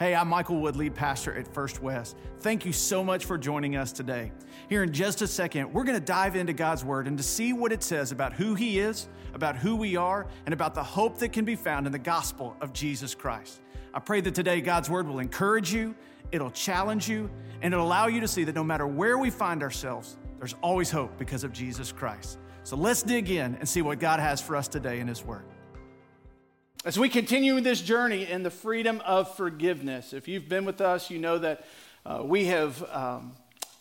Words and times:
Hey, 0.00 0.14
I'm 0.14 0.28
Michael 0.28 0.56
Wood, 0.60 0.76
lead 0.76 0.94
pastor 0.94 1.34
at 1.34 1.46
First 1.46 1.82
West. 1.82 2.16
Thank 2.38 2.64
you 2.64 2.72
so 2.72 3.04
much 3.04 3.26
for 3.26 3.36
joining 3.36 3.76
us 3.76 3.92
today. 3.92 4.32
Here 4.70 4.82
in 4.82 4.94
just 4.94 5.20
a 5.20 5.26
second, 5.26 5.70
we're 5.74 5.84
going 5.84 5.98
to 5.98 6.02
dive 6.02 6.36
into 6.36 6.54
God's 6.54 6.82
Word 6.82 7.06
and 7.06 7.18
to 7.18 7.22
see 7.22 7.52
what 7.52 7.70
it 7.70 7.82
says 7.82 8.10
about 8.10 8.32
who 8.32 8.54
He 8.54 8.78
is, 8.78 9.08
about 9.34 9.56
who 9.56 9.76
we 9.76 9.96
are, 9.96 10.26
and 10.46 10.54
about 10.54 10.74
the 10.74 10.82
hope 10.82 11.18
that 11.18 11.34
can 11.34 11.44
be 11.44 11.54
found 11.54 11.84
in 11.84 11.92
the 11.92 11.98
gospel 11.98 12.56
of 12.62 12.72
Jesus 12.72 13.14
Christ. 13.14 13.60
I 13.92 13.98
pray 13.98 14.22
that 14.22 14.34
today 14.34 14.62
God's 14.62 14.88
Word 14.88 15.06
will 15.06 15.18
encourage 15.18 15.70
you, 15.70 15.94
it'll 16.32 16.50
challenge 16.50 17.06
you, 17.06 17.28
and 17.60 17.74
it'll 17.74 17.86
allow 17.86 18.06
you 18.06 18.22
to 18.22 18.28
see 18.28 18.44
that 18.44 18.54
no 18.54 18.64
matter 18.64 18.86
where 18.86 19.18
we 19.18 19.28
find 19.28 19.62
ourselves, 19.62 20.16
there's 20.38 20.54
always 20.62 20.90
hope 20.90 21.18
because 21.18 21.44
of 21.44 21.52
Jesus 21.52 21.92
Christ. 21.92 22.38
So 22.62 22.74
let's 22.74 23.02
dig 23.02 23.28
in 23.28 23.54
and 23.56 23.68
see 23.68 23.82
what 23.82 23.98
God 23.98 24.18
has 24.18 24.40
for 24.40 24.56
us 24.56 24.66
today 24.66 25.00
in 25.00 25.08
His 25.08 25.22
Word. 25.22 25.44
As 26.82 26.98
we 26.98 27.10
continue 27.10 27.60
this 27.60 27.82
journey 27.82 28.26
in 28.26 28.42
the 28.42 28.50
freedom 28.50 29.02
of 29.04 29.36
forgiveness, 29.36 30.14
if 30.14 30.26
you've 30.26 30.48
been 30.48 30.64
with 30.64 30.80
us, 30.80 31.10
you 31.10 31.18
know 31.18 31.36
that 31.36 31.66
uh, 32.06 32.22
we 32.24 32.46
have 32.46 32.82
um, 32.90 33.32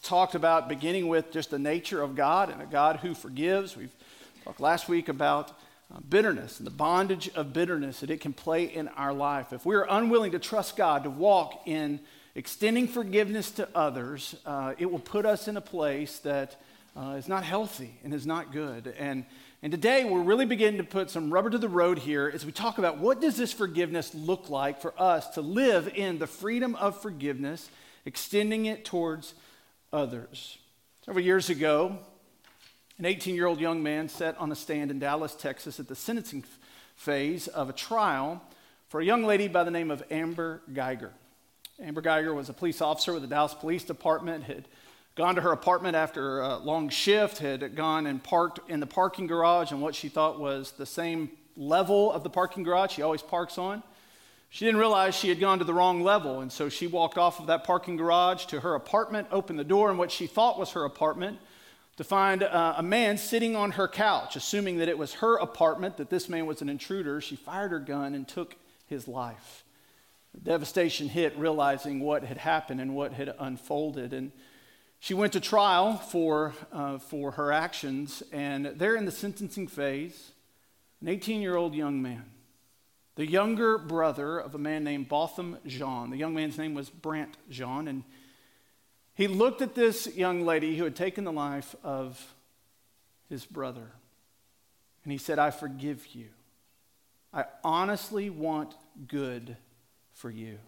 talked 0.04 0.36
about 0.36 0.68
beginning 0.68 1.08
with 1.08 1.32
just 1.32 1.50
the 1.50 1.60
nature 1.60 2.02
of 2.02 2.14
God 2.14 2.50
and 2.50 2.62
a 2.62 2.66
God 2.66 2.98
who 2.98 3.14
forgives. 3.14 3.78
We've 3.78 3.96
talked 4.44 4.60
last 4.60 4.90
week 4.90 5.08
about 5.08 5.52
uh, 5.96 6.02
bitterness 6.10 6.58
and 6.58 6.68
the 6.68 6.72
bondage 6.72 7.30
of 7.36 7.54
bitterness 7.54 8.02
that 8.02 8.10
it 8.10 8.20
can 8.20 8.34
play 8.34 8.66
in 8.66 8.90
our 8.90 9.14
life. 9.14 9.54
If 9.54 9.66
we're 9.66 9.88
unwilling 9.90 10.34
to 10.34 10.40
trust 10.40 10.76
God 10.76 11.06
to 11.06 11.10
walk 11.10 11.62
in 11.68 12.02
extending 12.36 12.86
forgiveness 12.86 13.50
to 13.52 13.70
others, 13.74 14.36
uh, 14.46 14.74
it 14.78 14.92
will 14.92 15.00
put 15.00 15.26
us 15.26 15.48
in 15.48 15.56
a 15.56 15.62
place 15.62 16.20
that 16.20 16.58
uh, 16.98 17.12
is 17.12 17.30
not 17.30 17.46
healthy 17.46 17.98
and 18.04 18.14
is 18.14 18.26
not 18.26 18.52
good. 18.52 18.94
And 19.00 19.24
and 19.62 19.74
today 19.74 20.06
we're 20.06 20.22
really 20.22 20.46
beginning 20.46 20.78
to 20.78 20.86
put 20.86 21.10
some 21.10 21.34
rubber 21.34 21.50
to 21.50 21.58
the 21.58 21.68
road 21.68 22.00
here 22.00 22.32
as 22.34 22.46
we 22.46 22.52
talk 22.54 22.78
about 22.78 22.98
what 22.98 23.20
does 23.20 23.36
this 23.36 23.52
forgiveness 23.52 24.16
look 24.16 24.50
like 24.50 24.82
for 24.82 24.94
us 24.98 25.28
to 25.32 25.42
live 25.42 25.92
in 25.96 26.18
the 26.18 26.28
freedom 26.28 26.76
of 26.76 27.02
forgiveness, 27.02 27.70
extending 28.06 28.68
it 28.68 28.86
towards 28.86 29.34
others. 29.92 30.58
Several 31.04 31.26
years 31.26 31.50
ago, 31.50 32.00
an 33.00 33.06
18 33.06 33.36
year 33.36 33.48
old 33.48 33.60
young 33.60 33.84
man 33.84 34.08
sat 34.08 34.38
on 34.38 34.50
a 34.50 34.56
stand 34.56 34.92
in 34.92 35.00
Dallas, 35.00 35.36
Texas 35.36 35.78
at 35.78 35.90
the 35.90 35.96
sentencing 35.96 36.46
phase 36.96 37.50
of 37.50 37.70
a 37.70 37.74
trial 37.74 38.42
for 38.88 39.02
a 39.02 39.06
young 39.06 39.26
lady 39.26 39.50
by 39.50 39.66
the 39.66 39.72
name 39.72 39.92
of 39.92 40.02
Amber 40.10 40.62
Guyger. 40.72 41.12
Amber 41.82 42.02
Guyger 42.02 42.34
was 42.34 42.48
a 42.48 42.54
police 42.54 42.80
officer 42.80 43.12
with 43.12 43.24
the 43.24 43.28
Dallas 43.28 43.56
Police 43.56 43.84
Department, 43.84 44.46
had 44.46 44.70
gone 45.20 45.36
to 45.36 45.42
her 45.42 45.52
apartment 45.52 45.98
after 45.98 46.40
a 46.40 46.58
long 46.60 46.88
shift, 46.88 47.40
had 47.40 47.76
gone 47.76 48.06
and 48.06 48.24
parked 48.24 48.62
in 48.70 48.80
the 48.80 48.86
parking 48.86 49.28
garage 49.28 49.74
on 49.74 49.82
what 49.82 49.94
she 49.94 50.08
thought 50.08 50.40
was 50.40 50.72
the 50.72 50.86
same 50.86 51.30
level 51.58 52.10
of 52.10 52.24
the 52.24 52.30
parking 52.30 52.64
garage 52.64 52.94
she 52.94 53.02
always 53.02 53.22
parks 53.22 53.58
on. 53.58 53.84
She 54.50 54.64
didn't 54.64 54.80
realize 54.80 55.14
she 55.14 55.28
had 55.28 55.42
gone 55.42 55.60
to 55.60 55.66
the 55.66 55.74
wrong 55.74 56.04
level, 56.04 56.40
and 56.40 56.50
so 56.50 56.70
she 56.70 56.88
walked 56.88 57.18
off 57.18 57.42
of 57.42 57.48
that 57.48 57.66
parking 57.66 57.98
garage 57.98 58.46
to 58.46 58.62
her 58.62 58.76
apartment, 58.76 59.28
opened 59.30 59.60
the 59.60 59.66
door 59.66 59.92
in 59.92 59.98
what 59.98 60.10
she 60.10 60.26
thought 60.26 60.58
was 60.58 60.72
her 60.72 60.86
apartment, 60.86 61.38
to 61.98 62.06
find 62.06 62.42
uh, 62.42 62.76
a 62.78 62.82
man 62.82 63.18
sitting 63.18 63.58
on 63.58 63.72
her 63.72 63.90
couch, 63.90 64.38
assuming 64.38 64.78
that 64.78 64.88
it 64.88 64.98
was 64.98 65.16
her 65.16 65.36
apartment, 65.36 65.98
that 65.98 66.10
this 66.10 66.30
man 66.30 66.46
was 66.46 66.62
an 66.62 66.70
intruder. 66.70 67.20
She 67.20 67.36
fired 67.36 67.72
her 67.72 67.80
gun 67.80 68.14
and 68.14 68.26
took 68.26 68.56
his 68.86 69.06
life. 69.06 69.66
The 70.34 70.40
Devastation 70.40 71.10
hit, 71.10 71.38
realizing 71.38 72.00
what 72.00 72.24
had 72.24 72.38
happened 72.38 72.80
and 72.80 72.96
what 72.96 73.12
had 73.12 73.36
unfolded. 73.38 74.14
And 74.14 74.32
she 75.00 75.14
went 75.14 75.34
to 75.34 75.40
trial 75.40 75.96
for, 75.96 76.54
uh, 76.72 76.98
for 76.98 77.32
her 77.32 77.52
actions, 77.52 78.22
and 78.32 78.66
there 78.66 78.96
in 78.96 79.06
the 79.06 79.12
sentencing 79.12 79.68
phase, 79.68 80.32
an 81.02 81.08
18 81.08 81.42
year 81.42 81.56
old 81.56 81.74
young 81.74 82.02
man, 82.02 82.26
the 83.16 83.26
younger 83.26 83.78
brother 83.78 84.38
of 84.38 84.56
a 84.56 84.58
man 84.58 84.84
named 84.84 85.08
Botham 85.08 85.58
Jean. 85.66 86.10
The 86.10 86.18
young 86.18 86.34
man's 86.34 86.58
name 86.58 86.74
was 86.74 86.90
Brandt 86.90 87.38
Jean, 87.50 87.88
and 87.88 88.04
he 89.14 89.28
looked 89.28 89.62
at 89.62 89.76
this 89.76 90.16
young 90.16 90.46
lady 90.46 90.78
who 90.78 90.84
had 90.84 90.96
taken 90.96 91.24
the 91.24 91.32
life 91.32 91.76
of 91.84 92.36
his 93.30 93.46
brother, 93.46 93.92
and 95.04 95.12
he 95.12 95.18
said, 95.18 95.40
I 95.40 95.52
forgive 95.52 96.08
you. 96.14 96.28
I 97.34 97.46
honestly 97.64 98.30
want 98.30 98.76
good 99.08 99.56
for 100.14 100.30
you. 100.30 100.60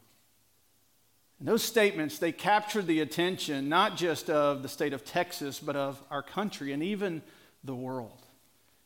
And 1.41 1.47
those 1.47 1.63
statements, 1.63 2.19
they 2.19 2.31
captured 2.31 2.85
the 2.85 2.99
attention 2.99 3.67
not 3.67 3.97
just 3.97 4.29
of 4.29 4.61
the 4.61 4.69
state 4.69 4.93
of 4.93 5.03
Texas, 5.03 5.59
but 5.59 5.75
of 5.75 5.99
our 6.11 6.21
country 6.21 6.71
and 6.71 6.83
even 6.83 7.23
the 7.63 7.73
world. 7.73 8.21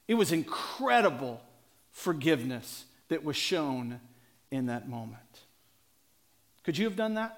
It 0.07 0.13
was 0.13 0.31
incredible 0.31 1.41
forgiveness 1.91 2.85
that 3.09 3.25
was 3.25 3.35
shown 3.35 3.99
in 4.51 4.67
that 4.67 4.87
moment. 4.87 5.41
Could 6.63 6.77
you 6.77 6.85
have 6.85 6.95
done 6.95 7.15
that? 7.15 7.37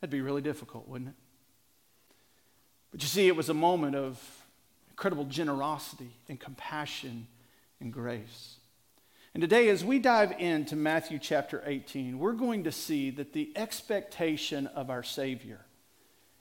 That'd 0.00 0.10
be 0.10 0.22
really 0.22 0.42
difficult, 0.42 0.88
wouldn't 0.88 1.10
it? 1.10 1.16
But 2.90 3.00
you 3.00 3.08
see, 3.08 3.28
it 3.28 3.36
was 3.36 3.48
a 3.48 3.54
moment 3.54 3.94
of 3.94 4.20
incredible 4.90 5.24
generosity 5.24 6.10
and 6.28 6.40
compassion 6.40 7.28
and 7.78 7.92
grace. 7.92 8.56
And 9.36 9.42
today, 9.42 9.68
as 9.68 9.84
we 9.84 9.98
dive 9.98 10.32
into 10.38 10.76
Matthew 10.76 11.18
chapter 11.18 11.62
18, 11.66 12.18
we're 12.18 12.32
going 12.32 12.64
to 12.64 12.72
see 12.72 13.10
that 13.10 13.34
the 13.34 13.52
expectation 13.54 14.66
of 14.68 14.88
our 14.88 15.02
Savior 15.02 15.60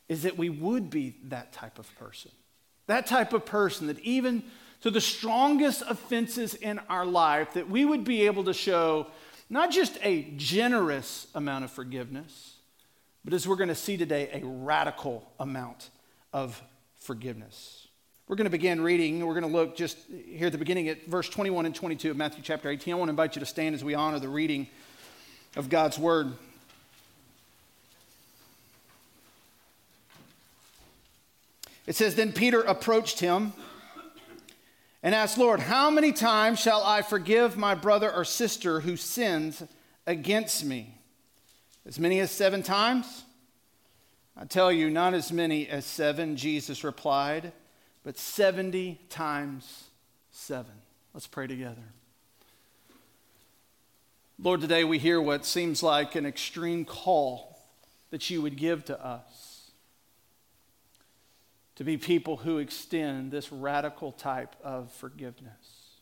is 0.08 0.24
that 0.24 0.38
we 0.38 0.48
would 0.48 0.90
be 0.90 1.18
that 1.26 1.52
type 1.52 1.78
of 1.78 1.94
person. 2.00 2.32
That 2.88 3.06
type 3.06 3.34
of 3.34 3.46
person 3.46 3.88
that 3.88 4.00
even 4.00 4.44
to 4.80 4.90
the 4.90 5.02
strongest 5.02 5.84
offenses 5.86 6.54
in 6.54 6.80
our 6.88 7.06
life, 7.06 7.56
that 7.56 7.70
we 7.70 7.84
would 7.84 8.06
be 8.06 8.28
able 8.28 8.46
to 8.46 8.54
show 8.54 9.08
not 9.50 9.72
just 9.72 9.98
a 10.02 10.32
generous 10.38 11.28
amount 11.36 11.66
of 11.66 11.72
forgiveness, 11.72 12.56
but 13.26 13.34
as 13.34 13.46
we're 13.46 13.58
going 13.58 13.68
to 13.68 13.76
see 13.76 13.98
today, 13.98 14.30
a 14.32 14.46
radical 14.46 15.30
amount 15.38 15.90
of 16.32 16.64
forgiveness. 16.96 17.85
We're 18.28 18.36
going 18.38 18.46
to 18.46 18.52
begin 18.52 18.82
reading. 18.82 19.24
We're 19.24 19.40
going 19.40 19.46
to 19.46 19.56
look 19.56 19.76
just 19.76 20.00
here 20.28 20.48
at 20.48 20.52
the 20.52 20.58
beginning 20.58 20.90
at 20.90 21.06
verse 21.06 21.30
21 21.30 21.68
and 21.68 21.76
22 21.76 22.10
of 22.10 22.18
Matthew 22.18 22.42
chapter 22.42 22.72
18. 22.72 22.92
I 22.92 22.98
want 22.98 23.10
to 23.10 23.12
invite 23.12 23.36
you 23.36 23.40
to 23.42 23.46
stand 23.46 23.76
as 23.76 23.84
we 23.84 23.94
honor 23.94 24.18
the 24.18 24.28
reading 24.28 24.66
of 25.56 25.70
God's 25.70 26.00
word. 26.00 26.34
It 31.86 31.96
says, 31.96 32.16
Then 32.16 32.34
Peter 32.34 32.62
approached 32.62 33.20
him 33.20 33.54
and 35.04 35.14
asked, 35.14 35.38
Lord, 35.38 35.60
how 35.60 35.92
many 35.92 36.12
times 36.12 36.60
shall 36.60 36.82
I 36.84 37.04
forgive 37.04 37.58
my 37.58 37.76
brother 37.76 38.12
or 38.12 38.26
sister 38.26 38.80
who 38.80 38.98
sins 38.98 39.62
against 40.08 40.66
me? 40.66 40.98
As 41.86 42.00
many 42.00 42.20
as 42.22 42.32
seven 42.32 42.64
times? 42.64 43.24
I 44.36 44.46
tell 44.46 44.72
you, 44.72 44.90
not 44.90 45.14
as 45.14 45.32
many 45.32 45.68
as 45.70 45.86
seven, 45.86 46.38
Jesus 46.38 46.84
replied 46.84 47.54
but 48.06 48.20
70 48.20 49.00
times 49.10 49.86
7. 50.30 50.72
Let's 51.16 51.26
pray 51.26 51.48
together. 51.48 51.82
Lord, 54.38 54.62
today 54.62 54.84
we 54.84 55.00
hear 55.00 55.20
what 55.20 55.44
seems 55.44 55.82
like 55.82 56.14
an 56.14 56.24
extreme 56.26 56.86
call 56.86 57.60
that 58.12 58.30
you 58.30 58.44
would 58.44 58.58
give 58.58 58.86
to 58.86 59.04
us 59.04 59.72
to 61.78 61.84
be 61.84 61.98
people 61.98 62.38
who 62.38 62.60
extend 62.60 63.32
this 63.32 63.52
radical 63.52 64.12
type 64.12 64.56
of 64.64 64.92
forgiveness. 64.92 65.96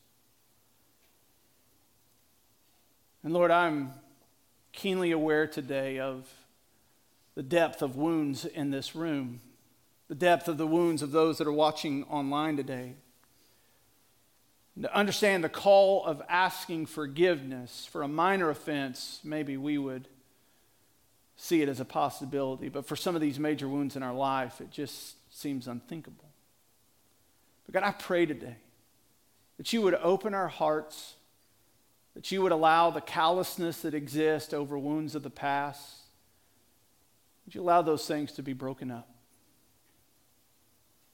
And 3.23 3.33
Lord, 3.33 3.49
I'm 3.49 3.93
keenly 4.73 5.11
aware 5.11 5.47
today 5.47 5.99
of 5.99 6.27
the 7.35 7.43
depth 7.43 7.81
of 7.81 7.95
wounds 7.95 8.43
in 8.43 8.71
this 8.71 8.93
room 8.93 9.39
the 10.07 10.15
depth 10.15 10.47
of 10.47 10.57
the 10.57 10.67
wounds 10.67 11.01
of 11.01 11.11
those 11.11 11.37
that 11.37 11.47
are 11.47 11.53
watching 11.53 12.03
online 12.05 12.57
today. 12.57 12.93
And 14.75 14.83
to 14.83 14.95
understand 14.95 15.43
the 15.43 15.49
call 15.49 16.03
of 16.05 16.21
asking 16.27 16.87
forgiveness 16.87 17.87
for 17.91 18.01
a 18.01 18.07
minor 18.07 18.49
offense, 18.49 19.19
maybe 19.23 19.55
we 19.55 19.77
would 19.77 20.07
see 21.35 21.61
it 21.61 21.69
as 21.69 21.79
a 21.79 21.85
possibility. 21.85 22.69
But 22.69 22.85
for 22.85 22.95
some 22.95 23.15
of 23.15 23.21
these 23.21 23.39
major 23.39 23.67
wounds 23.67 23.95
in 23.95 24.03
our 24.03 24.13
life, 24.13 24.61
it 24.61 24.71
just 24.71 25.15
seems 25.33 25.67
unthinkable. 25.67 26.29
But 27.65 27.73
God, 27.73 27.83
I 27.83 27.91
pray 27.91 28.25
today 28.25 28.55
that 29.57 29.71
you 29.71 29.81
would 29.81 29.95
open 29.95 30.33
our 30.33 30.47
hearts, 30.47 31.13
that 32.15 32.31
you 32.31 32.41
would 32.41 32.51
allow 32.51 32.89
the 32.89 33.01
callousness 33.01 33.81
that 33.81 33.93
exists 33.93 34.53
over 34.53 34.77
wounds 34.77 35.15
of 35.15 35.23
the 35.23 35.29
past, 35.29 35.99
would 37.45 37.55
you 37.55 37.61
allow 37.61 37.81
those 37.81 38.07
things 38.07 38.31
to 38.33 38.43
be 38.43 38.53
broken 38.53 38.89
up? 38.89 39.09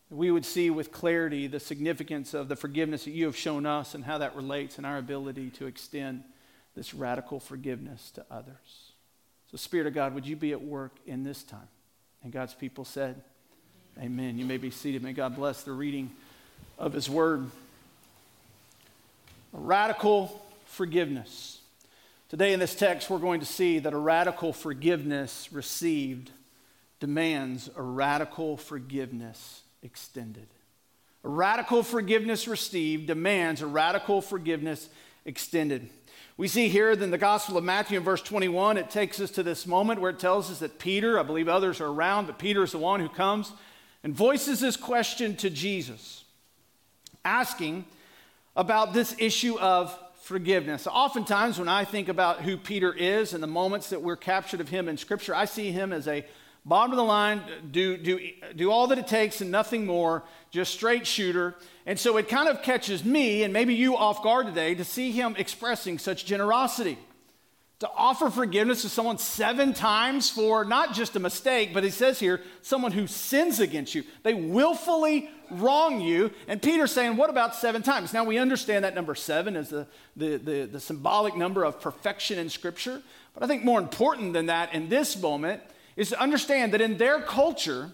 We 0.10 0.32
would 0.32 0.46
see 0.46 0.70
with 0.70 0.92
clarity 0.92 1.48
the 1.48 1.60
significance 1.60 2.34
of 2.34 2.48
the 2.48 2.56
forgiveness 2.56 3.06
that 3.06 3.12
you 3.12 3.26
have 3.26 3.38
shown 3.38 3.66
us 3.66 3.94
and 3.94 4.04
how 4.04 4.18
that 4.18 4.36
relates 4.36 4.80
in 4.80 4.86
our 4.86 4.98
ability 4.98 5.52
to 5.52 5.68
extend 5.68 6.24
this 6.76 6.94
radical 6.94 7.40
forgiveness 7.40 8.12
to 8.12 8.26
others. 8.32 8.94
So, 9.52 9.58
Spirit 9.58 9.88
of 9.88 9.94
God, 9.94 10.16
would 10.16 10.26
you 10.26 10.36
be 10.36 10.52
at 10.52 10.62
work 10.62 10.94
in 11.06 11.24
this 11.24 11.44
time? 11.44 11.68
And 12.24 12.32
God's 12.32 12.54
people 12.54 12.86
said, 12.86 13.22
Amen. 14.00 14.38
You 14.38 14.46
may 14.46 14.58
be 14.58 14.72
seated. 14.72 15.04
May 15.04 15.14
God 15.14 15.36
bless 15.36 15.64
the 15.64 15.74
reading 15.74 16.12
of 16.78 16.94
His 16.94 17.10
Word. 17.10 17.50
A 19.54 19.58
radical 19.58 20.42
forgiveness. 20.66 21.60
Today, 22.30 22.54
in 22.54 22.60
this 22.60 22.76
text, 22.76 23.10
we're 23.10 23.18
going 23.18 23.42
to 23.42 23.46
see 23.46 23.80
that 23.80 23.94
a 23.94 23.98
radical 23.98 24.54
forgiveness 24.54 25.50
received 25.52 26.32
demands 27.00 27.70
a 27.76 27.82
radical 27.82 28.56
forgiveness 28.56 29.64
extended. 29.84 30.48
A 31.24 31.30
radical 31.30 31.84
forgiveness 31.84 32.48
received 32.48 33.08
demands 33.08 33.62
a 33.62 33.68
radical 33.68 34.22
forgiveness 34.22 34.90
extended. 35.26 35.90
We 36.38 36.48
see 36.48 36.70
here 36.70 36.92
in 36.92 37.12
the 37.12 37.18
Gospel 37.18 37.58
of 37.58 37.66
Matthew 37.66 37.98
in 37.98 38.04
verse 38.04 38.22
21, 38.22 38.78
it 38.78 38.90
takes 38.90 39.20
us 39.20 39.30
to 39.31 39.44
this 39.44 39.68
moment 39.68 40.00
where 40.00 40.12
it 40.12 40.20
tells 40.20 40.50
us 40.50 40.60
that 40.60 40.80
Peter, 40.80 41.20
I 41.20 41.24
believe 41.24 41.50
others 41.50 41.81
are 41.81 41.88
around, 41.88 42.28
but 42.28 42.40
Peter 42.40 42.64
is 42.64 42.72
the 42.72 42.78
one 42.78 43.02
who 43.02 43.10
comes 43.10 43.52
and 44.04 44.14
voices 44.14 44.62
this 44.62 44.78
question 44.78 45.36
to 45.38 45.50
Jesus, 45.50 46.24
asking 47.25 47.84
about 48.56 48.94
this 48.94 49.14
issue 49.20 49.60
of 49.60 49.98
forgiveness. 50.22 50.88
Oftentimes, 50.88 51.60
when 51.60 51.68
I 51.68 51.84
think 51.84 52.08
about 52.08 52.42
who 52.42 52.56
Peter 52.56 52.94
is 52.94 53.34
and 53.34 53.44
the 53.44 53.48
moments 53.48 53.90
that 53.90 54.02
we're 54.02 54.16
captured 54.16 54.62
of 54.62 54.70
him 54.70 54.88
in 54.88 54.96
Scripture, 54.96 55.36
I 55.36 55.44
see 55.44 55.72
him 55.72 55.92
as 55.92 56.08
a 56.08 56.25
bottom 56.66 56.92
of 56.92 56.98
the 56.98 57.04
line, 57.04 57.42
do, 57.72 57.98
do, 57.98 58.20
do 58.56 58.72
all 58.72 58.88
that 58.88 58.98
it 58.98 59.08
takes 59.08 59.42
and 59.42 59.52
nothing 59.52 59.86
more, 59.86 60.24
just 60.52 60.74
straight 60.74 61.08
shooter. 61.08 61.56
And 61.86 61.98
so 61.98 62.18
it 62.18 62.28
kind 62.28 62.50
of 62.50 62.62
catches 62.62 63.04
me 63.04 63.44
and 63.44 63.54
maybe 63.54 63.74
you 63.74 63.96
off 63.96 64.22
guard 64.24 64.48
today 64.48 64.76
to 64.76 64.84
see 64.84 65.12
him 65.12 65.36
expressing 65.38 65.98
such 65.98 66.26
generosity. 66.26 66.98
To 67.80 67.90
offer 67.96 68.30
forgiveness 68.30 68.82
to 68.82 68.90
someone 68.90 69.18
seven 69.18 69.74
times 69.74 70.30
for 70.30 70.66
not 70.66 70.94
just 70.94 71.16
a 71.16 71.20
mistake, 71.20 71.74
but 71.74 71.86
he 71.86 71.90
says 71.90 72.20
here, 72.20 72.42
someone 72.62 72.92
who 72.92 73.08
sins 73.08 73.62
against 73.62 73.96
you. 73.96 74.04
They 74.24 74.34
willfully 74.34 75.30
wrong 75.50 76.02
you. 76.02 76.32
And 76.50 76.62
Peter's 76.62 76.92
saying, 76.92 77.16
What 77.16 77.30
about 77.30 77.56
seven 77.56 77.82
times? 77.82 78.14
Now 78.14 78.26
we 78.26 78.38
understand 78.38 78.84
that 78.84 78.96
number 78.96 79.16
seven 79.16 79.56
is 79.56 79.70
the, 79.70 79.88
the, 80.18 80.38
the, 80.38 80.66
the 80.66 80.80
symbolic 80.82 81.38
number 81.38 81.64
of 81.64 81.80
perfection 81.80 82.38
in 82.38 82.50
Scripture. 82.50 83.02
But 83.34 83.44
I 83.44 83.48
think 83.48 83.64
more 83.64 83.80
important 83.80 84.34
than 84.34 84.48
that 84.48 84.74
in 84.74 84.90
this 84.90 85.18
moment 85.18 85.62
is 86.00 86.10
to 86.10 86.22
understand 86.22 86.74
that 86.74 86.80
in 86.80 86.98
their 86.98 87.22
culture, 87.22 87.92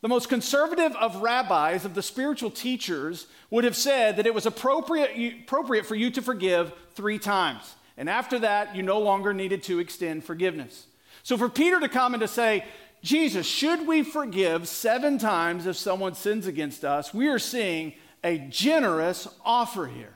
the 0.00 0.08
most 0.08 0.28
conservative 0.28 0.94
of 0.94 1.16
rabbis, 1.16 1.84
of 1.84 1.94
the 1.94 2.02
spiritual 2.02 2.52
teachers, 2.52 3.26
would 3.50 3.64
have 3.64 3.74
said 3.74 4.16
that 4.16 4.28
it 4.28 4.32
was 4.32 4.46
appropriate, 4.46 5.42
appropriate 5.42 5.84
for 5.84 5.96
you 5.96 6.08
to 6.12 6.22
forgive 6.22 6.72
three 6.94 7.18
times. 7.18 7.74
And 7.96 8.08
after 8.08 8.38
that, 8.38 8.76
you 8.76 8.84
no 8.84 9.00
longer 9.00 9.34
needed 9.34 9.64
to 9.64 9.80
extend 9.80 10.22
forgiveness. 10.22 10.86
So 11.24 11.36
for 11.36 11.48
Peter 11.48 11.80
to 11.80 11.88
come 11.88 12.14
and 12.14 12.20
to 12.20 12.28
say, 12.28 12.64
Jesus, 13.02 13.44
should 13.44 13.88
we 13.88 14.04
forgive 14.04 14.68
seven 14.68 15.18
times 15.18 15.66
if 15.66 15.76
someone 15.76 16.14
sins 16.14 16.46
against 16.46 16.84
us? 16.84 17.12
We 17.12 17.26
are 17.26 17.40
seeing 17.40 17.92
a 18.22 18.38
generous 18.38 19.26
offer 19.44 19.86
here. 19.86 20.14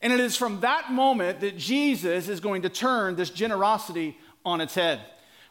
And 0.00 0.10
it 0.10 0.20
is 0.20 0.38
from 0.38 0.60
that 0.60 0.90
moment 0.90 1.40
that 1.40 1.58
Jesus 1.58 2.28
is 2.28 2.40
going 2.40 2.62
to 2.62 2.70
turn 2.70 3.14
this 3.14 3.28
generosity 3.28 4.16
on 4.42 4.62
its 4.62 4.74
head. 4.74 5.02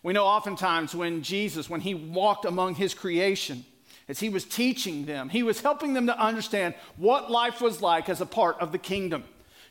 We 0.03 0.13
know 0.13 0.25
oftentimes 0.25 0.95
when 0.95 1.21
Jesus, 1.21 1.69
when 1.69 1.81
he 1.81 1.93
walked 1.93 2.45
among 2.45 2.75
his 2.75 2.93
creation, 2.93 3.65
as 4.07 4.19
he 4.19 4.29
was 4.29 4.43
teaching 4.43 5.05
them, 5.05 5.29
he 5.29 5.43
was 5.43 5.61
helping 5.61 5.93
them 5.93 6.07
to 6.07 6.19
understand 6.19 6.73
what 6.97 7.29
life 7.29 7.61
was 7.61 7.81
like 7.81 8.09
as 8.09 8.19
a 8.19 8.25
part 8.25 8.59
of 8.59 8.71
the 8.71 8.77
kingdom. 8.77 9.23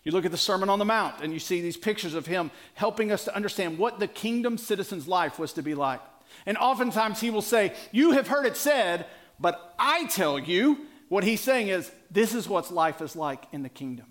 You 0.04 0.12
look 0.12 0.24
at 0.24 0.30
the 0.30 0.38
Sermon 0.38 0.70
on 0.70 0.78
the 0.78 0.84
Mount 0.84 1.22
and 1.22 1.32
you 1.32 1.38
see 1.38 1.60
these 1.60 1.76
pictures 1.76 2.14
of 2.14 2.26
him 2.26 2.50
helping 2.74 3.12
us 3.12 3.24
to 3.24 3.34
understand 3.34 3.76
what 3.76 3.98
the 3.98 4.08
kingdom 4.08 4.56
citizen's 4.56 5.06
life 5.06 5.38
was 5.38 5.52
to 5.54 5.62
be 5.62 5.74
like. 5.74 6.00
And 6.46 6.56
oftentimes 6.56 7.20
he 7.20 7.30
will 7.30 7.42
say, 7.42 7.74
You 7.92 8.12
have 8.12 8.28
heard 8.28 8.46
it 8.46 8.56
said, 8.56 9.06
but 9.38 9.74
I 9.78 10.06
tell 10.06 10.38
you, 10.38 10.86
what 11.08 11.24
he's 11.24 11.40
saying 11.40 11.68
is, 11.68 11.90
This 12.10 12.34
is 12.34 12.48
what 12.48 12.70
life 12.70 13.02
is 13.02 13.14
like 13.14 13.44
in 13.52 13.62
the 13.62 13.68
kingdom. 13.68 14.06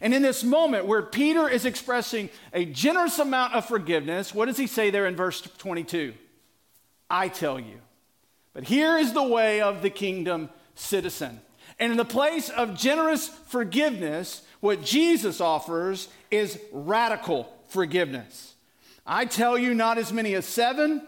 And 0.00 0.14
in 0.14 0.22
this 0.22 0.42
moment 0.42 0.86
where 0.86 1.02
Peter 1.02 1.48
is 1.48 1.66
expressing 1.66 2.30
a 2.52 2.64
generous 2.64 3.18
amount 3.18 3.54
of 3.54 3.66
forgiveness, 3.66 4.34
what 4.34 4.46
does 4.46 4.56
he 4.56 4.66
say 4.66 4.90
there 4.90 5.06
in 5.06 5.14
verse 5.14 5.42
22? 5.58 6.14
I 7.10 7.28
tell 7.28 7.60
you. 7.60 7.80
But 8.54 8.64
here 8.64 8.96
is 8.96 9.12
the 9.12 9.22
way 9.22 9.60
of 9.60 9.82
the 9.82 9.90
kingdom 9.90 10.48
citizen. 10.74 11.40
And 11.78 11.92
in 11.92 11.98
the 11.98 12.04
place 12.04 12.48
of 12.48 12.76
generous 12.76 13.28
forgiveness, 13.28 14.42
what 14.60 14.84
Jesus 14.84 15.40
offers 15.40 16.08
is 16.30 16.58
radical 16.72 17.52
forgiveness. 17.68 18.54
I 19.06 19.24
tell 19.24 19.58
you, 19.58 19.74
not 19.74 19.98
as 19.98 20.12
many 20.12 20.34
as 20.34 20.46
seven, 20.46 21.02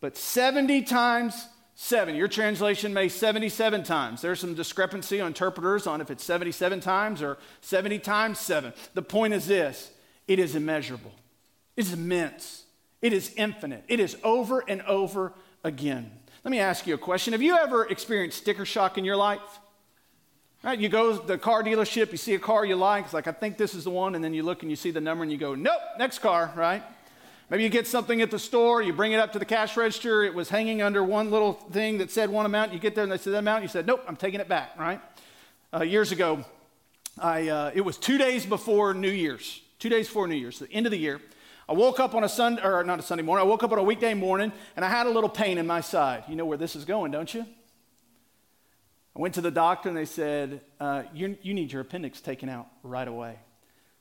but 0.00 0.16
70 0.16 0.82
times 0.82 1.46
seven. 1.82 2.14
Your 2.14 2.28
translation 2.28 2.92
may 2.92 3.08
77 3.08 3.84
times. 3.84 4.20
There's 4.20 4.38
some 4.38 4.54
discrepancy 4.54 5.18
on 5.18 5.28
interpreters 5.28 5.86
on 5.86 6.02
if 6.02 6.10
it's 6.10 6.22
77 6.22 6.80
times 6.80 7.22
or 7.22 7.38
70 7.62 7.98
times 8.00 8.38
seven. 8.38 8.74
The 8.92 9.02
point 9.02 9.32
is 9.32 9.46
this 9.46 9.90
it 10.28 10.38
is 10.38 10.54
immeasurable, 10.54 11.12
it 11.76 11.86
is 11.86 11.94
immense, 11.94 12.64
it 13.00 13.14
is 13.14 13.32
infinite, 13.34 13.84
it 13.88 13.98
is 13.98 14.18
over 14.22 14.62
and 14.68 14.82
over 14.82 15.32
again. 15.64 16.12
Let 16.44 16.50
me 16.50 16.58
ask 16.58 16.86
you 16.86 16.94
a 16.94 16.98
question. 16.98 17.32
Have 17.32 17.42
you 17.42 17.56
ever 17.56 17.86
experienced 17.86 18.36
sticker 18.36 18.66
shock 18.66 18.98
in 18.98 19.04
your 19.06 19.16
life? 19.16 19.40
Right, 20.62 20.78
you 20.78 20.90
go 20.90 21.16
to 21.16 21.26
the 21.26 21.38
car 21.38 21.62
dealership, 21.62 22.12
you 22.12 22.18
see 22.18 22.34
a 22.34 22.38
car 22.38 22.66
you 22.66 22.76
like, 22.76 23.06
it's 23.06 23.14
like, 23.14 23.26
I 23.26 23.32
think 23.32 23.56
this 23.56 23.74
is 23.74 23.84
the 23.84 23.90
one, 23.90 24.14
and 24.14 24.22
then 24.22 24.34
you 24.34 24.42
look 24.42 24.60
and 24.60 24.70
you 24.70 24.76
see 24.76 24.90
the 24.90 25.00
number 25.00 25.22
and 25.22 25.32
you 25.32 25.38
go, 25.38 25.54
nope, 25.54 25.80
next 25.98 26.18
car, 26.18 26.52
right? 26.54 26.82
Maybe 27.50 27.64
you 27.64 27.68
get 27.68 27.88
something 27.88 28.22
at 28.22 28.30
the 28.30 28.38
store, 28.38 28.80
you 28.80 28.92
bring 28.92 29.10
it 29.10 29.18
up 29.18 29.32
to 29.32 29.40
the 29.40 29.44
cash 29.44 29.76
register, 29.76 30.22
it 30.22 30.32
was 30.32 30.48
hanging 30.48 30.82
under 30.82 31.02
one 31.02 31.32
little 31.32 31.54
thing 31.54 31.98
that 31.98 32.12
said 32.12 32.30
one 32.30 32.46
amount, 32.46 32.72
you 32.72 32.78
get 32.78 32.94
there 32.94 33.02
and 33.02 33.10
they 33.10 33.18
said 33.18 33.32
that 33.32 33.40
amount, 33.40 33.62
you 33.62 33.68
said, 33.68 33.88
nope, 33.88 34.04
I'm 34.06 34.14
taking 34.14 34.38
it 34.38 34.48
back, 34.48 34.78
right? 34.78 35.00
Uh, 35.74 35.82
years 35.82 36.12
ago, 36.12 36.44
I, 37.18 37.48
uh, 37.48 37.72
it 37.74 37.80
was 37.80 37.98
two 37.98 38.18
days 38.18 38.46
before 38.46 38.94
New 38.94 39.10
Year's, 39.10 39.62
two 39.80 39.88
days 39.88 40.06
before 40.06 40.28
New 40.28 40.36
Year's, 40.36 40.60
the 40.60 40.70
end 40.70 40.86
of 40.86 40.92
the 40.92 40.98
year. 40.98 41.20
I 41.68 41.72
woke 41.72 41.98
up 41.98 42.14
on 42.14 42.22
a 42.22 42.28
Sunday, 42.28 42.62
or 42.62 42.84
not 42.84 43.00
a 43.00 43.02
Sunday 43.02 43.24
morning, 43.24 43.44
I 43.44 43.48
woke 43.48 43.64
up 43.64 43.72
on 43.72 43.78
a 43.78 43.82
weekday 43.82 44.14
morning 44.14 44.52
and 44.76 44.84
I 44.84 44.88
had 44.88 45.08
a 45.08 45.10
little 45.10 45.28
pain 45.28 45.58
in 45.58 45.66
my 45.66 45.80
side. 45.80 46.22
You 46.28 46.36
know 46.36 46.44
where 46.44 46.58
this 46.58 46.76
is 46.76 46.84
going, 46.84 47.10
don't 47.10 47.34
you? 47.34 47.44
I 49.16 49.18
went 49.18 49.34
to 49.34 49.40
the 49.40 49.50
doctor 49.50 49.88
and 49.88 49.98
they 49.98 50.04
said, 50.04 50.60
uh, 50.78 51.02
you, 51.12 51.36
you 51.42 51.52
need 51.52 51.72
your 51.72 51.82
appendix 51.82 52.20
taken 52.20 52.48
out 52.48 52.68
right 52.84 53.08
away. 53.08 53.40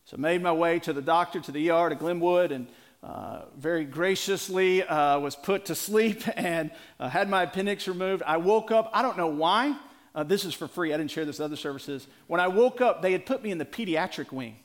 So 0.06 0.18
I 0.18 0.20
made 0.20 0.44
my 0.44 0.52
way 0.52 0.78
to 0.80 0.94
the 0.94 1.02
doctor, 1.02 1.40
to 1.40 1.52
the 1.52 1.72
ER, 1.72 1.90
to 1.90 1.96
Glenwood, 1.96 2.52
and 2.52 2.68
uh, 3.02 3.44
very 3.58 3.86
graciously 3.86 4.84
uh, 4.84 5.20
was 5.20 5.36
put 5.36 5.66
to 5.66 5.76
sleep 5.76 6.22
and 6.36 6.72
uh, 7.00 7.10
had 7.10 7.30
my 7.30 7.44
appendix 7.44 7.88
removed. 7.88 8.24
I 8.26 8.38
woke 8.38 8.72
up, 8.72 8.90
I 8.94 9.02
don't 9.02 9.18
know 9.18 9.28
why. 9.28 9.76
Uh, 10.14 10.24
this 10.24 10.44
is 10.44 10.54
for 10.54 10.68
free. 10.68 10.94
I 10.94 10.98
didn't 10.98 11.12
share 11.12 11.24
this 11.24 11.40
with 11.40 11.46
other 11.46 11.56
services. 11.56 12.08
When 12.28 12.42
I 12.42 12.48
woke 12.48 12.82
up, 12.82 13.02
they 13.02 13.12
had 13.12 13.26
put 13.26 13.44
me 13.44 13.52
in 13.52 13.58
the 13.58 13.66
pediatric 13.66 14.32
wing. 14.32 14.58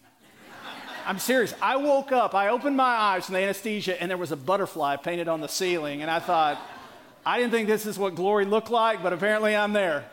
I'm 1.07 1.19
serious. 1.19 1.55
I 1.61 1.76
woke 1.76 2.12
up, 2.12 2.35
I 2.35 2.49
opened 2.49 2.76
my 2.76 2.85
eyes 2.85 3.26
from 3.26 3.35
the 3.35 3.41
anesthesia, 3.41 4.00
and 4.00 4.11
there 4.11 4.19
was 4.19 4.33
a 4.33 4.37
butterfly 4.37 4.97
painted 4.97 5.29
on 5.29 5.41
the 5.41 5.49
ceiling. 5.49 6.03
And 6.03 6.11
I 6.11 6.19
thought, 6.19 6.61
I 7.25 7.38
didn't 7.38 7.53
think 7.53 7.69
this 7.69 7.87
is 7.87 7.99
what 7.99 8.14
glory 8.14 8.47
looked 8.47 8.71
like, 8.71 9.03
but 9.03 9.12
apparently 9.12 9.55
I'm 9.55 9.73
there. 9.73 10.07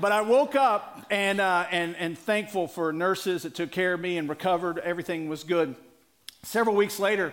But 0.00 0.12
I 0.12 0.22
woke 0.22 0.56
up 0.56 1.06
and, 1.10 1.40
uh, 1.40 1.66
and, 1.70 1.94
and 1.96 2.18
thankful 2.18 2.68
for 2.68 2.92
nurses 2.92 3.42
that 3.42 3.54
took 3.54 3.70
care 3.70 3.94
of 3.94 4.00
me 4.00 4.16
and 4.16 4.28
recovered. 4.28 4.78
Everything 4.78 5.28
was 5.28 5.44
good. 5.44 5.76
Several 6.42 6.76
weeks 6.76 6.98
later, 6.98 7.32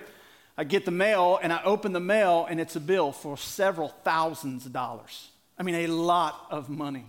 I 0.57 0.63
get 0.63 0.85
the 0.85 0.91
mail 0.91 1.39
and 1.41 1.51
I 1.51 1.63
open 1.63 1.93
the 1.93 1.99
mail 1.99 2.47
and 2.49 2.59
it's 2.59 2.75
a 2.75 2.79
bill 2.79 3.11
for 3.11 3.37
several 3.37 3.89
thousands 4.03 4.65
of 4.65 4.73
dollars. 4.73 5.29
I 5.57 5.63
mean, 5.63 5.75
a 5.75 5.87
lot 5.87 6.47
of 6.49 6.69
money. 6.69 7.05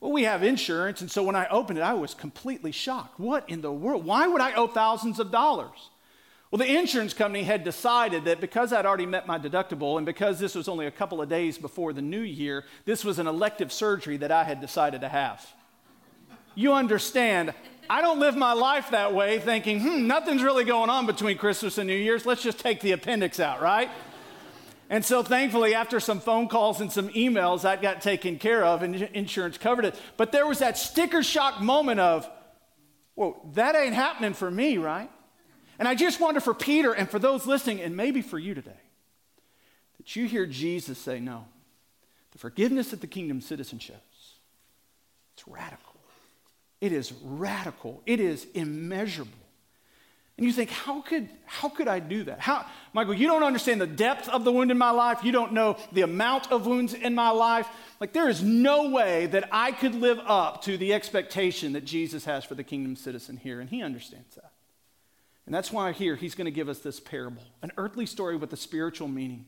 Well, 0.00 0.12
we 0.12 0.24
have 0.24 0.42
insurance, 0.42 1.02
and 1.02 1.10
so 1.10 1.22
when 1.22 1.36
I 1.36 1.46
opened 1.48 1.78
it, 1.78 1.82
I 1.82 1.92
was 1.92 2.14
completely 2.14 2.72
shocked. 2.72 3.20
What 3.20 3.48
in 3.50 3.60
the 3.60 3.70
world? 3.70 4.06
Why 4.06 4.26
would 4.26 4.40
I 4.40 4.54
owe 4.54 4.66
thousands 4.66 5.20
of 5.20 5.30
dollars? 5.30 5.90
Well, 6.50 6.58
the 6.58 6.78
insurance 6.78 7.14
company 7.14 7.44
had 7.44 7.62
decided 7.62 8.24
that 8.24 8.40
because 8.40 8.72
I'd 8.72 8.86
already 8.86 9.06
met 9.06 9.26
my 9.26 9.38
deductible 9.38 9.98
and 9.98 10.06
because 10.06 10.40
this 10.40 10.54
was 10.54 10.68
only 10.68 10.86
a 10.86 10.90
couple 10.90 11.22
of 11.22 11.28
days 11.28 11.58
before 11.58 11.92
the 11.92 12.02
new 12.02 12.22
year, 12.22 12.64
this 12.86 13.04
was 13.04 13.18
an 13.18 13.26
elective 13.26 13.72
surgery 13.72 14.16
that 14.16 14.32
I 14.32 14.42
had 14.44 14.60
decided 14.60 15.02
to 15.02 15.08
have. 15.08 15.46
You 16.56 16.72
understand, 16.72 17.54
I 17.90 18.02
don't 18.02 18.20
live 18.20 18.36
my 18.36 18.52
life 18.52 18.90
that 18.92 19.14
way 19.14 19.40
thinking, 19.40 19.80
hmm, 19.80 20.06
nothing's 20.06 20.44
really 20.44 20.62
going 20.62 20.88
on 20.90 21.06
between 21.06 21.36
Christmas 21.36 21.76
and 21.76 21.88
New 21.88 21.96
Year's. 21.96 22.24
Let's 22.24 22.40
just 22.40 22.60
take 22.60 22.80
the 22.80 22.92
appendix 22.92 23.40
out, 23.40 23.60
right? 23.60 23.90
And 24.88 25.04
so 25.04 25.24
thankfully, 25.24 25.74
after 25.74 25.98
some 25.98 26.20
phone 26.20 26.46
calls 26.46 26.80
and 26.80 26.92
some 26.92 27.08
emails, 27.08 27.62
that 27.62 27.82
got 27.82 28.00
taken 28.00 28.38
care 28.38 28.64
of 28.64 28.84
and 28.84 28.94
insurance 28.94 29.58
covered 29.58 29.84
it. 29.84 29.96
But 30.16 30.30
there 30.30 30.46
was 30.46 30.60
that 30.60 30.78
sticker 30.78 31.24
shock 31.24 31.60
moment 31.60 31.98
of, 31.98 32.30
whoa, 33.16 33.44
that 33.54 33.74
ain't 33.74 33.94
happening 33.94 34.34
for 34.34 34.48
me, 34.48 34.78
right? 34.78 35.10
And 35.76 35.88
I 35.88 35.96
just 35.96 36.20
wonder 36.20 36.38
for 36.38 36.54
Peter 36.54 36.92
and 36.92 37.10
for 37.10 37.18
those 37.18 37.44
listening, 37.44 37.80
and 37.80 37.96
maybe 37.96 38.22
for 38.22 38.38
you 38.38 38.54
today, 38.54 38.70
that 39.96 40.14
you 40.14 40.26
hear 40.26 40.46
Jesus 40.46 40.96
say, 40.96 41.18
No, 41.18 41.46
the 42.30 42.38
forgiveness 42.38 42.92
of 42.92 43.00
the 43.00 43.08
kingdom 43.08 43.40
citizen 43.40 43.80
shows, 43.80 43.96
it's 45.34 45.48
radical. 45.48 45.89
It 46.80 46.92
is 46.92 47.12
radical. 47.22 48.02
It 48.06 48.20
is 48.20 48.46
immeasurable. 48.54 49.32
And 50.40 50.46
you 50.46 50.54
think, 50.54 50.70
how 50.70 51.02
could, 51.02 51.28
how 51.44 51.68
could 51.68 51.86
I 51.86 51.98
do 51.98 52.24
that? 52.24 52.40
How, 52.40 52.64
Michael, 52.94 53.12
you 53.12 53.26
don't 53.26 53.42
understand 53.42 53.78
the 53.78 53.86
depth 53.86 54.26
of 54.30 54.42
the 54.42 54.50
wound 54.50 54.70
in 54.70 54.78
my 54.78 54.90
life. 54.90 55.22
You 55.22 55.32
don't 55.32 55.52
know 55.52 55.76
the 55.92 56.00
amount 56.00 56.50
of 56.50 56.66
wounds 56.66 56.94
in 56.94 57.14
my 57.14 57.28
life. 57.28 57.68
Like, 58.00 58.14
there 58.14 58.30
is 58.30 58.42
no 58.42 58.88
way 58.88 59.26
that 59.26 59.50
I 59.52 59.72
could 59.72 59.94
live 59.94 60.18
up 60.24 60.62
to 60.62 60.78
the 60.78 60.94
expectation 60.94 61.74
that 61.74 61.84
Jesus 61.84 62.24
has 62.24 62.42
for 62.42 62.54
the 62.54 62.64
kingdom 62.64 62.96
citizen 62.96 63.36
here. 63.36 63.60
And 63.60 63.68
he 63.68 63.82
understands 63.82 64.34
that. 64.36 64.52
And 65.44 65.54
that's 65.54 65.70
why 65.70 65.92
here 65.92 66.16
he's 66.16 66.34
going 66.34 66.46
to 66.46 66.50
give 66.50 66.70
us 66.70 66.78
this 66.78 67.00
parable 67.00 67.42
an 67.60 67.72
earthly 67.76 68.06
story 68.06 68.36
with 68.36 68.50
a 68.54 68.56
spiritual 68.56 69.08
meaning. 69.08 69.44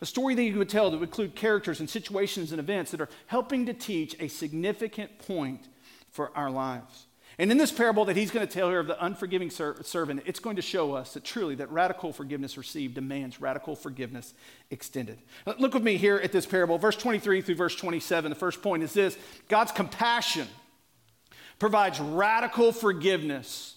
A 0.00 0.06
story 0.06 0.34
that 0.34 0.42
he 0.42 0.52
would 0.52 0.68
tell 0.68 0.90
that 0.90 0.98
would 0.98 1.10
include 1.10 1.36
characters 1.36 1.78
and 1.78 1.88
situations 1.88 2.50
and 2.50 2.58
events 2.58 2.90
that 2.90 3.00
are 3.00 3.08
helping 3.28 3.66
to 3.66 3.72
teach 3.72 4.16
a 4.18 4.26
significant 4.26 5.20
point 5.20 5.68
for 6.14 6.30
our 6.36 6.48
lives. 6.48 7.06
And 7.38 7.50
in 7.50 7.58
this 7.58 7.72
parable 7.72 8.04
that 8.04 8.16
he's 8.16 8.30
going 8.30 8.46
to 8.46 8.52
tell 8.52 8.68
here 8.68 8.78
of 8.78 8.86
the 8.86 9.04
unforgiving 9.04 9.50
ser- 9.50 9.82
servant, 9.82 10.22
it's 10.24 10.38
going 10.38 10.54
to 10.54 10.62
show 10.62 10.94
us 10.94 11.14
that 11.14 11.24
truly 11.24 11.56
that 11.56 11.70
radical 11.72 12.12
forgiveness 12.12 12.56
received 12.56 12.94
demands 12.94 13.40
radical 13.40 13.74
forgiveness 13.74 14.32
extended. 14.70 15.18
Look 15.58 15.74
with 15.74 15.82
me 15.82 15.96
here 15.96 16.16
at 16.16 16.30
this 16.30 16.46
parable, 16.46 16.78
verse 16.78 16.94
23 16.94 17.42
through 17.42 17.56
verse 17.56 17.74
27. 17.74 18.30
The 18.30 18.36
first 18.36 18.62
point 18.62 18.84
is 18.84 18.92
this 18.92 19.18
God's 19.48 19.72
compassion 19.72 20.46
provides 21.58 21.98
radical 21.98 22.70
forgiveness 22.70 23.74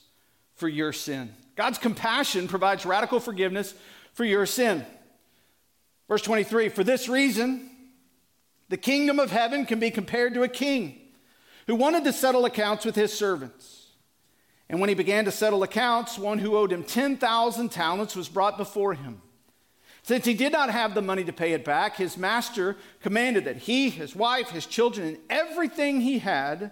for 0.54 0.68
your 0.68 0.94
sin. 0.94 1.34
God's 1.56 1.80
compassion 1.80 2.48
provides 2.48 2.86
radical 2.86 3.20
forgiveness 3.20 3.74
for 4.14 4.26
your 4.26 4.46
sin. 4.46 4.86
Verse 6.08 6.22
23 6.22 6.70
For 6.70 6.84
this 6.84 7.10
reason, 7.10 7.72
the 8.70 8.78
kingdom 8.78 9.18
of 9.18 9.32
heaven 9.32 9.66
can 9.66 9.80
be 9.80 9.90
compared 9.90 10.36
to 10.36 10.44
a 10.44 10.48
king 10.48 11.02
who 11.68 11.76
wanted 11.76 12.06
to 12.06 12.14
settle 12.14 12.46
accounts 12.46 12.86
with 12.86 12.96
his 12.96 13.14
servants. 13.14 13.88
And 14.70 14.80
when 14.80 14.90
he 14.90 14.96
began 14.96 15.26
to 15.26 15.32
settle 15.32 15.64
accounts, 15.64 16.18
one 16.18 16.40
who 16.40 16.58
owed 16.58 16.72
him 16.72 16.84
10,000 16.84 17.70
talents 17.70 18.16
was 18.16 18.28
brought 18.28 18.58
before 18.58 18.94
him. 18.94 19.22
Since 20.04 20.26
he 20.26 20.34
did 20.34 20.54
not 20.54 20.70
have 20.70 20.94
the 20.94 21.02
money 21.02 21.26
to 21.26 21.34
pay 21.34 21.52
it 21.52 21.66
back, 21.66 21.98
his 21.98 22.18
master 22.18 22.78
commanded 23.02 23.46
that 23.46 23.58
he, 23.58 23.90
his 23.90 24.16
wife, 24.16 24.50
his 24.50 24.66
children, 24.66 25.08
and 25.08 25.18
everything 25.30 26.00
he 26.00 26.20
had 26.20 26.72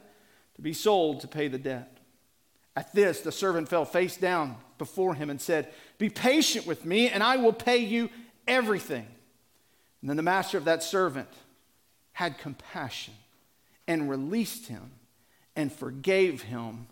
to 0.55 0.61
be 0.61 0.73
sold 0.73 1.19
to 1.21 1.27
pay 1.27 1.49
the 1.49 1.57
debt. 1.57 1.97
At 2.77 2.93
this, 2.93 3.21
the 3.21 3.31
servant 3.31 3.67
fell 3.67 3.85
face 3.85 4.15
down 4.15 4.55
before 4.77 5.15
him 5.15 5.29
and 5.29 5.39
said, 5.39 5.73
Be 5.97 6.09
patient 6.09 6.65
with 6.65 6.85
me, 6.85 7.09
and 7.09 7.21
I 7.21 7.37
will 7.37 7.53
pay 7.53 7.77
you 7.77 8.09
everything. 8.47 9.07
And 9.99 10.09
then 10.09 10.17
the 10.17 10.23
master 10.23 10.57
of 10.57 10.65
that 10.65 10.83
servant 10.83 11.29
had 12.13 12.37
compassion 12.37 13.13
and 13.87 14.09
released 14.09 14.67
him 14.67 14.91
and 15.55 15.71
forgave 15.71 16.43
him 16.43 16.87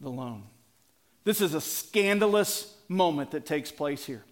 the 0.00 0.10
loan. 0.10 0.44
This 1.24 1.40
is 1.40 1.54
a 1.54 1.60
scandalous 1.60 2.74
moment 2.88 3.32
that 3.32 3.46
takes 3.46 3.70
place 3.70 4.04
here. 4.04 4.22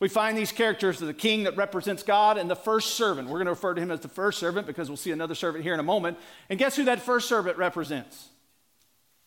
We 0.00 0.08
find 0.08 0.36
these 0.36 0.50
characters 0.50 1.00
of 1.00 1.06
the 1.06 1.14
king 1.14 1.44
that 1.44 1.56
represents 1.56 2.02
God 2.02 2.36
and 2.36 2.50
the 2.50 2.56
first 2.56 2.94
servant. 2.94 3.28
We're 3.28 3.38
going 3.38 3.46
to 3.46 3.52
refer 3.52 3.74
to 3.74 3.80
him 3.80 3.92
as 3.92 4.00
the 4.00 4.08
first 4.08 4.40
servant 4.40 4.66
because 4.66 4.88
we'll 4.88 4.96
see 4.96 5.12
another 5.12 5.36
servant 5.36 5.62
here 5.62 5.74
in 5.74 5.80
a 5.80 5.84
moment. 5.84 6.18
And 6.50 6.58
guess 6.58 6.74
who 6.74 6.84
that 6.86 7.00
first 7.00 7.28
servant 7.28 7.56
represents? 7.56 8.28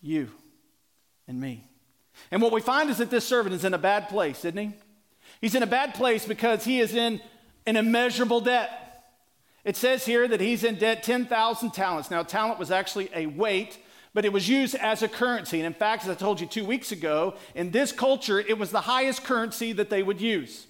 You 0.01 0.29
and 1.27 1.39
me. 1.39 1.63
And 2.29 2.41
what 2.41 2.51
we 2.51 2.59
find 2.59 2.89
is 2.89 2.97
that 2.97 3.09
this 3.09 3.25
servant 3.25 3.55
is 3.55 3.63
in 3.63 3.73
a 3.73 3.77
bad 3.77 4.09
place, 4.09 4.39
isn't 4.39 4.57
he? 4.57 4.73
He's 5.39 5.55
in 5.55 5.63
a 5.63 5.67
bad 5.67 5.93
place 5.93 6.25
because 6.25 6.65
he 6.65 6.79
is 6.79 6.93
in 6.93 7.21
an 7.65 7.77
immeasurable 7.77 8.41
debt. 8.41 8.84
It 9.65 9.75
says 9.75 10.05
here 10.05 10.27
that 10.27 10.39
he's 10.39 10.63
in 10.63 10.75
debt 10.75 11.03
10,000 11.03 11.71
talents. 11.71 12.11
Now, 12.11 12.21
talent 12.21 12.59
was 12.59 12.69
actually 12.69 13.09
a 13.15 13.25
weight, 13.25 13.79
but 14.13 14.23
it 14.23 14.31
was 14.31 14.47
used 14.47 14.75
as 14.75 15.01
a 15.01 15.07
currency. 15.07 15.59
And 15.59 15.65
in 15.65 15.73
fact, 15.73 16.03
as 16.03 16.09
I 16.09 16.13
told 16.13 16.39
you 16.39 16.45
two 16.45 16.63
weeks 16.63 16.91
ago, 16.91 17.33
in 17.55 17.71
this 17.71 17.91
culture, 17.91 18.39
it 18.39 18.59
was 18.59 18.69
the 18.69 18.81
highest 18.81 19.23
currency 19.23 19.73
that 19.73 19.89
they 19.89 20.03
would 20.03 20.21
use. 20.21 20.67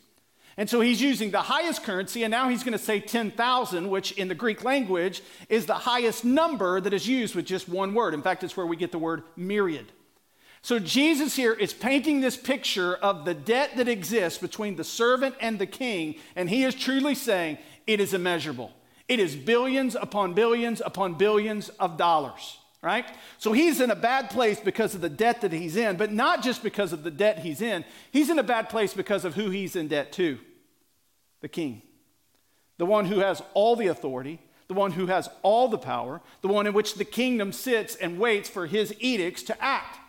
And 0.58 0.70
so 0.70 0.80
he's 0.80 1.02
using 1.02 1.32
the 1.32 1.42
highest 1.42 1.84
currency, 1.84 2.24
and 2.24 2.32
now 2.32 2.48
he's 2.48 2.64
going 2.64 2.78
to 2.78 2.84
say 2.84 3.02
10,000, 3.02 3.90
which 3.90 4.14
in 4.14 4.30
the 4.30 4.36
Greek 4.36 4.64
language 4.64 5.22
is 5.50 5.66
the 5.66 5.74
highest 5.74 6.24
number 6.24 6.80
that 6.80 6.94
is 6.94 7.06
used 7.06 7.36
with 7.36 7.46
just 7.46 7.68
one 7.68 7.94
word. 7.94 8.14
In 8.14 8.22
fact, 8.22 8.46
it's 8.46 8.56
where 8.56 8.66
we 8.66 8.78
get 8.78 8.94
the 8.94 8.98
word 8.98 9.24
myriad. 9.36 9.92
So 10.62 10.80
Jesus 10.80 11.36
here 11.36 11.54
is 11.54 11.74
painting 11.74 12.22
this 12.22 12.38
picture 12.38 12.96
of 12.96 13.25
the 13.25 13.34
debt 13.34 13.72
that 13.75 13.90
exists 13.90 14.40
between 14.40 14.78
the 14.78 14.86
servant 14.86 15.36
and 15.42 15.60
the 15.60 15.68
king, 15.68 16.16
and 16.38 16.50
he 16.50 16.64
is 16.64 16.74
truly 16.74 17.14
saying 17.14 17.58
it 17.86 18.00
is 18.00 18.14
immeasurable. 18.14 18.72
It 19.07 19.19
is 19.19 19.35
billions 19.35 19.95
upon 19.95 20.33
billions 20.33 20.81
upon 20.83 21.15
billions 21.15 21.69
of 21.69 21.97
dollars, 21.97 22.57
right? 22.81 23.05
So 23.38 23.53
he's 23.53 23.79
in 23.79 23.91
a 23.91 23.95
bad 23.95 24.29
place 24.29 24.59
because 24.59 24.95
of 24.95 25.01
the 25.01 25.09
debt 25.09 25.41
that 25.41 25.51
he's 25.51 25.75
in, 25.75 25.97
but 25.97 26.12
not 26.12 26.43
just 26.43 26.63
because 26.63 26.91
of 26.91 27.03
the 27.03 27.12
debt 27.12 27.39
he's 27.39 27.62
in. 27.62 27.85
He's 28.12 28.29
in 28.29 28.39
a 28.39 28.43
bad 28.43 28.69
place 28.69 28.93
because 28.93 29.24
of 29.24 29.35
who 29.35 29.50
he's 29.50 29.75
in 29.75 29.88
debt 29.88 30.12
to 30.13 30.39
the 31.41 31.47
king, 31.47 31.83
the 32.77 32.85
one 32.85 33.05
who 33.05 33.19
has 33.19 33.41
all 33.53 33.75
the 33.75 33.88
authority, 33.88 34.39
the 34.67 34.74
one 34.74 34.91
who 34.91 35.05
has 35.05 35.29
all 35.43 35.67
the 35.67 35.77
power, 35.77 36.21
the 36.41 36.47
one 36.47 36.65
in 36.65 36.74
which 36.74 36.95
the 36.95 37.05
kingdom 37.05 37.51
sits 37.51 37.95
and 37.95 38.19
waits 38.19 38.50
for 38.50 38.65
his 38.65 38.95
edicts 39.00 39.43
to 39.43 39.63
act. 39.63 40.00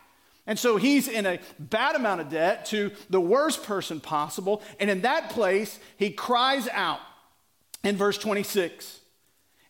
And 0.46 0.58
so 0.58 0.76
he's 0.76 1.08
in 1.08 1.26
a 1.26 1.40
bad 1.58 1.96
amount 1.96 2.20
of 2.20 2.30
debt 2.30 2.64
to 2.66 2.92
the 3.10 3.20
worst 3.20 3.64
person 3.64 4.00
possible. 4.00 4.62
And 4.78 4.88
in 4.88 5.02
that 5.02 5.30
place, 5.30 5.78
he 5.96 6.10
cries 6.10 6.68
out 6.68 7.00
in 7.86 7.96
verse 7.96 8.18
26. 8.18 9.00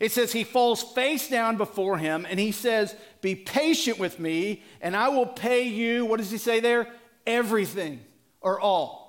It 0.00 0.12
says, 0.12 0.32
He 0.32 0.44
falls 0.44 0.82
face 0.82 1.28
down 1.28 1.56
before 1.56 1.98
him 1.98 2.26
and 2.28 2.40
he 2.40 2.52
says, 2.52 2.94
Be 3.20 3.34
patient 3.34 3.98
with 3.98 4.18
me 4.18 4.62
and 4.80 4.96
I 4.96 5.08
will 5.08 5.26
pay 5.26 5.68
you, 5.68 6.04
what 6.04 6.18
does 6.18 6.30
he 6.30 6.38
say 6.38 6.60
there? 6.60 6.88
Everything 7.26 8.00
or 8.40 8.60
all. 8.60 9.06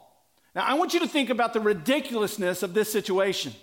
Now, 0.55 0.65
I 0.65 0.73
want 0.73 0.93
you 0.93 0.99
to 1.01 1.07
think 1.07 1.29
about 1.29 1.53
the 1.53 1.59
ridiculousness 1.59 2.63
of 2.63 2.73
this 2.73 2.91
situation. 2.91 3.53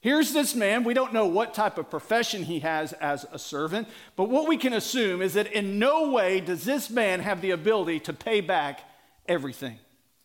Here's 0.00 0.32
this 0.32 0.54
man. 0.54 0.84
We 0.84 0.94
don't 0.94 1.12
know 1.12 1.26
what 1.26 1.54
type 1.54 1.78
of 1.78 1.90
profession 1.90 2.42
he 2.42 2.60
has 2.60 2.92
as 2.94 3.24
a 3.32 3.38
servant, 3.38 3.88
but 4.16 4.28
what 4.28 4.48
we 4.48 4.56
can 4.56 4.72
assume 4.72 5.22
is 5.22 5.34
that 5.34 5.52
in 5.52 5.78
no 5.78 6.10
way 6.10 6.40
does 6.40 6.64
this 6.64 6.90
man 6.90 7.20
have 7.20 7.40
the 7.40 7.52
ability 7.52 8.00
to 8.00 8.12
pay 8.12 8.40
back 8.40 8.80
everything. 9.26 9.78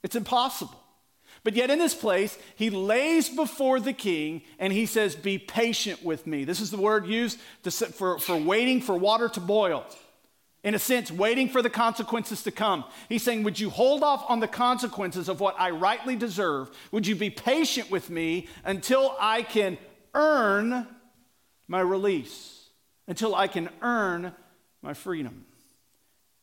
It's 0.03 0.15
impossible. 0.15 0.79
But 1.43 1.55
yet, 1.55 1.69
in 1.69 1.79
this 1.79 1.95
place, 1.95 2.37
he 2.55 2.69
lays 2.69 3.29
before 3.29 3.79
the 3.79 3.93
king 3.93 4.41
and 4.57 4.73
he 4.73 4.85
says, 4.85 5.15
Be 5.15 5.37
patient 5.37 6.03
with 6.03 6.27
me. 6.27 6.43
This 6.43 6.59
is 6.59 6.71
the 6.71 6.77
word 6.77 7.07
used 7.07 7.39
to, 7.63 7.71
for, 7.71 8.19
for 8.19 8.35
waiting 8.35 8.81
for 8.81 8.95
water 8.95 9.29
to 9.29 9.39
boil. 9.39 9.85
In 10.61 10.75
a 10.75 10.79
sense, 10.79 11.09
waiting 11.09 11.47
for 11.47 11.61
the 11.61 11.69
consequences 11.69 12.43
to 12.43 12.51
come. 12.51 12.83
He's 13.07 13.23
saying, 13.23 13.43
Would 13.43 13.59
you 13.59 13.69
hold 13.69 14.03
off 14.03 14.25
on 14.27 14.41
the 14.41 14.47
consequences 14.47 15.29
of 15.29 15.39
what 15.39 15.55
I 15.57 15.69
rightly 15.69 16.17
deserve? 16.17 16.69
Would 16.91 17.07
you 17.07 17.15
be 17.15 17.29
patient 17.29 17.89
with 17.89 18.09
me 18.09 18.47
until 18.65 19.15
I 19.19 19.41
can 19.43 19.77
earn 20.13 20.87
my 21.67 21.79
release, 21.79 22.69
until 23.07 23.33
I 23.33 23.47
can 23.47 23.69
earn 23.81 24.33
my 24.81 24.93
freedom? 24.93 25.45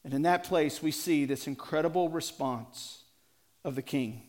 And 0.03 0.15
in 0.15 0.23
that 0.23 0.45
place, 0.45 0.83
we 0.83 0.93
see 0.93 1.25
this 1.25 1.47
incredible 1.47 2.09
response 2.09 3.03
of 3.65 3.75
the 3.75 3.83
king. 3.83 4.23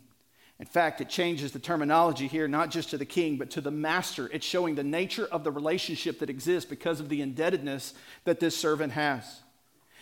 In 0.60 0.66
fact, 0.66 1.02
it 1.02 1.10
changes 1.10 1.52
the 1.52 1.60
terminology 1.60 2.28
here, 2.28 2.48
not 2.48 2.72
just 2.72 2.90
to 2.90 2.98
the 2.98 3.06
king, 3.06 3.38
but 3.38 3.52
to 3.52 3.62
the 3.62 3.70
master. 3.70 4.28
It's 4.34 4.46
showing 4.46 4.74
the 4.74 4.84
nature 4.84 5.28
of 5.32 5.44
the 5.44 5.52
relationship 5.52 6.20
that 6.20 6.32
exists 6.32 6.68
because 6.68 7.00
of 7.00 7.10
the 7.10 7.22
indebtedness 7.22 7.94
that 8.24 8.40
this 8.40 8.58
servant 8.58 8.94
has. 8.94 9.42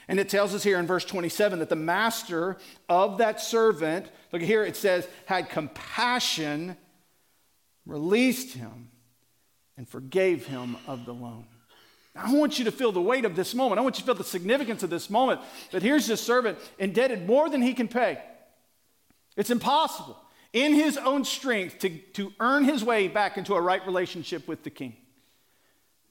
And 0.07 0.19
it 0.19 0.29
tells 0.29 0.53
us 0.53 0.63
here 0.63 0.79
in 0.79 0.88
verse 0.88 1.03
27 1.03 1.59
that 1.59 1.67
the 1.67 1.75
master 1.75 2.57
of 2.88 3.17
that 3.17 3.41
servant, 3.41 4.07
look 4.31 4.41
here, 4.41 4.63
it 4.63 4.77
says, 4.77 5.07
had 5.25 5.50
compassion, 5.50 6.77
released 7.85 8.55
him, 8.55 8.89
and 9.75 9.89
forgave 9.89 10.45
him 10.45 10.77
of 10.88 11.05
the 11.05 11.13
loan. 11.13 11.45
I 12.15 12.33
want 12.33 12.59
you 12.59 12.65
to 12.65 12.71
feel 12.71 12.93
the 12.93 13.01
weight 13.01 13.25
of 13.25 13.35
this 13.35 13.53
moment. 13.53 13.77
I 13.77 13.81
want 13.81 13.97
you 13.97 14.01
to 14.01 14.05
feel 14.05 14.15
the 14.15 14.24
significance 14.24 14.83
of 14.83 14.89
this 14.89 15.09
moment. 15.09 15.41
That 15.71 15.83
here's 15.83 16.07
this 16.07 16.21
servant 16.21 16.59
indebted 16.79 17.27
more 17.27 17.50
than 17.50 17.62
he 17.62 17.74
can 17.74 17.89
pay. 17.89 18.19
It's 19.35 19.50
impossible 19.50 20.17
in 20.55 20.74
his 20.74 20.97
own 20.97 21.25
strength 21.25 21.79
to, 21.79 21.89
to 22.13 22.33
earn 22.39 22.63
his 22.63 22.83
way 22.83 23.09
back 23.09 23.38
into 23.38 23.53
a 23.53 23.62
right 23.62 23.85
relationship 23.85 24.47
with 24.47 24.63
the 24.63 24.69
king. 24.69 24.95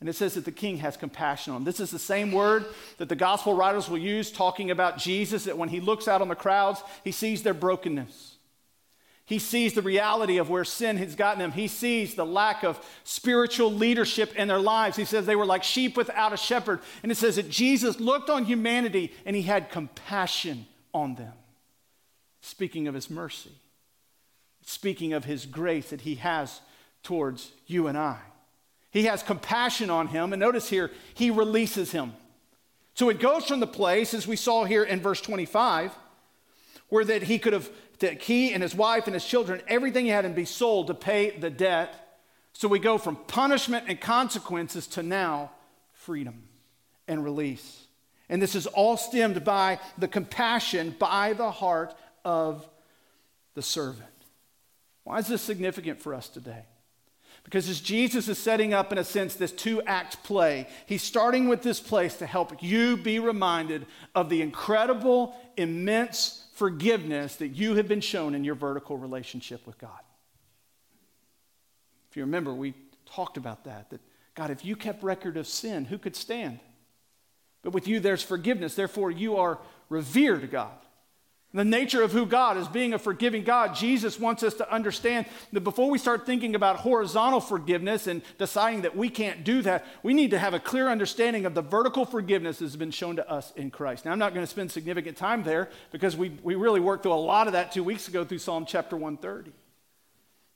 And 0.00 0.08
it 0.08 0.12
says 0.12 0.34
that 0.34 0.44
the 0.44 0.52
king 0.52 0.76
has 0.78 0.98
compassion 0.98 1.54
on 1.54 1.62
him. 1.62 1.64
This 1.64 1.80
is 1.80 1.90
the 1.90 1.98
same 1.98 2.30
word 2.30 2.66
that 2.98 3.08
the 3.08 3.16
gospel 3.16 3.54
writers 3.54 3.88
will 3.88 3.98
use 3.98 4.30
talking 4.30 4.70
about 4.70 4.98
Jesus, 4.98 5.44
that 5.44 5.56
when 5.56 5.70
he 5.70 5.80
looks 5.80 6.06
out 6.06 6.20
on 6.20 6.28
the 6.28 6.34
crowds, 6.34 6.82
he 7.02 7.10
sees 7.10 7.42
their 7.42 7.54
brokenness. 7.54 8.36
He 9.24 9.38
sees 9.38 9.72
the 9.72 9.80
reality 9.80 10.36
of 10.36 10.50
where 10.50 10.64
sin 10.64 10.98
has 10.98 11.14
gotten 11.14 11.38
them. 11.38 11.52
He 11.52 11.66
sees 11.66 12.14
the 12.14 12.26
lack 12.26 12.64
of 12.64 12.84
spiritual 13.04 13.72
leadership 13.72 14.36
in 14.36 14.48
their 14.48 14.58
lives. 14.58 14.98
He 14.98 15.06
says 15.06 15.24
they 15.24 15.36
were 15.36 15.46
like 15.46 15.64
sheep 15.64 15.96
without 15.96 16.34
a 16.34 16.36
shepherd. 16.36 16.80
And 17.02 17.10
it 17.10 17.14
says 17.14 17.36
that 17.36 17.48
Jesus 17.48 17.98
looked 17.98 18.28
on 18.28 18.44
humanity 18.44 19.14
and 19.24 19.34
he 19.34 19.40
had 19.40 19.70
compassion 19.70 20.66
on 20.92 21.14
them, 21.14 21.32
speaking 22.42 22.86
of 22.88 22.94
his 22.94 23.08
mercy 23.08 23.52
speaking 24.64 25.12
of 25.12 25.24
his 25.24 25.46
grace 25.46 25.90
that 25.90 26.02
he 26.02 26.16
has 26.16 26.60
towards 27.02 27.52
you 27.66 27.86
and 27.86 27.96
I. 27.96 28.18
He 28.90 29.04
has 29.04 29.22
compassion 29.22 29.90
on 29.90 30.08
him, 30.08 30.32
and 30.32 30.40
notice 30.40 30.68
here, 30.68 30.90
he 31.14 31.30
releases 31.30 31.92
him. 31.92 32.12
So 32.94 33.08
it 33.08 33.18
goes 33.18 33.44
from 33.46 33.60
the 33.60 33.66
place, 33.66 34.14
as 34.14 34.26
we 34.26 34.36
saw 34.36 34.64
here 34.64 34.84
in 34.84 35.00
verse 35.00 35.20
25, 35.20 35.92
where 36.88 37.04
that 37.04 37.24
he 37.24 37.38
could 37.38 37.52
have, 37.52 37.68
that 37.98 38.22
he 38.22 38.52
and 38.52 38.62
his 38.62 38.74
wife 38.74 39.06
and 39.06 39.14
his 39.14 39.24
children, 39.24 39.60
everything 39.66 40.04
he 40.04 40.10
had, 40.12 40.24
and 40.24 40.34
be 40.34 40.44
sold 40.44 40.86
to 40.86 40.94
pay 40.94 41.30
the 41.30 41.50
debt. 41.50 42.20
So 42.52 42.68
we 42.68 42.78
go 42.78 42.98
from 42.98 43.16
punishment 43.16 43.86
and 43.88 44.00
consequences 44.00 44.86
to 44.88 45.02
now 45.02 45.50
freedom 45.92 46.44
and 47.08 47.24
release. 47.24 47.84
And 48.28 48.40
this 48.40 48.54
is 48.54 48.68
all 48.68 48.96
stemmed 48.96 49.42
by 49.44 49.80
the 49.98 50.08
compassion 50.08 50.94
by 50.98 51.32
the 51.32 51.50
heart 51.50 51.94
of 52.24 52.64
the 53.54 53.62
servant. 53.62 54.13
Why 55.04 55.18
is 55.18 55.28
this 55.28 55.42
significant 55.42 56.00
for 56.00 56.14
us 56.14 56.28
today? 56.28 56.64
Because 57.44 57.68
as 57.68 57.80
Jesus 57.80 58.26
is 58.28 58.38
setting 58.38 58.72
up, 58.72 58.90
in 58.90 58.96
a 58.96 59.04
sense, 59.04 59.34
this 59.34 59.52
two 59.52 59.82
act 59.82 60.24
play, 60.24 60.66
he's 60.86 61.02
starting 61.02 61.46
with 61.46 61.62
this 61.62 61.78
place 61.78 62.16
to 62.16 62.26
help 62.26 62.62
you 62.62 62.96
be 62.96 63.18
reminded 63.18 63.86
of 64.14 64.30
the 64.30 64.40
incredible, 64.40 65.36
immense 65.58 66.46
forgiveness 66.54 67.36
that 67.36 67.48
you 67.48 67.74
have 67.74 67.86
been 67.86 68.00
shown 68.00 68.34
in 68.34 68.44
your 68.44 68.54
vertical 68.54 68.96
relationship 68.96 69.66
with 69.66 69.76
God. 69.76 69.90
If 72.10 72.16
you 72.16 72.22
remember, 72.22 72.54
we 72.54 72.74
talked 73.04 73.36
about 73.36 73.64
that, 73.64 73.90
that 73.90 74.00
God, 74.34 74.50
if 74.50 74.64
you 74.64 74.74
kept 74.74 75.02
record 75.02 75.36
of 75.36 75.46
sin, 75.46 75.84
who 75.84 75.98
could 75.98 76.16
stand? 76.16 76.60
But 77.62 77.72
with 77.72 77.86
you, 77.86 78.00
there's 78.00 78.22
forgiveness. 78.22 78.74
Therefore, 78.74 79.10
you 79.10 79.36
are 79.36 79.58
revered 79.88 80.50
God. 80.50 80.78
The 81.54 81.64
nature 81.64 82.02
of 82.02 82.10
who 82.10 82.26
God 82.26 82.56
is, 82.56 82.66
being 82.66 82.94
a 82.94 82.98
forgiving 82.98 83.44
God, 83.44 83.76
Jesus 83.76 84.18
wants 84.18 84.42
us 84.42 84.54
to 84.54 84.72
understand 84.72 85.26
that 85.52 85.60
before 85.60 85.88
we 85.88 85.98
start 85.98 86.26
thinking 86.26 86.56
about 86.56 86.78
horizontal 86.78 87.40
forgiveness 87.40 88.08
and 88.08 88.22
deciding 88.38 88.82
that 88.82 88.96
we 88.96 89.08
can't 89.08 89.44
do 89.44 89.62
that, 89.62 89.86
we 90.02 90.14
need 90.14 90.32
to 90.32 90.38
have 90.40 90.52
a 90.52 90.58
clear 90.58 90.88
understanding 90.88 91.46
of 91.46 91.54
the 91.54 91.62
vertical 91.62 92.06
forgiveness 92.06 92.58
that 92.58 92.64
has 92.64 92.74
been 92.74 92.90
shown 92.90 93.14
to 93.16 93.30
us 93.30 93.52
in 93.54 93.70
Christ. 93.70 94.04
Now, 94.04 94.10
I'm 94.10 94.18
not 94.18 94.34
going 94.34 94.44
to 94.44 94.50
spend 94.50 94.72
significant 94.72 95.16
time 95.16 95.44
there 95.44 95.70
because 95.92 96.16
we, 96.16 96.36
we 96.42 96.56
really 96.56 96.80
worked 96.80 97.04
through 97.04 97.12
a 97.12 97.14
lot 97.14 97.46
of 97.46 97.52
that 97.52 97.70
two 97.70 97.84
weeks 97.84 98.08
ago 98.08 98.24
through 98.24 98.38
Psalm 98.38 98.66
chapter 98.66 98.96
130. 98.96 99.52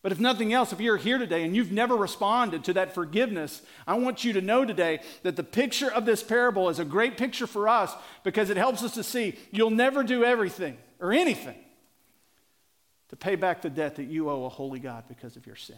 But 0.02 0.10
if 0.10 0.18
nothing 0.18 0.52
else, 0.52 0.72
if 0.72 0.80
you're 0.80 0.96
here 0.96 1.18
today 1.18 1.44
and 1.44 1.54
you've 1.54 1.70
never 1.70 1.96
responded 1.96 2.64
to 2.64 2.72
that 2.72 2.92
forgiveness, 2.92 3.62
I 3.86 3.94
want 3.94 4.24
you 4.24 4.32
to 4.32 4.40
know 4.40 4.64
today 4.64 4.98
that 5.22 5.36
the 5.36 5.44
picture 5.44 5.92
of 5.92 6.06
this 6.06 6.24
parable 6.24 6.68
is 6.70 6.80
a 6.80 6.84
great 6.84 7.16
picture 7.16 7.46
for 7.46 7.68
us 7.68 7.94
because 8.24 8.50
it 8.50 8.56
helps 8.56 8.82
us 8.82 8.94
to 8.94 9.04
see 9.04 9.38
you'll 9.52 9.70
never 9.70 10.02
do 10.02 10.24
everything 10.24 10.76
or 11.00 11.12
anything 11.12 11.58
to 13.08 13.16
pay 13.16 13.36
back 13.36 13.62
the 13.62 13.70
debt 13.70 13.96
that 13.96 14.04
you 14.04 14.30
owe 14.30 14.44
a 14.44 14.48
holy 14.48 14.80
God 14.80 15.04
because 15.08 15.36
of 15.36 15.46
your 15.46 15.56
sin. 15.56 15.76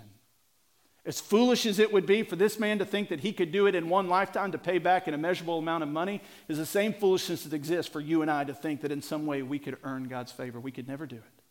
As 1.07 1.21
foolish 1.21 1.65
as 1.65 1.79
it 1.79 1.93
would 1.93 2.05
be 2.05 2.23
for 2.23 2.37
this 2.37 2.59
man 2.59 2.79
to 2.79 2.85
think 2.85 3.09
that 3.09 3.21
he 3.21 3.33
could 3.33 3.53
do 3.53 3.67
it 3.67 3.75
in 3.75 3.89
one 3.89 4.09
lifetime 4.09 4.53
to 4.53 4.59
pay 4.59 4.79
back 4.79 5.07
an 5.07 5.15
immeasurable 5.15 5.59
amount 5.59 5.83
of 5.83 5.89
money, 5.89 6.21
is 6.47 6.59
the 6.59 6.67
same 6.67 6.93
foolishness 6.93 7.45
that 7.45 7.55
exists 7.55 7.91
for 7.91 8.00
you 8.00 8.21
and 8.21 8.31
I 8.31 8.45
to 8.45 8.53
think 8.53 8.83
that 8.83 8.93
in 8.93 9.00
some 9.00 9.25
way 9.25 9.43
we 9.43 9.59
could 9.59 9.79
earn 9.83 10.05
God's 10.05 10.33
favor. 10.33 10.61
We 10.61 10.73
could 10.73 10.89
never 10.89 11.07
do 11.07 11.17
it. 11.17 11.43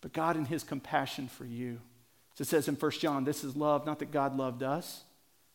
But 0.00 0.12
God, 0.12 0.36
in 0.36 0.44
his 0.44 0.62
compassion 0.62 1.28
for 1.28 1.44
you, 1.44 1.80
as 2.34 2.42
it 2.42 2.48
says 2.48 2.68
in 2.68 2.76
1 2.76 2.90
John, 2.92 3.24
this 3.24 3.42
is 3.42 3.56
love, 3.56 3.86
not 3.86 3.98
that 3.98 4.12
God 4.12 4.36
loved 4.36 4.62
us. 4.62 5.02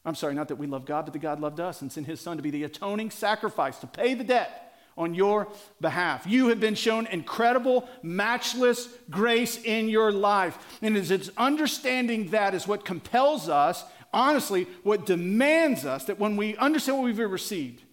I'm 0.03 0.15
sorry, 0.15 0.35
not 0.35 0.49
that 0.49 0.57
we 0.57 0.67
love 0.67 0.85
God, 0.85 1.05
but 1.05 1.13
that 1.13 1.19
God 1.19 1.39
loved 1.39 1.59
us 1.59 1.81
and 1.81 1.91
sent 1.91 2.05
his 2.05 2.19
son 2.19 2.37
to 2.37 2.43
be 2.43 2.51
the 2.51 2.63
atoning 2.63 3.11
sacrifice 3.11 3.79
to 3.79 3.87
pay 3.87 4.13
the 4.13 4.23
debt 4.23 4.64
on 4.97 5.13
your 5.13 5.47
behalf. 5.81 6.25
You 6.25 6.49
have 6.49 6.59
been 6.59 6.75
shown 6.75 7.05
incredible, 7.07 7.87
matchless 8.01 8.87
grace 9.09 9.61
in 9.61 9.89
your 9.89 10.11
life. 10.11 10.57
And 10.81 10.95
it's 10.97 11.29
understanding 11.37 12.29
that 12.29 12.53
is 12.53 12.67
what 12.67 12.85
compels 12.85 13.49
us, 13.49 13.83
honestly, 14.13 14.67
what 14.83 15.05
demands 15.05 15.85
us 15.85 16.05
that 16.05 16.19
when 16.19 16.37
we 16.37 16.55
understand 16.57 16.97
what 16.97 17.05
we've 17.05 17.19
received, 17.19 17.83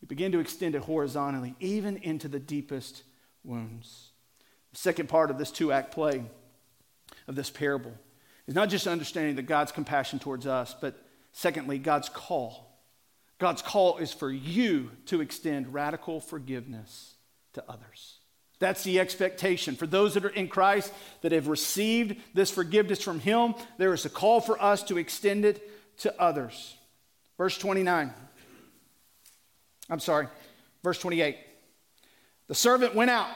we 0.00 0.06
begin 0.06 0.32
to 0.32 0.38
extend 0.38 0.74
it 0.74 0.82
horizontally, 0.82 1.54
even 1.60 1.98
into 1.98 2.26
the 2.26 2.40
deepest 2.40 3.02
wounds. 3.44 4.10
The 4.72 4.78
second 4.78 5.08
part 5.08 5.30
of 5.30 5.38
this 5.38 5.50
two 5.50 5.72
act 5.72 5.92
play 5.92 6.24
of 7.28 7.34
this 7.34 7.50
parable 7.50 7.92
is 8.46 8.54
not 8.54 8.70
just 8.70 8.86
understanding 8.86 9.36
that 9.36 9.42
God's 9.42 9.72
compassion 9.72 10.18
towards 10.18 10.46
us, 10.46 10.74
but 10.80 11.04
secondly, 11.32 11.78
God's 11.78 12.08
call. 12.08 12.69
God's 13.40 13.62
call 13.62 13.96
is 13.96 14.12
for 14.12 14.30
you 14.30 14.90
to 15.06 15.22
extend 15.22 15.72
radical 15.72 16.20
forgiveness 16.20 17.14
to 17.54 17.64
others. 17.68 18.18
That's 18.60 18.84
the 18.84 19.00
expectation. 19.00 19.74
For 19.74 19.86
those 19.86 20.14
that 20.14 20.26
are 20.26 20.28
in 20.28 20.46
Christ 20.46 20.92
that 21.22 21.32
have 21.32 21.48
received 21.48 22.20
this 22.34 22.50
forgiveness 22.50 23.02
from 23.02 23.18
Him, 23.18 23.54
there 23.78 23.94
is 23.94 24.04
a 24.04 24.10
call 24.10 24.42
for 24.42 24.62
us 24.62 24.82
to 24.84 24.98
extend 24.98 25.46
it 25.46 25.98
to 26.00 26.20
others. 26.20 26.76
Verse 27.38 27.56
29. 27.56 28.12
I'm 29.88 30.00
sorry, 30.00 30.28
verse 30.84 30.98
28. 31.00 31.38
The 32.46 32.54
servant 32.54 32.94
went 32.94 33.10
out 33.10 33.28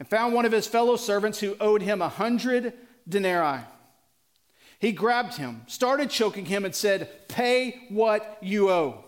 and 0.00 0.08
found 0.08 0.34
one 0.34 0.44
of 0.44 0.52
his 0.52 0.66
fellow 0.66 0.96
servants 0.96 1.38
who 1.38 1.56
owed 1.60 1.80
him 1.80 2.02
a 2.02 2.08
hundred 2.08 2.72
denarii. 3.08 3.60
He 4.84 4.92
grabbed 4.92 5.38
him, 5.38 5.62
started 5.66 6.10
choking 6.10 6.44
him, 6.44 6.66
and 6.66 6.74
said, 6.74 7.26
Pay 7.26 7.86
what 7.88 8.36
you 8.42 8.68
owe. 8.70 9.02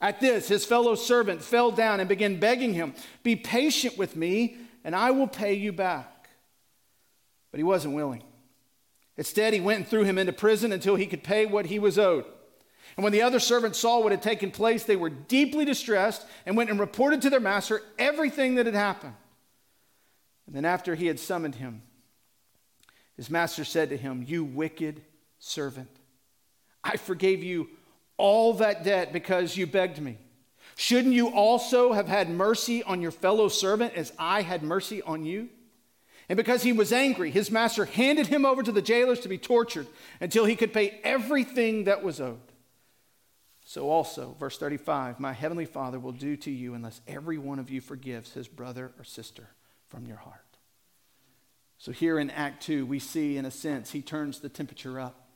At 0.00 0.18
this, 0.18 0.48
his 0.48 0.64
fellow 0.64 0.96
servant 0.96 1.40
fell 1.40 1.70
down 1.70 2.00
and 2.00 2.08
began 2.08 2.40
begging 2.40 2.74
him, 2.74 2.94
Be 3.22 3.36
patient 3.36 3.96
with 3.96 4.16
me, 4.16 4.56
and 4.82 4.96
I 4.96 5.12
will 5.12 5.28
pay 5.28 5.54
you 5.54 5.72
back. 5.72 6.30
But 7.52 7.58
he 7.58 7.62
wasn't 7.62 7.94
willing. 7.94 8.24
Instead, 9.16 9.54
he 9.54 9.60
went 9.60 9.78
and 9.78 9.86
threw 9.86 10.02
him 10.02 10.18
into 10.18 10.32
prison 10.32 10.72
until 10.72 10.96
he 10.96 11.06
could 11.06 11.22
pay 11.22 11.46
what 11.46 11.66
he 11.66 11.78
was 11.78 11.96
owed. 11.96 12.24
And 12.96 13.04
when 13.04 13.12
the 13.12 13.22
other 13.22 13.38
servants 13.38 13.78
saw 13.78 14.00
what 14.00 14.10
had 14.10 14.20
taken 14.20 14.50
place, 14.50 14.82
they 14.82 14.96
were 14.96 15.10
deeply 15.10 15.64
distressed 15.64 16.26
and 16.44 16.56
went 16.56 16.70
and 16.70 16.80
reported 16.80 17.22
to 17.22 17.30
their 17.30 17.38
master 17.38 17.82
everything 18.00 18.56
that 18.56 18.66
had 18.66 18.74
happened. 18.74 19.14
And 20.48 20.56
then, 20.56 20.64
after 20.64 20.96
he 20.96 21.06
had 21.06 21.20
summoned 21.20 21.54
him, 21.54 21.82
his 23.16 23.30
master 23.30 23.64
said 23.64 23.90
to 23.90 23.96
him, 23.96 24.24
You 24.26 24.44
wicked 24.44 25.02
servant, 25.38 25.90
I 26.82 26.96
forgave 26.96 27.42
you 27.42 27.68
all 28.16 28.54
that 28.54 28.84
debt 28.84 29.12
because 29.12 29.56
you 29.56 29.66
begged 29.66 30.00
me. 30.00 30.18
Shouldn't 30.76 31.14
you 31.14 31.28
also 31.28 31.92
have 31.92 32.08
had 32.08 32.30
mercy 32.30 32.82
on 32.82 33.02
your 33.02 33.10
fellow 33.10 33.48
servant 33.48 33.94
as 33.94 34.12
I 34.18 34.42
had 34.42 34.62
mercy 34.62 35.02
on 35.02 35.24
you? 35.24 35.48
And 36.28 36.36
because 36.36 36.62
he 36.62 36.72
was 36.72 36.92
angry, 36.92 37.30
his 37.30 37.50
master 37.50 37.84
handed 37.84 38.28
him 38.28 38.46
over 38.46 38.62
to 38.62 38.72
the 38.72 38.80
jailers 38.80 39.20
to 39.20 39.28
be 39.28 39.38
tortured 39.38 39.86
until 40.20 40.44
he 40.44 40.56
could 40.56 40.72
pay 40.72 41.00
everything 41.04 41.84
that 41.84 42.02
was 42.02 42.20
owed. 42.20 42.40
So, 43.64 43.90
also, 43.90 44.36
verse 44.38 44.58
35 44.58 45.20
My 45.20 45.32
heavenly 45.32 45.66
Father 45.66 45.98
will 45.98 46.12
do 46.12 46.36
to 46.38 46.50
you 46.50 46.74
unless 46.74 47.00
every 47.06 47.38
one 47.38 47.58
of 47.58 47.70
you 47.70 47.80
forgives 47.80 48.32
his 48.32 48.48
brother 48.48 48.92
or 48.98 49.04
sister 49.04 49.48
from 49.88 50.06
your 50.06 50.16
heart. 50.16 50.51
So, 51.82 51.90
here 51.90 52.20
in 52.20 52.30
Act 52.30 52.62
2, 52.62 52.86
we 52.86 53.00
see, 53.00 53.36
in 53.36 53.44
a 53.44 53.50
sense, 53.50 53.90
he 53.90 54.02
turns 54.02 54.38
the 54.38 54.48
temperature 54.48 55.00
up. 55.00 55.26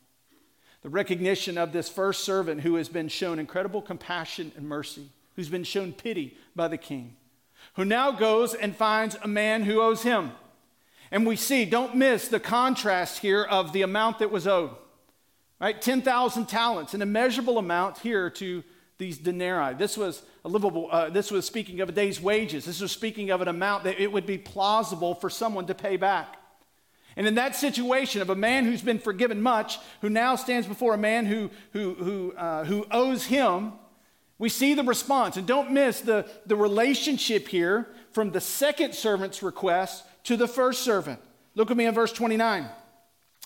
The 0.83 0.89
recognition 0.89 1.59
of 1.59 1.73
this 1.73 1.89
first 1.89 2.23
servant 2.23 2.61
who 2.61 2.77
has 2.77 2.89
been 2.89 3.09
shown 3.09 3.41
incredible 3.41 3.83
compassion 3.83 4.53
and 4.57 4.69
mercy, 4.69 5.11
who's 5.35 5.49
been 5.49 5.65
shown 5.65 5.93
pity 5.93 6.37
by 6.55 6.69
the 6.69 6.77
king, 6.77 7.17
who 7.75 7.85
now 7.85 8.13
goes 8.13 8.55
and 8.55 8.77
finds 8.77 9.17
a 9.21 9.27
man 9.27 9.65
who 9.65 9.81
owes 9.81 10.05
him. 10.05 10.31
And 11.11 11.27
we 11.27 11.35
see, 11.35 11.65
don't 11.65 11.97
miss 11.97 12.29
the 12.29 12.39
contrast 12.39 13.19
here 13.19 13.43
of 13.43 13.73
the 13.73 13.83
amount 13.83 14.21
that 14.21 14.31
was 14.31 14.47
owed. 14.47 14.71
Right? 15.61 15.83
10,000 15.83 16.47
talents, 16.47 16.95
an 16.95 17.03
immeasurable 17.03 17.59
amount 17.59 17.99
here 17.99 18.31
to 18.31 18.63
these 18.99 19.19
denarii. 19.19 19.75
This 19.75 19.97
was 19.97 20.23
a 20.45 20.49
livable, 20.49 20.89
uh, 20.91 21.11
this 21.11 21.31
was 21.31 21.45
speaking 21.45 21.81
of 21.81 21.89
a 21.89 21.93
day's 21.93 22.21
wages. 22.21 22.65
This 22.65 22.81
was 22.81 22.93
speaking 22.93 23.31
of 23.31 23.41
an 23.41 23.49
amount 23.49 23.85
that 23.85 24.01
it 24.01 24.11
would 24.11 24.27
be 24.27 24.39
plausible 24.39 25.15
for 25.15 25.29
someone 25.29 25.67
to 25.67 25.75
pay 25.75 25.97
back. 25.97 26.37
And 27.17 27.27
in 27.27 27.35
that 27.37 27.57
situation 27.57 28.21
of 28.21 28.29
a 28.29 28.37
man 28.37 28.65
who's 28.65 28.83
been 28.83 28.99
forgiven 28.99 29.41
much, 29.41 29.79
who 30.03 30.11
now 30.11 30.37
stands 30.37 30.67
before 30.67 30.95
a 30.95 30.99
man 30.99 31.25
who, 31.25 31.51
who, 31.73 31.95
who, 31.95 32.33
uh, 32.37 32.65
who 32.65 32.87
owes 32.91 33.25
him, 33.25 33.73
we 34.39 34.51
see 34.51 34.75
the 34.75 34.83
response. 34.83 35.39
And 35.39 35.47
don't 35.47 35.73
miss 35.73 36.01
the, 36.01 36.29
the 36.45 36.57
relationship 36.57 37.49
here 37.49 37.89
from 38.13 38.33
the 38.33 38.41
second 38.41 38.95
servant's 38.95 39.43
request 39.43 40.05
to 40.25 40.37
the 40.37 40.49
first 40.49 40.83
servant. 40.83 41.21
Look 41.55 41.71
at 41.71 41.77
me 41.77 41.87
in 41.87 41.95
verse 41.95 42.13
29. 42.13 42.69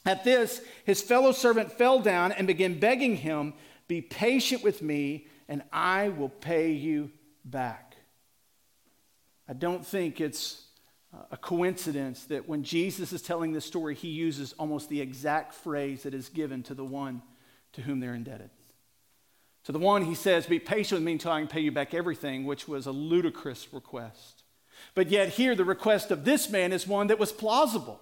At 0.05 0.25
this, 0.25 0.61
his 0.85 1.01
fellow 1.01 1.31
servant 1.31 1.71
fell 1.71 2.01
down 2.01 2.33
and 2.33 2.47
began 2.47 2.81
begging 2.81 3.17
him, 3.17 3.55
Be 3.87 4.01
patient 4.01 4.65
with 4.65 4.83
me, 4.83 5.29
and 5.51 5.63
I 5.73 6.11
will 6.11 6.29
pay 6.29 6.71
you 6.71 7.11
back. 7.45 7.97
I 9.49 9.53
don't 9.53 9.85
think 9.85 10.21
it's 10.21 10.63
uh, 11.13 11.25
a 11.33 11.37
coincidence 11.37 12.25
that 12.27 12.49
when 12.49 12.63
Jesus 12.63 13.13
is 13.13 13.21
telling 13.21 13.53
this 13.53 13.65
story, 13.65 13.97
he 13.97 14.09
uses 14.09 14.55
almost 14.61 14.89
the 14.89 15.01
exact 15.01 15.55
phrase 15.55 16.05
that 16.05 16.15
is 16.15 16.29
given 16.29 16.63
to 16.63 16.75
the 16.75 16.85
one 16.85 17.21
to 17.73 17.83
whom 17.83 17.99
they're 17.99 18.15
indebted. 18.15 18.51
To 19.65 19.73
the 19.73 19.81
one, 19.81 20.05
he 20.05 20.15
says, 20.15 20.47
Be 20.47 20.61
patient 20.61 21.01
with 21.01 21.05
me 21.05 21.13
until 21.13 21.33
I 21.33 21.41
can 21.41 21.49
pay 21.49 21.61
you 21.61 21.73
back 21.73 21.95
everything, 21.95 22.45
which 22.45 22.69
was 22.69 22.87
a 22.87 22.93
ludicrous 22.93 23.73
request. 23.73 24.45
But 24.95 25.11
yet, 25.11 25.31
here, 25.31 25.57
the 25.57 25.65
request 25.65 26.13
of 26.13 26.25
this 26.25 26.49
man 26.49 26.73
is 26.73 26.87
one 26.87 27.09
that 27.09 27.19
was 27.19 27.33
plausible. 27.33 28.01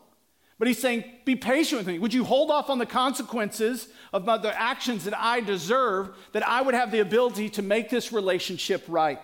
But 0.59 0.69
he's 0.69 0.81
saying, 0.81 1.05
Be 1.25 1.37
patient 1.37 1.79
with 1.79 1.87
me. 1.87 1.99
Would 1.99 2.15
you 2.15 2.25
hold 2.25 2.51
off 2.51 2.69
on 2.71 2.79
the 2.79 2.87
consequences 2.87 3.89
of 4.13 4.25
the 4.25 4.61
actions 4.61 5.05
that 5.05 5.17
I 5.17 5.41
deserve, 5.41 6.11
that 6.33 6.47
I 6.47 6.63
would 6.63 6.75
have 6.75 6.91
the 6.91 7.01
ability 7.01 7.51
to 7.51 7.63
make 7.63 7.91
this 7.91 8.13
relationship 8.13 8.85
right? 8.89 9.21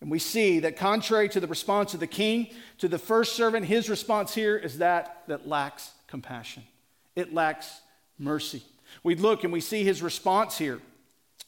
And 0.00 0.10
we 0.10 0.18
see 0.18 0.60
that 0.60 0.76
contrary 0.76 1.28
to 1.30 1.40
the 1.40 1.46
response 1.46 1.92
of 1.92 2.00
the 2.00 2.06
king 2.06 2.48
to 2.78 2.88
the 2.88 2.98
first 2.98 3.36
servant, 3.36 3.66
his 3.66 3.90
response 3.90 4.34
here 4.34 4.56
is 4.56 4.78
that 4.78 5.24
that 5.28 5.46
lacks 5.46 5.90
compassion. 6.06 6.62
It 7.14 7.34
lacks 7.34 7.80
mercy. 8.18 8.62
We 9.02 9.14
look 9.14 9.44
and 9.44 9.52
we 9.52 9.60
see 9.60 9.84
his 9.84 10.02
response 10.02 10.56
here 10.56 10.80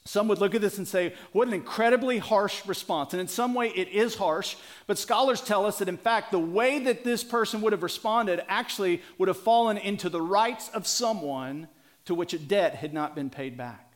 Some 0.05 0.27
would 0.29 0.38
look 0.38 0.55
at 0.55 0.61
this 0.61 0.79
and 0.79 0.88
say, 0.88 1.15
what 1.31 1.47
an 1.47 1.55
incredibly 1.55 2.19
harsh 2.19 2.67
response. 2.67 3.12
And 3.12 3.21
in 3.21 3.29
some 3.29 3.55
way, 3.55 3.69
it 3.69 3.88
is 3.88 4.17
harsh, 4.17 4.57
but 4.88 4.99
scholars 4.99 5.41
tell 5.41 5.65
us 5.65 5.79
that, 5.79 5.88
in 5.88 5.97
fact, 5.97 6.33
the 6.33 6.41
way 6.41 6.81
that 6.81 7.05
this 7.05 7.23
person 7.23 7.61
would 7.61 7.73
have 7.73 7.85
responded 7.85 8.43
actually 8.49 9.01
would 9.19 9.29
have 9.29 9.37
fallen 9.37 9.79
into 9.79 10.09
the 10.09 10.21
rights 10.21 10.69
of 10.71 10.88
someone 10.88 11.69
to 12.07 12.17
which 12.17 12.35
a 12.35 12.38
debt 12.38 12.75
had 12.75 12.93
not 12.93 13.15
been 13.15 13.31
paid 13.31 13.57
back. 13.57 13.93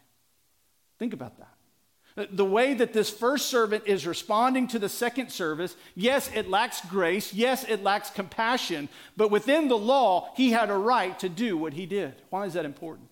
Think 0.98 1.12
about 1.12 1.38
that. 1.38 2.36
The 2.36 2.44
way 2.44 2.72
that 2.72 2.94
this 2.94 3.10
first 3.10 3.50
servant 3.50 3.82
is 3.86 4.06
responding 4.06 4.68
to 4.68 4.78
the 4.78 4.88
second 4.88 5.30
service, 5.30 5.76
yes, 5.94 6.30
it 6.34 6.48
lacks 6.48 6.80
grace. 6.88 7.34
Yes, 7.34 7.64
it 7.68 7.82
lacks 7.82 8.08
compassion. 8.08 8.88
But 9.18 9.30
within 9.30 9.68
the 9.68 9.76
law, 9.76 10.30
he 10.34 10.52
had 10.52 10.70
a 10.70 10.76
right 10.78 11.18
to 11.18 11.28
do 11.28 11.58
what 11.58 11.74
he 11.74 11.84
did. 11.84 12.14
Why 12.30 12.46
is 12.46 12.54
that 12.54 12.64
important? 12.64 13.08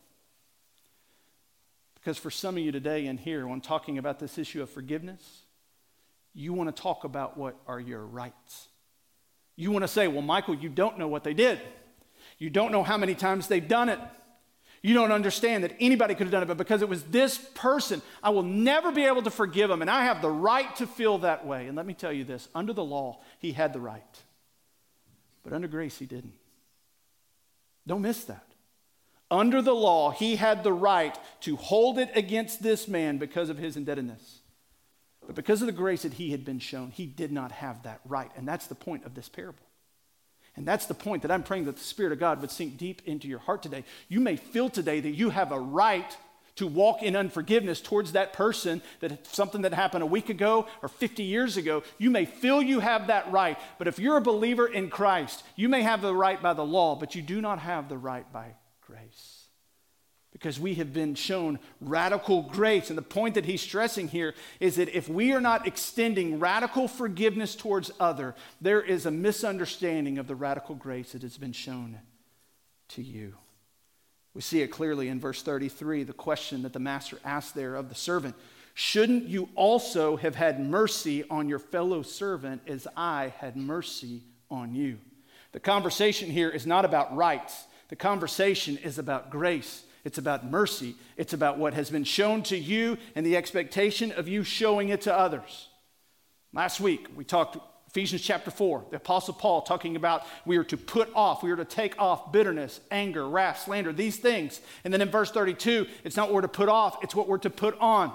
Because 2.04 2.18
for 2.18 2.30
some 2.30 2.58
of 2.58 2.62
you 2.62 2.70
today 2.70 3.06
and 3.06 3.18
here, 3.18 3.46
when 3.46 3.62
talking 3.62 3.96
about 3.96 4.18
this 4.18 4.36
issue 4.36 4.60
of 4.60 4.68
forgiveness, 4.68 5.44
you 6.34 6.52
want 6.52 6.74
to 6.74 6.82
talk 6.82 7.04
about 7.04 7.38
what 7.38 7.56
are 7.66 7.80
your 7.80 8.04
rights. 8.04 8.68
You 9.56 9.70
want 9.70 9.84
to 9.84 9.88
say, 9.88 10.06
well, 10.06 10.20
Michael, 10.20 10.54
you 10.54 10.68
don't 10.68 10.98
know 10.98 11.08
what 11.08 11.24
they 11.24 11.32
did. 11.32 11.62
You 12.38 12.50
don't 12.50 12.72
know 12.72 12.82
how 12.82 12.98
many 12.98 13.14
times 13.14 13.48
they've 13.48 13.66
done 13.66 13.88
it. 13.88 13.98
You 14.82 14.92
don't 14.92 15.12
understand 15.12 15.64
that 15.64 15.74
anybody 15.80 16.14
could 16.14 16.26
have 16.26 16.32
done 16.32 16.42
it, 16.42 16.46
but 16.46 16.58
because 16.58 16.82
it 16.82 16.90
was 16.90 17.04
this 17.04 17.38
person, 17.54 18.02
I 18.22 18.28
will 18.30 18.42
never 18.42 18.92
be 18.92 19.04
able 19.06 19.22
to 19.22 19.30
forgive 19.30 19.70
him, 19.70 19.80
and 19.80 19.90
I 19.90 20.04
have 20.04 20.20
the 20.20 20.28
right 20.28 20.76
to 20.76 20.86
feel 20.86 21.16
that 21.18 21.46
way. 21.46 21.68
And 21.68 21.76
let 21.76 21.86
me 21.86 21.94
tell 21.94 22.12
you 22.12 22.24
this 22.24 22.48
under 22.54 22.74
the 22.74 22.84
law, 22.84 23.22
he 23.38 23.52
had 23.52 23.72
the 23.72 23.80
right, 23.80 24.02
but 25.42 25.54
under 25.54 25.68
grace, 25.68 25.96
he 25.96 26.04
didn't. 26.04 26.34
Don't 27.86 28.02
miss 28.02 28.24
that. 28.24 28.53
Under 29.30 29.62
the 29.62 29.74
law, 29.74 30.10
he 30.10 30.36
had 30.36 30.62
the 30.62 30.72
right 30.72 31.18
to 31.40 31.56
hold 31.56 31.98
it 31.98 32.10
against 32.14 32.62
this 32.62 32.86
man 32.86 33.18
because 33.18 33.48
of 33.48 33.58
his 33.58 33.76
indebtedness. 33.76 34.40
But 35.26 35.34
because 35.34 35.62
of 35.62 35.66
the 35.66 35.72
grace 35.72 36.02
that 36.02 36.14
he 36.14 36.30
had 36.30 36.44
been 36.44 36.58
shown, 36.58 36.90
he 36.90 37.06
did 37.06 37.32
not 37.32 37.52
have 37.52 37.82
that 37.84 38.00
right. 38.04 38.30
And 38.36 38.46
that's 38.46 38.66
the 38.66 38.74
point 38.74 39.04
of 39.06 39.14
this 39.14 39.28
parable. 39.28 39.64
And 40.56 40.66
that's 40.66 40.86
the 40.86 40.94
point 40.94 41.22
that 41.22 41.30
I'm 41.30 41.42
praying 41.42 41.64
that 41.64 41.76
the 41.76 41.84
Spirit 41.84 42.12
of 42.12 42.20
God 42.20 42.40
would 42.40 42.50
sink 42.50 42.76
deep 42.76 43.02
into 43.06 43.26
your 43.26 43.40
heart 43.40 43.62
today. 43.62 43.84
You 44.08 44.20
may 44.20 44.36
feel 44.36 44.68
today 44.68 45.00
that 45.00 45.10
you 45.10 45.30
have 45.30 45.50
a 45.50 45.58
right 45.58 46.16
to 46.56 46.66
walk 46.68 47.02
in 47.02 47.16
unforgiveness 47.16 47.80
towards 47.80 48.12
that 48.12 48.32
person 48.32 48.80
that 49.00 49.26
something 49.26 49.62
that 49.62 49.74
happened 49.74 50.02
a 50.02 50.06
week 50.06 50.28
ago 50.28 50.66
or 50.82 50.88
50 50.88 51.24
years 51.24 51.56
ago 51.56 51.82
you 51.98 52.10
may 52.10 52.24
feel 52.24 52.62
you 52.62 52.78
have 52.78 53.08
that 53.08 53.30
right 53.32 53.58
but 53.76 53.88
if 53.88 53.98
you're 53.98 54.16
a 54.16 54.20
believer 54.20 54.66
in 54.66 54.88
christ 54.88 55.42
you 55.56 55.68
may 55.68 55.82
have 55.82 56.00
the 56.00 56.14
right 56.14 56.40
by 56.40 56.54
the 56.54 56.64
law 56.64 56.94
but 56.94 57.16
you 57.16 57.22
do 57.22 57.40
not 57.40 57.58
have 57.58 57.88
the 57.88 57.98
right 57.98 58.32
by 58.32 58.54
grace 58.86 59.44
because 60.34 60.58
we 60.58 60.74
have 60.74 60.92
been 60.92 61.14
shown 61.14 61.60
radical 61.80 62.42
grace. 62.42 62.90
And 62.90 62.98
the 62.98 63.02
point 63.02 63.36
that 63.36 63.44
he's 63.44 63.62
stressing 63.62 64.08
here 64.08 64.34
is 64.58 64.76
that 64.76 64.88
if 64.88 65.08
we 65.08 65.32
are 65.32 65.40
not 65.40 65.66
extending 65.66 66.40
radical 66.40 66.88
forgiveness 66.88 67.54
towards 67.54 67.92
other, 68.00 68.34
there 68.60 68.82
is 68.82 69.06
a 69.06 69.12
misunderstanding 69.12 70.18
of 70.18 70.26
the 70.26 70.34
radical 70.34 70.74
grace 70.74 71.12
that 71.12 71.22
has 71.22 71.38
been 71.38 71.52
shown 71.52 72.00
to 72.88 73.02
you. 73.02 73.34
We 74.34 74.40
see 74.40 74.60
it 74.60 74.68
clearly 74.68 75.06
in 75.06 75.20
verse 75.20 75.40
33, 75.40 76.02
the 76.02 76.12
question 76.12 76.62
that 76.62 76.72
the 76.72 76.80
master 76.80 77.20
asked 77.24 77.54
there 77.54 77.76
of 77.76 77.88
the 77.88 77.94
servant 77.94 78.34
Shouldn't 78.74 79.28
you 79.28 79.48
also 79.54 80.16
have 80.16 80.34
had 80.34 80.58
mercy 80.58 81.22
on 81.30 81.48
your 81.48 81.60
fellow 81.60 82.02
servant 82.02 82.62
as 82.66 82.88
I 82.96 83.32
had 83.38 83.56
mercy 83.56 84.22
on 84.50 84.74
you? 84.74 84.98
The 85.52 85.60
conversation 85.60 86.28
here 86.28 86.50
is 86.50 86.66
not 86.66 86.84
about 86.84 87.14
rights, 87.14 87.68
the 87.88 87.96
conversation 87.96 88.78
is 88.78 88.98
about 88.98 89.30
grace. 89.30 89.84
It's 90.04 90.18
about 90.18 90.44
mercy. 90.44 90.94
It's 91.16 91.32
about 91.32 91.58
what 91.58 91.74
has 91.74 91.90
been 91.90 92.04
shown 92.04 92.42
to 92.44 92.56
you 92.56 92.98
and 93.14 93.24
the 93.24 93.36
expectation 93.36 94.12
of 94.12 94.28
you 94.28 94.44
showing 94.44 94.90
it 94.90 95.02
to 95.02 95.16
others. 95.16 95.68
Last 96.52 96.80
week, 96.80 97.08
we 97.16 97.24
talked 97.24 97.56
Ephesians 97.88 98.22
chapter 98.22 98.50
4, 98.50 98.86
the 98.90 98.96
Apostle 98.96 99.34
Paul 99.34 99.62
talking 99.62 99.94
about 99.94 100.26
we 100.44 100.56
are 100.56 100.64
to 100.64 100.76
put 100.76 101.08
off, 101.14 101.44
we 101.44 101.52
are 101.52 101.56
to 101.56 101.64
take 101.64 101.96
off 101.96 102.32
bitterness, 102.32 102.80
anger, 102.90 103.28
wrath, 103.28 103.62
slander, 103.66 103.92
these 103.92 104.16
things. 104.16 104.60
And 104.82 104.92
then 104.92 105.00
in 105.00 105.10
verse 105.10 105.30
32, 105.30 105.86
it's 106.02 106.16
not 106.16 106.26
what 106.26 106.34
we're 106.34 106.40
to 106.40 106.48
put 106.48 106.68
off, 106.68 107.04
it's 107.04 107.14
what 107.14 107.28
we're 107.28 107.38
to 107.38 107.50
put 107.50 107.78
on. 107.78 108.12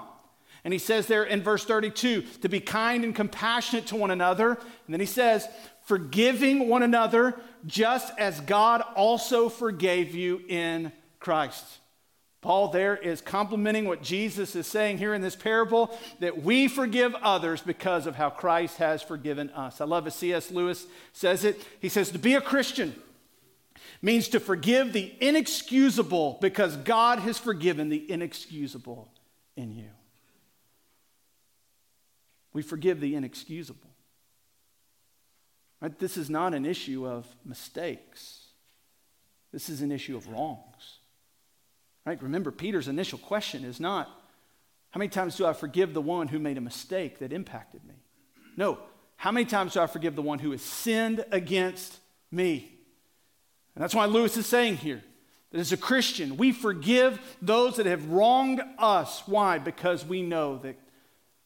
And 0.64 0.74
he 0.74 0.78
says 0.78 1.06
there 1.06 1.24
in 1.24 1.42
verse 1.42 1.64
32 1.64 2.22
to 2.42 2.48
be 2.50 2.60
kind 2.60 3.04
and 3.04 3.14
compassionate 3.14 3.86
to 3.86 3.96
one 3.96 4.10
another. 4.10 4.50
And 4.50 4.92
then 4.94 5.00
he 5.00 5.06
says, 5.06 5.48
forgiving 5.90 6.68
one 6.68 6.84
another 6.84 7.34
just 7.66 8.12
as 8.16 8.38
God 8.42 8.80
also 8.94 9.48
forgave 9.48 10.14
you 10.14 10.40
in 10.46 10.92
Christ. 11.18 11.64
Paul 12.42 12.68
there 12.68 12.96
is 12.96 13.20
complimenting 13.20 13.86
what 13.86 14.00
Jesus 14.00 14.54
is 14.54 14.68
saying 14.68 14.98
here 14.98 15.14
in 15.14 15.20
this 15.20 15.34
parable 15.34 15.98
that 16.20 16.44
we 16.44 16.68
forgive 16.68 17.12
others 17.16 17.60
because 17.60 18.06
of 18.06 18.14
how 18.14 18.30
Christ 18.30 18.76
has 18.76 19.02
forgiven 19.02 19.50
us. 19.50 19.80
I 19.80 19.84
love 19.84 20.06
as 20.06 20.14
C.S. 20.14 20.52
Lewis 20.52 20.86
says 21.12 21.44
it. 21.44 21.60
He 21.80 21.88
says, 21.88 22.12
To 22.12 22.20
be 22.20 22.34
a 22.34 22.40
Christian 22.40 22.94
means 24.00 24.28
to 24.28 24.38
forgive 24.38 24.92
the 24.92 25.12
inexcusable 25.20 26.38
because 26.40 26.76
God 26.76 27.18
has 27.18 27.36
forgiven 27.36 27.88
the 27.88 28.08
inexcusable 28.08 29.10
in 29.56 29.72
you. 29.72 29.90
We 32.52 32.62
forgive 32.62 33.00
the 33.00 33.16
inexcusable. 33.16 33.89
Right? 35.80 35.98
This 35.98 36.16
is 36.16 36.28
not 36.28 36.54
an 36.54 36.66
issue 36.66 37.06
of 37.06 37.26
mistakes, 37.44 38.46
this 39.52 39.68
is 39.68 39.82
an 39.82 39.90
issue 39.90 40.16
of 40.16 40.28
wrongs. 40.28 40.98
Right? 42.06 42.22
Remember, 42.22 42.50
Peter's 42.50 42.88
initial 42.88 43.18
question 43.18 43.64
is 43.64 43.78
not, 43.78 44.08
how 44.90 44.98
many 44.98 45.08
times 45.08 45.36
do 45.36 45.46
I 45.46 45.52
forgive 45.52 45.92
the 45.94 46.00
one 46.00 46.28
who 46.28 46.38
made 46.38 46.58
a 46.58 46.62
mistake 46.62 47.18
that 47.18 47.32
impacted 47.32 47.84
me? 47.84 47.94
No, 48.56 48.78
how 49.16 49.30
many 49.30 49.46
times 49.46 49.74
do 49.74 49.80
I 49.80 49.86
forgive 49.86 50.16
the 50.16 50.22
one 50.22 50.38
who 50.38 50.50
has 50.52 50.62
sinned 50.62 51.24
against 51.30 51.98
me? 52.30 52.72
And 53.74 53.82
that's 53.82 53.94
why 53.94 54.06
Lewis 54.06 54.36
is 54.36 54.46
saying 54.46 54.78
here 54.78 55.02
that 55.50 55.58
as 55.58 55.72
a 55.72 55.76
Christian, 55.76 56.36
we 56.36 56.52
forgive 56.52 57.20
those 57.42 57.76
that 57.76 57.86
have 57.86 58.10
wronged 58.10 58.60
us. 58.78 59.22
Why? 59.26 59.58
Because 59.58 60.04
we 60.04 60.22
know 60.22 60.58
that 60.58 60.76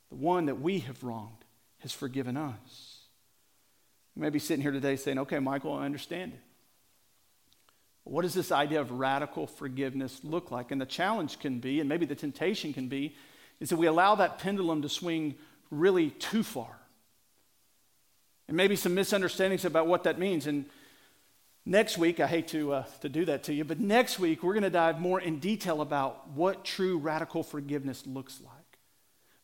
the 0.08 0.16
one 0.16 0.46
that 0.46 0.60
we 0.60 0.78
have 0.80 1.02
wronged 1.02 1.44
has 1.80 1.92
forgiven 1.92 2.36
us. 2.36 2.93
You 4.14 4.22
may 4.22 4.30
be 4.30 4.38
sitting 4.38 4.62
here 4.62 4.72
today 4.72 4.96
saying, 4.96 5.18
okay, 5.20 5.38
Michael, 5.40 5.74
I 5.74 5.84
understand 5.84 6.32
it. 6.34 6.40
What 8.04 8.22
does 8.22 8.34
this 8.34 8.52
idea 8.52 8.80
of 8.80 8.90
radical 8.92 9.46
forgiveness 9.46 10.20
look 10.22 10.50
like? 10.50 10.70
And 10.70 10.80
the 10.80 10.86
challenge 10.86 11.38
can 11.38 11.58
be, 11.58 11.80
and 11.80 11.88
maybe 11.88 12.06
the 12.06 12.14
temptation 12.14 12.72
can 12.72 12.88
be, 12.88 13.16
is 13.60 13.70
that 13.70 13.76
we 13.76 13.86
allow 13.86 14.14
that 14.16 14.38
pendulum 14.38 14.82
to 14.82 14.88
swing 14.88 15.34
really 15.70 16.10
too 16.10 16.42
far. 16.42 16.78
And 18.46 18.56
maybe 18.56 18.76
some 18.76 18.94
misunderstandings 18.94 19.64
about 19.64 19.86
what 19.86 20.04
that 20.04 20.18
means. 20.18 20.46
And 20.46 20.66
next 21.64 21.96
week, 21.96 22.20
I 22.20 22.26
hate 22.26 22.48
to, 22.48 22.74
uh, 22.74 22.84
to 23.00 23.08
do 23.08 23.24
that 23.24 23.44
to 23.44 23.54
you, 23.54 23.64
but 23.64 23.80
next 23.80 24.18
week 24.18 24.42
we're 24.42 24.52
going 24.52 24.64
to 24.64 24.70
dive 24.70 25.00
more 25.00 25.18
in 25.18 25.38
detail 25.38 25.80
about 25.80 26.28
what 26.28 26.64
true 26.64 26.98
radical 26.98 27.42
forgiveness 27.42 28.06
looks 28.06 28.40
like. 28.44 28.78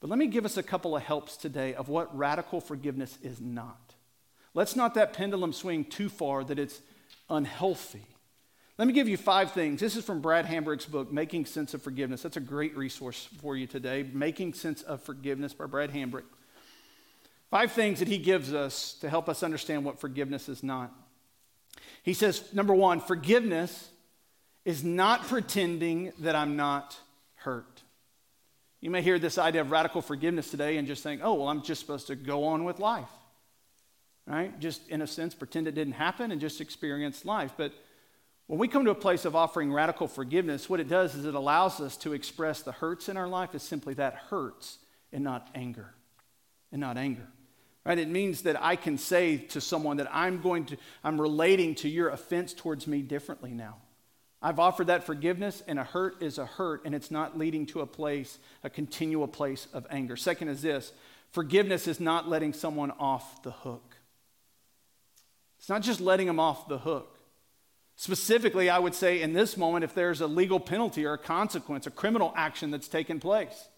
But 0.00 0.10
let 0.10 0.18
me 0.18 0.26
give 0.26 0.44
us 0.44 0.58
a 0.58 0.62
couple 0.62 0.94
of 0.94 1.02
helps 1.02 1.38
today 1.38 1.74
of 1.74 1.88
what 1.88 2.16
radical 2.16 2.60
forgiveness 2.60 3.18
is 3.22 3.40
not. 3.40 3.89
Let's 4.54 4.74
not 4.74 4.94
that 4.94 5.12
pendulum 5.12 5.52
swing 5.52 5.84
too 5.84 6.08
far 6.08 6.42
that 6.44 6.58
it's 6.58 6.80
unhealthy. 7.28 8.06
Let 8.78 8.88
me 8.88 8.94
give 8.94 9.08
you 9.08 9.16
five 9.16 9.52
things. 9.52 9.80
This 9.80 9.94
is 9.94 10.04
from 10.04 10.20
Brad 10.20 10.46
Hambrick's 10.46 10.86
book, 10.86 11.12
Making 11.12 11.44
Sense 11.44 11.74
of 11.74 11.82
Forgiveness. 11.82 12.22
That's 12.22 12.38
a 12.38 12.40
great 12.40 12.76
resource 12.76 13.28
for 13.40 13.56
you 13.56 13.66
today. 13.66 14.08
Making 14.10 14.54
Sense 14.54 14.82
of 14.82 15.02
Forgiveness 15.02 15.52
by 15.52 15.66
Brad 15.66 15.92
Hambrick. 15.92 16.24
Five 17.50 17.72
things 17.72 17.98
that 17.98 18.08
he 18.08 18.16
gives 18.16 18.54
us 18.54 18.94
to 19.00 19.10
help 19.10 19.28
us 19.28 19.42
understand 19.42 19.84
what 19.84 20.00
forgiveness 20.00 20.48
is 20.48 20.62
not. 20.62 20.92
He 22.02 22.14
says, 22.14 22.42
number 22.54 22.72
one, 22.74 23.00
forgiveness 23.00 23.90
is 24.64 24.82
not 24.82 25.26
pretending 25.26 26.12
that 26.20 26.34
I'm 26.34 26.56
not 26.56 26.98
hurt. 27.34 27.82
You 28.80 28.90
may 28.90 29.02
hear 29.02 29.18
this 29.18 29.36
idea 29.36 29.60
of 29.60 29.70
radical 29.70 30.00
forgiveness 30.00 30.50
today 30.50 30.78
and 30.78 30.88
just 30.88 31.02
think, 31.02 31.20
oh, 31.22 31.34
well, 31.34 31.48
I'm 31.48 31.62
just 31.62 31.80
supposed 31.80 32.06
to 32.06 32.16
go 32.16 32.44
on 32.44 32.64
with 32.64 32.78
life. 32.78 33.10
Right? 34.26 34.58
Just 34.60 34.88
in 34.88 35.02
a 35.02 35.06
sense, 35.06 35.34
pretend 35.34 35.66
it 35.66 35.74
didn't 35.74 35.94
happen 35.94 36.30
and 36.30 36.40
just 36.40 36.60
experience 36.60 37.24
life. 37.24 37.52
But 37.56 37.72
when 38.46 38.58
we 38.58 38.68
come 38.68 38.84
to 38.84 38.90
a 38.90 38.96
place 38.96 39.24
of 39.24 39.36
offering 39.36 39.72
radical 39.72 40.08
forgiveness, 40.08 40.68
what 40.68 40.80
it 40.80 40.88
does 40.88 41.14
is 41.14 41.24
it 41.24 41.34
allows 41.34 41.80
us 41.80 41.96
to 41.98 42.12
express 42.12 42.62
the 42.62 42.72
hurts 42.72 43.08
in 43.08 43.16
our 43.16 43.28
life 43.28 43.54
as 43.54 43.62
simply 43.62 43.94
that 43.94 44.14
hurts 44.14 44.78
and 45.12 45.24
not 45.24 45.48
anger. 45.54 45.94
And 46.72 46.80
not 46.80 46.96
anger. 46.96 47.26
Right? 47.84 47.98
It 47.98 48.08
means 48.08 48.42
that 48.42 48.62
I 48.62 48.76
can 48.76 48.98
say 48.98 49.38
to 49.38 49.60
someone 49.60 49.96
that 49.96 50.08
I'm 50.12 50.40
going 50.40 50.66
to, 50.66 50.76
I'm 51.02 51.20
relating 51.20 51.74
to 51.76 51.88
your 51.88 52.10
offense 52.10 52.52
towards 52.52 52.86
me 52.86 53.02
differently 53.02 53.52
now. 53.52 53.76
I've 54.42 54.58
offered 54.58 54.86
that 54.86 55.04
forgiveness, 55.04 55.62
and 55.66 55.78
a 55.78 55.84
hurt 55.84 56.22
is 56.22 56.38
a 56.38 56.46
hurt, 56.46 56.84
and 56.84 56.94
it's 56.94 57.10
not 57.10 57.36
leading 57.36 57.66
to 57.66 57.80
a 57.80 57.86
place, 57.86 58.38
a 58.64 58.70
continual 58.70 59.28
place 59.28 59.68
of 59.72 59.86
anger. 59.90 60.16
Second 60.16 60.48
is 60.48 60.62
this 60.62 60.92
forgiveness 61.30 61.86
is 61.86 62.00
not 62.00 62.28
letting 62.28 62.52
someone 62.52 62.90
off 62.92 63.42
the 63.42 63.50
hook. 63.50 63.96
It's 65.60 65.68
not 65.68 65.82
just 65.82 66.00
letting 66.00 66.26
them 66.26 66.40
off 66.40 66.68
the 66.68 66.78
hook. 66.78 67.18
Specifically, 67.94 68.70
I 68.70 68.78
would 68.78 68.94
say 68.94 69.20
in 69.20 69.34
this 69.34 69.58
moment, 69.58 69.84
if 69.84 69.94
there's 69.94 70.22
a 70.22 70.26
legal 70.26 70.58
penalty 70.58 71.04
or 71.04 71.12
a 71.12 71.18
consequence, 71.18 71.86
a 71.86 71.90
criminal 71.90 72.32
action 72.34 72.70
that's 72.70 72.88
taken 72.88 73.20
place. 73.20 73.68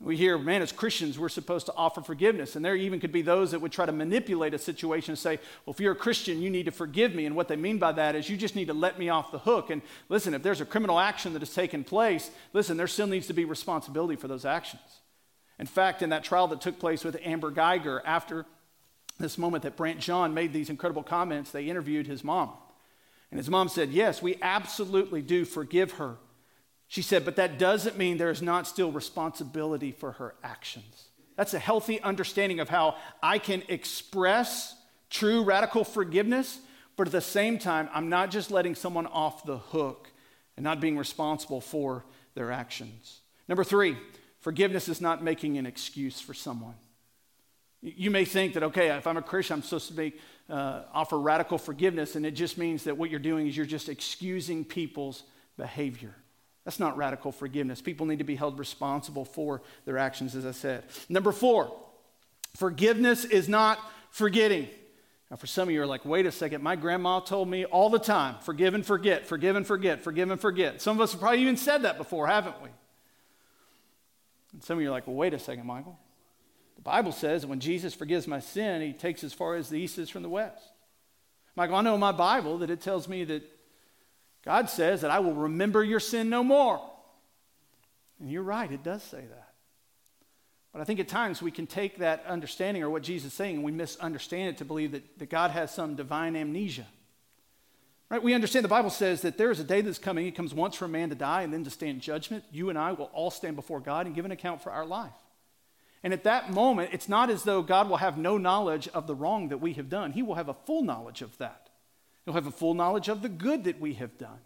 We 0.00 0.16
hear, 0.16 0.36
man, 0.36 0.62
as 0.62 0.72
Christians, 0.72 1.16
we're 1.16 1.28
supposed 1.28 1.66
to 1.66 1.74
offer 1.76 2.00
forgiveness. 2.00 2.56
And 2.56 2.64
there 2.64 2.74
even 2.74 2.98
could 2.98 3.12
be 3.12 3.22
those 3.22 3.52
that 3.52 3.60
would 3.60 3.70
try 3.70 3.86
to 3.86 3.92
manipulate 3.92 4.52
a 4.52 4.58
situation 4.58 5.12
and 5.12 5.18
say, 5.18 5.38
well, 5.64 5.74
if 5.74 5.78
you're 5.78 5.92
a 5.92 5.96
Christian, 5.96 6.42
you 6.42 6.50
need 6.50 6.64
to 6.64 6.72
forgive 6.72 7.14
me. 7.14 7.24
And 7.24 7.36
what 7.36 7.46
they 7.46 7.54
mean 7.54 7.78
by 7.78 7.92
that 7.92 8.16
is 8.16 8.28
you 8.28 8.36
just 8.36 8.56
need 8.56 8.66
to 8.66 8.74
let 8.74 8.98
me 8.98 9.08
off 9.10 9.30
the 9.30 9.38
hook. 9.38 9.70
And 9.70 9.80
listen, 10.08 10.34
if 10.34 10.42
there's 10.42 10.60
a 10.60 10.66
criminal 10.66 10.98
action 10.98 11.34
that 11.34 11.38
has 11.42 11.54
taken 11.54 11.84
place, 11.84 12.32
listen, 12.52 12.76
there 12.76 12.88
still 12.88 13.06
needs 13.06 13.28
to 13.28 13.32
be 13.32 13.44
responsibility 13.44 14.16
for 14.16 14.26
those 14.26 14.44
actions. 14.44 14.82
In 15.60 15.66
fact, 15.66 16.02
in 16.02 16.10
that 16.10 16.24
trial 16.24 16.48
that 16.48 16.60
took 16.60 16.80
place 16.80 17.04
with 17.04 17.16
Amber 17.22 17.52
Guyger 17.52 18.00
after 18.04 18.44
this 19.18 19.38
moment 19.38 19.62
that 19.62 19.76
Brandt 19.76 20.00
Jean 20.00 20.34
made 20.34 20.52
these 20.52 20.70
incredible 20.70 21.02
comments, 21.02 21.50
they 21.50 21.68
interviewed 21.68 22.06
his 22.06 22.24
mom. 22.24 22.50
And 23.30 23.38
his 23.38 23.50
mom 23.50 23.68
said, 23.68 23.90
Yes, 23.90 24.22
we 24.22 24.36
absolutely 24.42 25.22
do 25.22 25.44
forgive 25.44 25.92
her. 25.92 26.16
She 26.88 27.02
said, 27.02 27.24
But 27.24 27.36
that 27.36 27.58
doesn't 27.58 27.98
mean 27.98 28.16
there 28.16 28.30
is 28.30 28.42
not 28.42 28.66
still 28.66 28.92
responsibility 28.92 29.92
for 29.92 30.12
her 30.12 30.34
actions. 30.42 31.08
That's 31.36 31.54
a 31.54 31.58
healthy 31.58 32.00
understanding 32.00 32.60
of 32.60 32.68
how 32.68 32.96
I 33.22 33.38
can 33.38 33.62
express 33.68 34.76
true 35.10 35.42
radical 35.42 35.84
forgiveness, 35.84 36.60
but 36.96 37.08
at 37.08 37.12
the 37.12 37.20
same 37.20 37.58
time, 37.58 37.88
I'm 37.92 38.08
not 38.08 38.30
just 38.30 38.50
letting 38.50 38.74
someone 38.74 39.06
off 39.06 39.44
the 39.44 39.58
hook 39.58 40.10
and 40.56 40.62
not 40.62 40.80
being 40.80 40.96
responsible 40.96 41.60
for 41.60 42.04
their 42.34 42.52
actions. 42.52 43.20
Number 43.48 43.64
three, 43.64 43.96
forgiveness 44.40 44.88
is 44.88 45.00
not 45.00 45.22
making 45.22 45.58
an 45.58 45.66
excuse 45.66 46.20
for 46.20 46.34
someone. 46.34 46.74
You 47.86 48.10
may 48.10 48.24
think 48.24 48.54
that, 48.54 48.62
okay, 48.62 48.88
if 48.96 49.06
I'm 49.06 49.18
a 49.18 49.22
Christian, 49.22 49.56
I'm 49.56 49.62
supposed 49.62 49.88
to 49.88 49.94
make, 49.94 50.18
uh, 50.48 50.84
offer 50.94 51.18
radical 51.18 51.58
forgiveness, 51.58 52.16
and 52.16 52.24
it 52.24 52.30
just 52.30 52.56
means 52.56 52.84
that 52.84 52.96
what 52.96 53.10
you're 53.10 53.20
doing 53.20 53.46
is 53.46 53.54
you're 53.54 53.66
just 53.66 53.90
excusing 53.90 54.64
people's 54.64 55.22
behavior. 55.58 56.14
That's 56.64 56.80
not 56.80 56.96
radical 56.96 57.30
forgiveness. 57.30 57.82
People 57.82 58.06
need 58.06 58.20
to 58.20 58.24
be 58.24 58.36
held 58.36 58.58
responsible 58.58 59.26
for 59.26 59.60
their 59.84 59.98
actions, 59.98 60.34
as 60.34 60.46
I 60.46 60.52
said. 60.52 60.84
Number 61.10 61.30
four, 61.30 61.76
forgiveness 62.56 63.26
is 63.26 63.50
not 63.50 63.78
forgetting. 64.10 64.70
Now, 65.30 65.36
for 65.36 65.46
some 65.46 65.68
of 65.68 65.74
you 65.74 65.82
are 65.82 65.86
like, 65.86 66.06
wait 66.06 66.24
a 66.24 66.32
second, 66.32 66.62
my 66.62 66.76
grandma 66.76 67.20
told 67.20 67.50
me 67.50 67.66
all 67.66 67.90
the 67.90 67.98
time 67.98 68.36
forgive 68.40 68.72
and 68.72 68.84
forget, 68.84 69.26
forgive 69.26 69.56
and 69.56 69.66
forget, 69.66 70.02
forgive 70.02 70.30
and 70.30 70.40
forget. 70.40 70.80
Some 70.80 70.96
of 70.96 71.02
us 71.02 71.12
have 71.12 71.20
probably 71.20 71.42
even 71.42 71.58
said 71.58 71.82
that 71.82 71.98
before, 71.98 72.28
haven't 72.28 72.62
we? 72.62 72.70
And 74.54 74.64
some 74.64 74.78
of 74.78 74.82
you 74.82 74.88
are 74.88 74.92
like, 74.92 75.06
well, 75.06 75.16
wait 75.16 75.34
a 75.34 75.38
second, 75.38 75.66
Michael. 75.66 75.98
Bible 76.84 77.12
says 77.12 77.40
that 77.40 77.48
when 77.48 77.60
Jesus 77.60 77.94
forgives 77.94 78.28
my 78.28 78.40
sin, 78.40 78.82
he 78.82 78.92
takes 78.92 79.24
as 79.24 79.32
far 79.32 79.56
as 79.56 79.68
the 79.68 79.78
east 79.78 79.98
is 79.98 80.10
from 80.10 80.22
the 80.22 80.28
west. 80.28 80.62
Michael, 81.56 81.76
I 81.76 81.80
know 81.80 81.94
in 81.94 82.00
my 82.00 82.12
Bible 82.12 82.58
that 82.58 82.70
it 82.70 82.82
tells 82.82 83.08
me 83.08 83.24
that 83.24 83.42
God 84.44 84.68
says 84.68 85.00
that 85.00 85.10
I 85.10 85.20
will 85.20 85.32
remember 85.32 85.82
your 85.82 86.00
sin 86.00 86.28
no 86.28 86.44
more. 86.44 86.80
And 88.20 88.30
you're 88.30 88.42
right, 88.42 88.70
it 88.70 88.82
does 88.82 89.02
say 89.02 89.20
that. 89.20 89.48
But 90.72 90.82
I 90.82 90.84
think 90.84 91.00
at 91.00 91.08
times 91.08 91.40
we 91.40 91.50
can 91.50 91.66
take 91.66 91.98
that 91.98 92.24
understanding 92.26 92.82
or 92.82 92.90
what 92.90 93.02
Jesus 93.02 93.28
is 93.28 93.32
saying 93.32 93.56
and 93.56 93.64
we 93.64 93.72
misunderstand 93.72 94.50
it 94.50 94.58
to 94.58 94.64
believe 94.64 94.92
that, 94.92 95.18
that 95.20 95.30
God 95.30 95.52
has 95.52 95.72
some 95.72 95.94
divine 95.94 96.36
amnesia. 96.36 96.86
Right? 98.10 98.22
We 98.22 98.34
understand 98.34 98.64
the 98.64 98.68
Bible 98.68 98.90
says 98.90 99.22
that 99.22 99.38
there 99.38 99.50
is 99.50 99.60
a 99.60 99.64
day 99.64 99.80
that's 99.80 99.98
coming. 99.98 100.26
It 100.26 100.34
comes 100.34 100.52
once 100.52 100.74
for 100.76 100.84
a 100.84 100.88
man 100.88 101.08
to 101.08 101.14
die 101.14 101.42
and 101.42 101.52
then 101.52 101.64
to 101.64 101.70
stand 101.70 102.02
judgment. 102.02 102.44
You 102.52 102.68
and 102.68 102.78
I 102.78 102.92
will 102.92 103.10
all 103.14 103.30
stand 103.30 103.56
before 103.56 103.80
God 103.80 104.06
and 104.06 104.14
give 104.14 104.24
an 104.24 104.32
account 104.32 104.62
for 104.62 104.70
our 104.70 104.84
life. 104.84 105.12
And 106.04 106.12
at 106.12 106.24
that 106.24 106.52
moment, 106.52 106.90
it's 106.92 107.08
not 107.08 107.30
as 107.30 107.44
though 107.44 107.62
God 107.62 107.88
will 107.88 107.96
have 107.96 108.18
no 108.18 108.36
knowledge 108.36 108.88
of 108.88 109.06
the 109.06 109.14
wrong 109.14 109.48
that 109.48 109.58
we 109.58 109.72
have 109.72 109.88
done. 109.88 110.12
He 110.12 110.22
will 110.22 110.34
have 110.34 110.50
a 110.50 110.54
full 110.54 110.82
knowledge 110.82 111.22
of 111.22 111.36
that. 111.38 111.70
He'll 112.24 112.34
have 112.34 112.46
a 112.46 112.52
full 112.52 112.74
knowledge 112.74 113.08
of 113.08 113.22
the 113.22 113.28
good 113.30 113.64
that 113.64 113.80
we 113.80 113.94
have 113.94 114.18
done. 114.18 114.40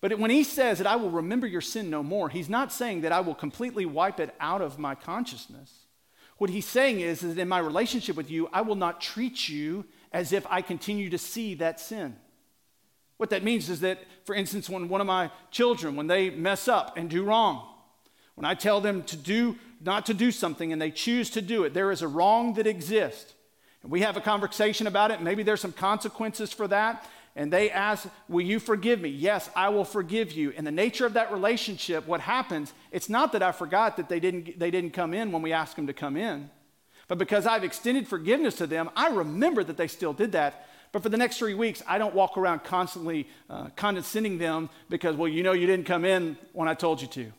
But 0.00 0.18
when 0.18 0.30
he 0.30 0.42
says 0.42 0.78
that 0.78 0.86
I 0.86 0.96
will 0.96 1.10
remember 1.10 1.46
your 1.46 1.60
sin 1.60 1.90
no 1.90 2.02
more, 2.02 2.30
he's 2.30 2.48
not 2.48 2.72
saying 2.72 3.02
that 3.02 3.12
I 3.12 3.20
will 3.20 3.34
completely 3.34 3.84
wipe 3.84 4.18
it 4.18 4.34
out 4.40 4.62
of 4.62 4.78
my 4.78 4.94
consciousness. 4.94 5.84
What 6.38 6.48
he's 6.48 6.66
saying 6.66 7.00
is, 7.00 7.22
is 7.22 7.34
that 7.34 7.42
in 7.42 7.48
my 7.48 7.58
relationship 7.58 8.16
with 8.16 8.30
you, 8.30 8.48
I 8.50 8.62
will 8.62 8.74
not 8.74 9.00
treat 9.00 9.50
you 9.50 9.84
as 10.10 10.32
if 10.32 10.46
I 10.48 10.62
continue 10.62 11.10
to 11.10 11.18
see 11.18 11.54
that 11.56 11.80
sin. 11.80 12.16
What 13.18 13.28
that 13.30 13.44
means 13.44 13.68
is 13.68 13.80
that, 13.80 14.00
for 14.24 14.34
instance, 14.34 14.70
when 14.70 14.88
one 14.88 15.02
of 15.02 15.06
my 15.06 15.30
children, 15.50 15.96
when 15.96 16.06
they 16.06 16.30
mess 16.30 16.66
up 16.66 16.96
and 16.96 17.10
do 17.10 17.22
wrong, 17.22 17.68
when 18.34 18.46
I 18.46 18.54
tell 18.54 18.80
them 18.80 19.02
to 19.04 19.16
do, 19.16 19.56
not 19.84 20.06
to 20.06 20.14
do 20.14 20.30
something 20.30 20.72
and 20.72 20.80
they 20.80 20.90
choose 20.90 21.30
to 21.30 21.42
do 21.42 21.64
it, 21.64 21.74
there 21.74 21.90
is 21.90 22.02
a 22.02 22.08
wrong 22.08 22.54
that 22.54 22.66
exists. 22.66 23.34
And 23.82 23.90
we 23.90 24.00
have 24.00 24.16
a 24.16 24.20
conversation 24.20 24.86
about 24.86 25.10
it. 25.10 25.20
Maybe 25.20 25.42
there's 25.42 25.60
some 25.60 25.72
consequences 25.72 26.52
for 26.52 26.68
that. 26.68 27.08
And 27.34 27.52
they 27.52 27.70
ask, 27.70 28.06
Will 28.28 28.44
you 28.44 28.60
forgive 28.60 29.00
me? 29.00 29.08
Yes, 29.08 29.48
I 29.56 29.70
will 29.70 29.84
forgive 29.84 30.32
you. 30.32 30.50
In 30.50 30.64
the 30.64 30.70
nature 30.70 31.06
of 31.06 31.14
that 31.14 31.32
relationship, 31.32 32.06
what 32.06 32.20
happens, 32.20 32.72
it's 32.90 33.08
not 33.08 33.32
that 33.32 33.42
I 33.42 33.52
forgot 33.52 33.96
that 33.96 34.08
they 34.08 34.20
didn't, 34.20 34.58
they 34.58 34.70
didn't 34.70 34.90
come 34.90 35.14
in 35.14 35.32
when 35.32 35.40
we 35.40 35.52
asked 35.52 35.76
them 35.76 35.86
to 35.86 35.94
come 35.94 36.16
in, 36.16 36.50
but 37.08 37.18
because 37.18 37.46
I've 37.46 37.64
extended 37.64 38.06
forgiveness 38.06 38.56
to 38.56 38.66
them, 38.66 38.90
I 38.96 39.08
remember 39.08 39.64
that 39.64 39.76
they 39.76 39.88
still 39.88 40.12
did 40.12 40.32
that. 40.32 40.66
But 40.92 41.02
for 41.02 41.08
the 41.08 41.16
next 41.16 41.38
three 41.38 41.54
weeks, 41.54 41.82
I 41.86 41.96
don't 41.96 42.14
walk 42.14 42.36
around 42.36 42.64
constantly 42.64 43.28
uh, 43.48 43.68
condescending 43.76 44.36
them 44.36 44.68
because, 44.90 45.16
well, 45.16 45.28
you 45.28 45.42
know, 45.42 45.52
you 45.52 45.66
didn't 45.66 45.86
come 45.86 46.04
in 46.04 46.36
when 46.52 46.68
I 46.68 46.74
told 46.74 47.00
you 47.00 47.08
to. 47.08 47.32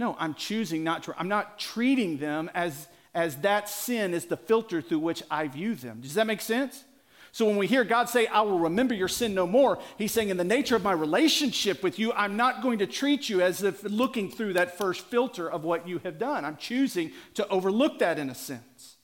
No, 0.00 0.16
I'm 0.18 0.32
choosing 0.32 0.82
not 0.82 1.02
to. 1.02 1.14
I'm 1.18 1.28
not 1.28 1.58
treating 1.58 2.16
them 2.16 2.50
as 2.54 2.88
as 3.12 3.36
that 3.42 3.68
sin 3.68 4.14
is 4.14 4.24
the 4.24 4.36
filter 4.36 4.80
through 4.80 5.00
which 5.00 5.22
I 5.30 5.46
view 5.46 5.74
them. 5.74 6.00
Does 6.00 6.14
that 6.14 6.26
make 6.26 6.40
sense? 6.40 6.84
So 7.32 7.44
when 7.44 7.56
we 7.56 7.66
hear 7.66 7.84
God 7.84 8.08
say, 8.08 8.26
I 8.26 8.40
will 8.40 8.60
remember 8.60 8.94
your 8.94 9.08
sin 9.08 9.34
no 9.34 9.46
more, 9.46 9.78
he's 9.98 10.10
saying, 10.10 10.30
in 10.30 10.36
the 10.36 10.44
nature 10.44 10.74
of 10.74 10.82
my 10.82 10.92
relationship 10.92 11.82
with 11.82 11.98
you, 11.98 12.12
I'm 12.14 12.36
not 12.36 12.62
going 12.62 12.78
to 12.78 12.86
treat 12.86 13.28
you 13.28 13.42
as 13.42 13.62
if 13.62 13.84
looking 13.84 14.30
through 14.30 14.54
that 14.54 14.78
first 14.78 15.02
filter 15.02 15.48
of 15.48 15.64
what 15.64 15.86
you 15.86 15.98
have 15.98 16.18
done. 16.18 16.44
I'm 16.44 16.56
choosing 16.56 17.12
to 17.34 17.46
overlook 17.48 17.98
that 17.98 18.18
in 18.18 18.30
a 18.30 18.34
sense. 18.34 18.96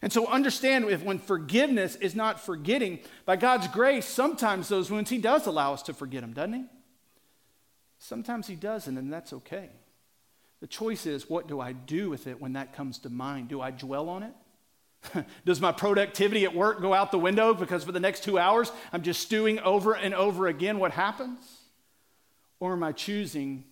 And 0.00 0.12
so 0.12 0.26
understand 0.26 0.84
if 0.84 1.02
when 1.02 1.18
forgiveness 1.18 1.96
is 1.96 2.14
not 2.14 2.40
forgetting, 2.40 3.00
by 3.24 3.36
God's 3.36 3.68
grace, 3.68 4.06
sometimes 4.06 4.68
those 4.68 4.90
wounds, 4.90 5.10
he 5.10 5.18
does 5.18 5.46
allow 5.46 5.72
us 5.74 5.82
to 5.82 5.92
forget 5.92 6.20
them, 6.20 6.34
doesn't 6.34 6.54
he? 6.54 6.64
Sometimes 7.98 8.46
he 8.46 8.54
doesn't, 8.54 8.96
and 8.96 9.12
that's 9.12 9.32
okay. 9.32 9.70
The 10.66 10.70
choice 10.70 11.06
is 11.06 11.30
what 11.30 11.46
do 11.46 11.60
I 11.60 11.70
do 11.70 12.10
with 12.10 12.26
it 12.26 12.40
when 12.40 12.54
that 12.54 12.74
comes 12.74 12.98
to 12.98 13.08
mind? 13.08 13.46
Do 13.46 13.60
I 13.60 13.70
dwell 13.70 14.08
on 14.08 14.24
it? 14.24 15.24
Does 15.46 15.60
my 15.60 15.70
productivity 15.70 16.44
at 16.44 16.56
work 16.56 16.80
go 16.80 16.92
out 16.92 17.12
the 17.12 17.20
window 17.20 17.54
because 17.54 17.84
for 17.84 17.92
the 17.92 18.00
next 18.00 18.24
two 18.24 18.36
hours 18.36 18.72
I'm 18.92 19.02
just 19.02 19.22
stewing 19.22 19.60
over 19.60 19.94
and 19.94 20.12
over 20.12 20.48
again 20.48 20.80
what 20.80 20.90
happens? 20.90 21.38
Or 22.58 22.72
am 22.72 22.82
I 22.82 22.90
choosing 22.90 23.62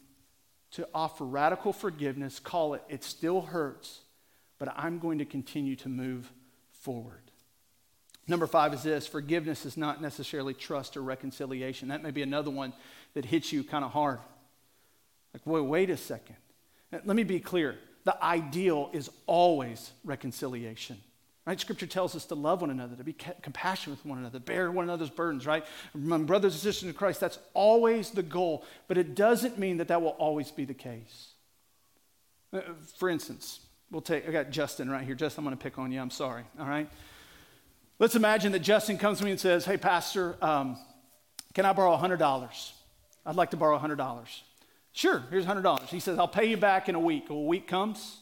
to 0.70 0.88
offer 0.94 1.24
radical 1.24 1.72
forgiveness, 1.72 2.38
call 2.38 2.74
it, 2.74 2.82
it 2.88 3.02
still 3.02 3.40
hurts, 3.40 4.02
but 4.60 4.72
I'm 4.76 5.00
going 5.00 5.18
to 5.18 5.24
continue 5.24 5.74
to 5.74 5.88
move 5.88 6.32
forward? 6.70 7.22
Number 8.28 8.46
five 8.46 8.72
is 8.72 8.84
this 8.84 9.08
forgiveness 9.08 9.66
is 9.66 9.76
not 9.76 10.00
necessarily 10.00 10.54
trust 10.54 10.96
or 10.96 11.02
reconciliation. 11.02 11.88
That 11.88 12.04
may 12.04 12.12
be 12.12 12.22
another 12.22 12.52
one 12.52 12.72
that 13.14 13.24
hits 13.24 13.52
you 13.52 13.64
kind 13.64 13.84
of 13.84 13.90
hard. 13.90 14.20
Like, 15.32 15.44
wait, 15.44 15.62
wait 15.62 15.90
a 15.90 15.96
second. 15.96 16.36
Let 17.04 17.16
me 17.16 17.24
be 17.24 17.40
clear 17.40 17.78
the 18.04 18.22
ideal 18.22 18.90
is 18.92 19.10
always 19.26 19.92
reconciliation. 20.04 20.98
Right? 21.46 21.60
Scripture 21.60 21.86
tells 21.86 22.16
us 22.16 22.24
to 22.26 22.34
love 22.34 22.62
one 22.62 22.70
another, 22.70 22.96
to 22.96 23.04
be 23.04 23.12
compassionate 23.12 23.98
with 23.98 24.06
one 24.06 24.18
another, 24.18 24.38
bear 24.38 24.70
one 24.70 24.84
another's 24.84 25.10
burdens, 25.10 25.46
right? 25.46 25.64
My 25.92 26.16
brothers 26.18 26.54
and 26.54 26.62
sisters 26.62 26.88
in 26.88 26.94
Christ, 26.94 27.20
that's 27.20 27.38
always 27.52 28.10
the 28.10 28.22
goal, 28.22 28.64
but 28.88 28.96
it 28.96 29.14
doesn't 29.14 29.58
mean 29.58 29.76
that 29.76 29.88
that 29.88 30.00
will 30.00 30.10
always 30.10 30.50
be 30.50 30.64
the 30.64 30.74
case. 30.74 31.32
Uh, 32.50 32.60
for 32.96 33.10
instance, 33.10 33.60
we'll 33.90 34.00
take, 34.00 34.26
I 34.26 34.32
got 34.32 34.50
Justin 34.50 34.90
right 34.90 35.04
here. 35.04 35.14
Justin, 35.14 35.42
I'm 35.42 35.44
going 35.44 35.56
to 35.56 35.62
pick 35.62 35.78
on 35.78 35.92
you. 35.92 36.00
I'm 36.00 36.10
sorry, 36.10 36.44
all 36.58 36.66
right? 36.66 36.88
Let's 37.98 38.16
imagine 38.16 38.52
that 38.52 38.60
Justin 38.60 38.96
comes 38.96 39.18
to 39.18 39.24
me 39.24 39.30
and 39.30 39.40
says, 39.40 39.66
Hey, 39.66 39.76
Pastor, 39.76 40.36
um, 40.40 40.78
can 41.52 41.66
I 41.66 41.74
borrow 41.74 41.94
$100? 41.96 42.72
I'd 43.26 43.36
like 43.36 43.50
to 43.50 43.56
borrow 43.58 43.78
$100. 43.78 44.26
Sure, 44.94 45.24
here's 45.28 45.44
$100. 45.44 45.88
He 45.88 45.98
says, 45.98 46.20
I'll 46.20 46.28
pay 46.28 46.46
you 46.46 46.56
back 46.56 46.88
in 46.88 46.94
a 46.94 47.00
week. 47.00 47.28
A 47.28 47.34
week 47.34 47.66
comes, 47.66 48.18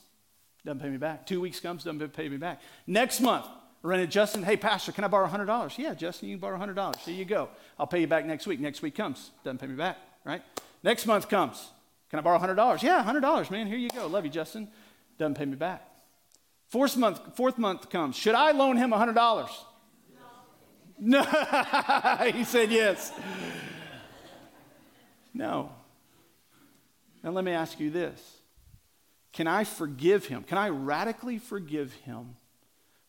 doesn't 0.65 0.81
pay 0.81 0.89
me 0.89 0.97
back. 0.97 1.27
Two 1.27 1.39
weeks 1.39 1.61
comes, 1.61 1.85
doesn't 1.85 2.15
pay 2.15 2.31
me 2.31 2.39
back. 2.39 2.63
Next 2.87 3.21
month, 3.21 3.45
run 3.83 4.01
into 4.01 4.11
Justin, 4.11 4.43
hey, 4.43 4.57
Pastor, 4.57 4.91
can 4.91 5.05
I 5.05 5.09
borrow 5.09 5.29
$100? 5.29 5.77
Yeah, 5.77 5.93
Justin, 5.93 6.31
you 6.31 6.37
can 6.37 6.41
borrow 6.41 6.59
$100. 6.59 6.97
Here 6.97 7.15
you 7.15 7.27
go. 7.27 7.51
I'll 7.79 7.87
pay 7.87 8.01
you 8.01 8.07
back 8.07 8.25
next 8.25 8.47
week. 8.47 8.59
Next 8.59 8.81
week 8.81 8.95
comes, 8.95 9.33
doesn't 9.45 9.59
pay 9.59 9.67
me 9.67 9.77
back, 9.77 9.99
right? 10.25 10.43
Next 10.83 11.05
month 11.05 11.29
comes, 11.29 11.69
can 12.09 12.19
I 12.19 12.23
borrow 12.23 12.39
$100? 12.39 12.83
Yeah, 12.83 13.05
$100, 13.05 13.51
man. 13.51 13.67
Here 13.67 13.77
you 13.77 13.91
go. 13.91 14.07
Love 14.07 14.25
you, 14.25 14.31
Justin. 14.31 14.67
Doesn't 15.19 15.35
pay 15.35 15.45
me 15.45 15.57
back. 15.57 15.87
Fourth 16.71 16.97
month, 16.97 17.21
fourth 17.37 17.59
month 17.59 17.91
comes. 17.91 18.17
Should 18.17 18.35
I 18.35 18.53
loan 18.53 18.79
him 18.79 18.93
$100? 18.93 19.49
No. 21.05 21.23
he 22.33 22.45
said 22.45 22.71
yes. 22.71 23.13
No. 25.35 25.73
Now, 27.23 27.31
let 27.31 27.45
me 27.45 27.53
ask 27.53 27.79
you 27.79 27.91
this 27.91 28.41
Can 29.33 29.47
I 29.47 29.65
forgive 29.65 30.27
him? 30.27 30.43
Can 30.43 30.59
I 30.59 30.69
radically 30.69 31.39
forgive 31.39 31.93
him 31.93 32.37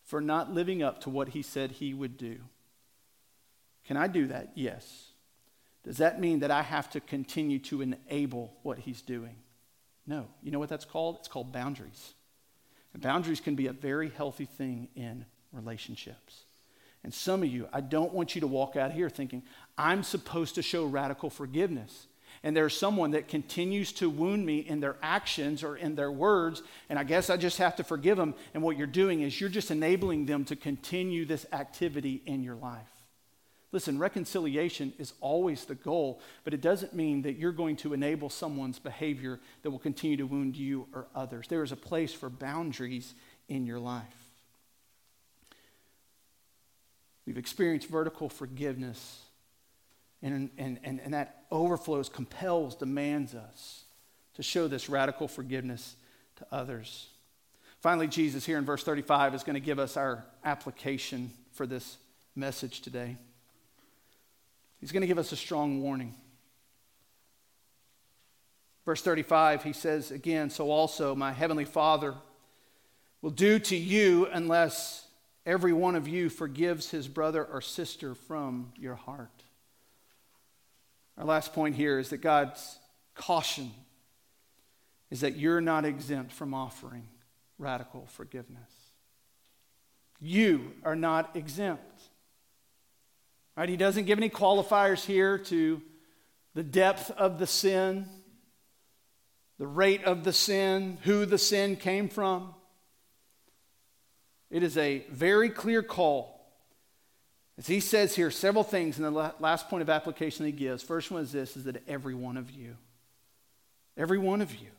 for 0.04 0.20
not 0.20 0.52
living 0.52 0.82
up 0.82 1.00
to 1.02 1.10
what 1.10 1.30
he 1.30 1.42
said 1.42 1.72
he 1.72 1.94
would 1.94 2.16
do? 2.16 2.38
Can 3.86 3.96
I 3.96 4.06
do 4.06 4.26
that? 4.28 4.52
Yes. 4.54 5.10
Does 5.84 5.98
that 5.98 6.18
mean 6.18 6.40
that 6.40 6.50
I 6.50 6.62
have 6.62 6.88
to 6.90 7.00
continue 7.00 7.58
to 7.60 7.82
enable 7.82 8.54
what 8.62 8.78
he's 8.78 9.02
doing? 9.02 9.36
No. 10.06 10.26
You 10.42 10.50
know 10.50 10.58
what 10.58 10.70
that's 10.70 10.86
called? 10.86 11.16
It's 11.18 11.28
called 11.28 11.52
boundaries. 11.52 12.14
And 12.94 13.02
boundaries 13.02 13.40
can 13.40 13.54
be 13.54 13.66
a 13.66 13.72
very 13.72 14.08
healthy 14.08 14.46
thing 14.46 14.88
in 14.94 15.26
relationships. 15.52 16.44
And 17.02 17.12
some 17.12 17.42
of 17.42 17.48
you, 17.50 17.68
I 17.70 17.82
don't 17.82 18.14
want 18.14 18.34
you 18.34 18.40
to 18.40 18.46
walk 18.46 18.76
out 18.76 18.92
here 18.92 19.10
thinking, 19.10 19.42
I'm 19.76 20.02
supposed 20.02 20.54
to 20.54 20.62
show 20.62 20.86
radical 20.86 21.28
forgiveness. 21.28 22.06
And 22.44 22.54
there's 22.54 22.76
someone 22.76 23.12
that 23.12 23.26
continues 23.26 23.90
to 23.94 24.10
wound 24.10 24.44
me 24.44 24.58
in 24.58 24.78
their 24.78 24.96
actions 25.02 25.64
or 25.64 25.76
in 25.76 25.94
their 25.96 26.12
words, 26.12 26.62
and 26.90 26.98
I 26.98 27.02
guess 27.02 27.30
I 27.30 27.38
just 27.38 27.56
have 27.56 27.74
to 27.76 27.84
forgive 27.84 28.18
them. 28.18 28.34
And 28.52 28.62
what 28.62 28.76
you're 28.76 28.86
doing 28.86 29.22
is 29.22 29.40
you're 29.40 29.48
just 29.48 29.70
enabling 29.70 30.26
them 30.26 30.44
to 30.44 30.54
continue 30.54 31.24
this 31.24 31.46
activity 31.52 32.22
in 32.26 32.44
your 32.44 32.54
life. 32.54 32.86
Listen, 33.72 33.98
reconciliation 33.98 34.92
is 34.98 35.14
always 35.20 35.64
the 35.64 35.74
goal, 35.74 36.20
but 36.44 36.54
it 36.54 36.60
doesn't 36.60 36.94
mean 36.94 37.22
that 37.22 37.38
you're 37.38 37.50
going 37.50 37.76
to 37.76 37.92
enable 37.92 38.28
someone's 38.28 38.78
behavior 38.78 39.40
that 39.62 39.70
will 39.70 39.80
continue 39.80 40.18
to 40.18 40.26
wound 40.26 40.54
you 40.54 40.86
or 40.94 41.06
others. 41.14 41.48
There 41.48 41.64
is 41.64 41.72
a 41.72 41.76
place 41.76 42.12
for 42.12 42.28
boundaries 42.28 43.14
in 43.48 43.66
your 43.66 43.80
life. 43.80 44.04
We've 47.26 47.38
experienced 47.38 47.88
vertical 47.88 48.28
forgiveness, 48.28 49.23
and, 50.24 50.50
and, 50.56 50.80
and, 50.82 51.00
and 51.04 51.12
that 51.12 51.44
overflows, 51.50 52.08
compels, 52.08 52.74
demands 52.74 53.34
us 53.34 53.84
to 54.34 54.42
show 54.42 54.66
this 54.66 54.88
radical 54.88 55.28
forgiveness 55.28 55.96
to 56.36 56.46
others. 56.50 57.08
Finally, 57.80 58.08
Jesus 58.08 58.46
here 58.46 58.56
in 58.56 58.64
verse 58.64 58.82
35 58.82 59.34
is 59.34 59.42
going 59.42 59.54
to 59.54 59.60
give 59.60 59.78
us 59.78 59.98
our 59.98 60.24
application 60.42 61.30
for 61.52 61.66
this 61.66 61.98
message 62.34 62.80
today. 62.80 63.18
He's 64.80 64.92
going 64.92 65.02
to 65.02 65.06
give 65.06 65.18
us 65.18 65.30
a 65.32 65.36
strong 65.36 65.82
warning. 65.82 66.14
Verse 68.86 69.02
35, 69.02 69.62
he 69.62 69.72
says 69.74 70.10
again, 70.10 70.48
So 70.48 70.70
also 70.70 71.14
my 71.14 71.32
heavenly 71.32 71.66
Father 71.66 72.14
will 73.20 73.30
do 73.30 73.58
to 73.58 73.76
you 73.76 74.26
unless 74.32 75.06
every 75.44 75.74
one 75.74 75.96
of 75.96 76.08
you 76.08 76.30
forgives 76.30 76.90
his 76.90 77.08
brother 77.08 77.44
or 77.44 77.60
sister 77.60 78.14
from 78.14 78.72
your 78.76 78.94
heart. 78.94 79.43
Our 81.16 81.24
last 81.24 81.52
point 81.52 81.76
here 81.76 81.98
is 81.98 82.10
that 82.10 82.18
God's 82.18 82.78
caution 83.14 83.70
is 85.10 85.20
that 85.20 85.36
you're 85.36 85.60
not 85.60 85.84
exempt 85.84 86.32
from 86.32 86.54
offering 86.54 87.06
radical 87.58 88.06
forgiveness. 88.06 88.70
You 90.20 90.72
are 90.82 90.96
not 90.96 91.36
exempt. 91.36 92.02
Right? 93.56 93.68
He 93.68 93.76
doesn't 93.76 94.06
give 94.06 94.18
any 94.18 94.30
qualifiers 94.30 95.04
here 95.04 95.38
to 95.38 95.80
the 96.54 96.64
depth 96.64 97.10
of 97.12 97.38
the 97.38 97.46
sin, 97.46 98.08
the 99.58 99.66
rate 99.66 100.02
of 100.04 100.24
the 100.24 100.32
sin, 100.32 100.98
who 101.02 101.26
the 101.26 101.38
sin 101.38 101.76
came 101.76 102.08
from. 102.08 102.54
It 104.50 104.62
is 104.62 104.76
a 104.76 105.04
very 105.10 105.50
clear 105.50 105.82
call. 105.82 106.33
As 107.56 107.66
he 107.66 107.80
says 107.80 108.16
here, 108.16 108.30
several 108.30 108.64
things 108.64 108.98
in 108.98 109.04
the 109.04 109.32
last 109.38 109.68
point 109.68 109.82
of 109.82 109.90
application 109.90 110.44
he 110.44 110.52
gives. 110.52 110.82
First 110.82 111.10
one 111.10 111.22
is 111.22 111.32
this 111.32 111.56
is 111.56 111.64
that 111.64 111.86
every 111.88 112.14
one 112.14 112.36
of 112.36 112.50
you, 112.50 112.76
every 113.96 114.18
one 114.18 114.40
of 114.40 114.54
you, 114.56 114.70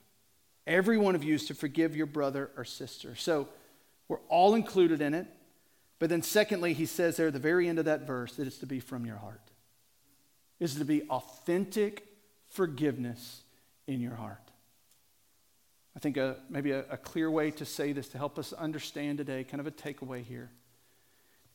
every 0.68 0.98
one 0.98 1.16
of 1.16 1.24
you 1.24 1.36
is 1.36 1.46
to 1.48 1.54
forgive 1.54 1.96
your 1.96 2.06
brother 2.06 2.52
or 2.58 2.66
sister. 2.66 3.16
So 3.16 3.48
we're 4.08 4.20
all 4.28 4.56
included 4.56 5.02
in 5.02 5.14
it. 5.14 5.28
But 6.00 6.10
then, 6.10 6.22
secondly, 6.22 6.74
he 6.74 6.86
says 6.86 7.16
there 7.16 7.28
at 7.28 7.34
the 7.34 7.40
very 7.40 7.70
end 7.70 7.80
of 7.80 7.86
that 7.86 8.06
verse 8.06 8.36
that 8.36 8.46
it's 8.46 8.58
to 8.58 8.66
be 8.66 8.82
from 8.82 9.06
your 9.06 9.16
heart. 9.16 9.42
It's 10.60 10.76
to 10.76 10.86
be 10.86 11.04
authentic 11.04 12.06
forgiveness 12.50 13.44
in 13.88 14.02
your 14.02 14.16
heart. 14.16 14.52
I 15.96 16.00
think 16.00 16.18
a, 16.18 16.36
maybe 16.50 16.72
a, 16.72 16.80
a 16.90 16.98
clear 16.98 17.32
way 17.32 17.52
to 17.52 17.66
say 17.66 17.94
this 17.94 18.10
to 18.10 18.18
help 18.18 18.38
us 18.38 18.52
understand 18.52 19.18
today, 19.18 19.46
kind 19.46 19.62
of 19.62 19.68
a 19.68 19.72
takeaway 19.72 20.24
here, 20.24 20.52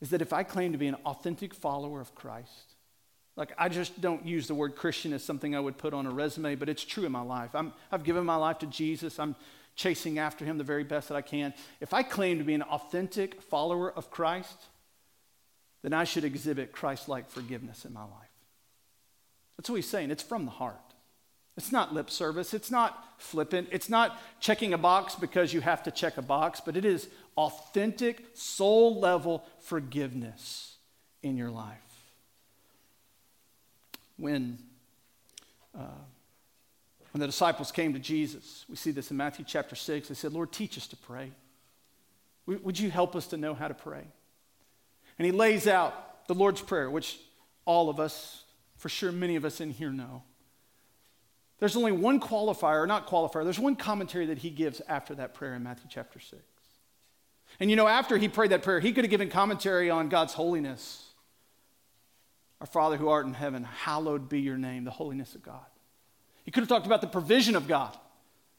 is 0.01 0.09
that 0.09 0.21
if 0.21 0.33
I 0.33 0.43
claim 0.43 0.71
to 0.71 0.77
be 0.77 0.87
an 0.87 0.95
authentic 1.05 1.53
follower 1.53 2.01
of 2.01 2.15
Christ, 2.15 2.75
like 3.35 3.53
I 3.57 3.69
just 3.69 4.01
don't 4.01 4.25
use 4.25 4.47
the 4.47 4.55
word 4.55 4.75
Christian 4.75 5.13
as 5.13 5.23
something 5.23 5.55
I 5.55 5.59
would 5.59 5.77
put 5.77 5.93
on 5.93 6.05
a 6.05 6.11
resume, 6.11 6.55
but 6.55 6.69
it's 6.69 6.83
true 6.83 7.05
in 7.05 7.11
my 7.11 7.21
life. 7.21 7.51
I'm, 7.53 7.73
I've 7.91 8.03
given 8.03 8.25
my 8.25 8.35
life 8.35 8.59
to 8.59 8.65
Jesus. 8.65 9.19
I'm 9.19 9.35
chasing 9.75 10.19
after 10.19 10.43
him 10.45 10.57
the 10.57 10.63
very 10.63 10.83
best 10.83 11.07
that 11.09 11.15
I 11.15 11.21
can, 11.21 11.53
if 11.79 11.93
I 11.93 12.03
claim 12.03 12.37
to 12.39 12.43
be 12.43 12.53
an 12.53 12.61
authentic 12.61 13.41
follower 13.41 13.91
of 13.91 14.11
Christ, 14.11 14.65
then 15.81 15.93
I 15.93 16.03
should 16.03 16.23
exhibit 16.23 16.71
Christ 16.71 17.07
like 17.07 17.29
forgiveness 17.29 17.85
in 17.85 17.93
my 17.93 18.03
life. 18.03 18.11
That's 19.57 19.69
what 19.69 19.77
he's 19.77 19.89
saying. 19.89 20.11
It's 20.11 20.23
from 20.23 20.45
the 20.45 20.51
heart. 20.51 20.75
It's 21.57 21.71
not 21.71 21.93
lip 21.93 22.09
service. 22.09 22.53
It's 22.53 22.71
not 22.71 23.03
flippant. 23.17 23.69
It's 23.71 23.89
not 23.89 24.19
checking 24.39 24.73
a 24.73 24.77
box 24.77 25.15
because 25.15 25.53
you 25.53 25.61
have 25.61 25.83
to 25.83 25.91
check 25.91 26.17
a 26.17 26.21
box, 26.21 26.61
but 26.63 26.77
it 26.77 26.85
is 26.85 27.07
authentic, 27.37 28.25
soul 28.33 28.99
level 28.99 29.43
forgiveness 29.59 30.75
in 31.21 31.37
your 31.37 31.51
life. 31.51 31.77
When 34.17 34.59
uh, 35.77 35.85
when 37.11 37.19
the 37.19 37.27
disciples 37.27 37.71
came 37.71 37.93
to 37.93 37.99
Jesus, 37.99 38.65
we 38.69 38.75
see 38.75 38.91
this 38.91 39.11
in 39.11 39.17
Matthew 39.17 39.43
chapter 39.45 39.75
6, 39.75 40.07
they 40.07 40.15
said, 40.15 40.31
Lord, 40.31 40.51
teach 40.51 40.77
us 40.77 40.87
to 40.87 40.95
pray. 40.95 41.31
Would 42.45 42.79
you 42.79 42.89
help 42.89 43.15
us 43.15 43.27
to 43.27 43.37
know 43.37 43.53
how 43.53 43.67
to 43.67 43.73
pray? 43.73 44.03
And 45.19 45.25
he 45.25 45.31
lays 45.31 45.67
out 45.67 46.27
the 46.27 46.33
Lord's 46.33 46.61
Prayer, 46.61 46.89
which 46.89 47.19
all 47.65 47.89
of 47.89 47.99
us, 47.99 48.43
for 48.77 48.89
sure 48.89 49.11
many 49.11 49.35
of 49.35 49.45
us 49.45 49.59
in 49.61 49.71
here 49.71 49.91
know. 49.91 50.23
There's 51.61 51.75
only 51.75 51.91
one 51.91 52.19
qualifier, 52.19 52.87
not 52.87 53.07
qualifier, 53.07 53.43
there's 53.43 53.59
one 53.59 53.75
commentary 53.75 54.25
that 54.25 54.39
he 54.39 54.49
gives 54.49 54.81
after 54.87 55.13
that 55.15 55.35
prayer 55.35 55.53
in 55.53 55.61
Matthew 55.61 55.85
chapter 55.87 56.19
6. 56.19 56.41
And 57.59 57.69
you 57.69 57.75
know, 57.75 57.87
after 57.87 58.17
he 58.17 58.27
prayed 58.27 58.49
that 58.49 58.63
prayer, 58.63 58.79
he 58.79 58.91
could 58.91 59.03
have 59.03 59.11
given 59.11 59.29
commentary 59.29 59.91
on 59.91 60.09
God's 60.09 60.33
holiness. 60.33 61.05
Our 62.61 62.65
Father 62.65 62.97
who 62.97 63.09
art 63.09 63.27
in 63.27 63.35
heaven, 63.35 63.63
hallowed 63.63 64.27
be 64.27 64.41
your 64.41 64.57
name, 64.57 64.85
the 64.85 64.91
holiness 64.91 65.35
of 65.35 65.43
God. 65.43 65.65
He 66.43 66.49
could 66.49 66.61
have 66.61 66.67
talked 66.67 66.87
about 66.87 67.01
the 67.01 67.07
provision 67.07 67.55
of 67.55 67.67
God. 67.67 67.95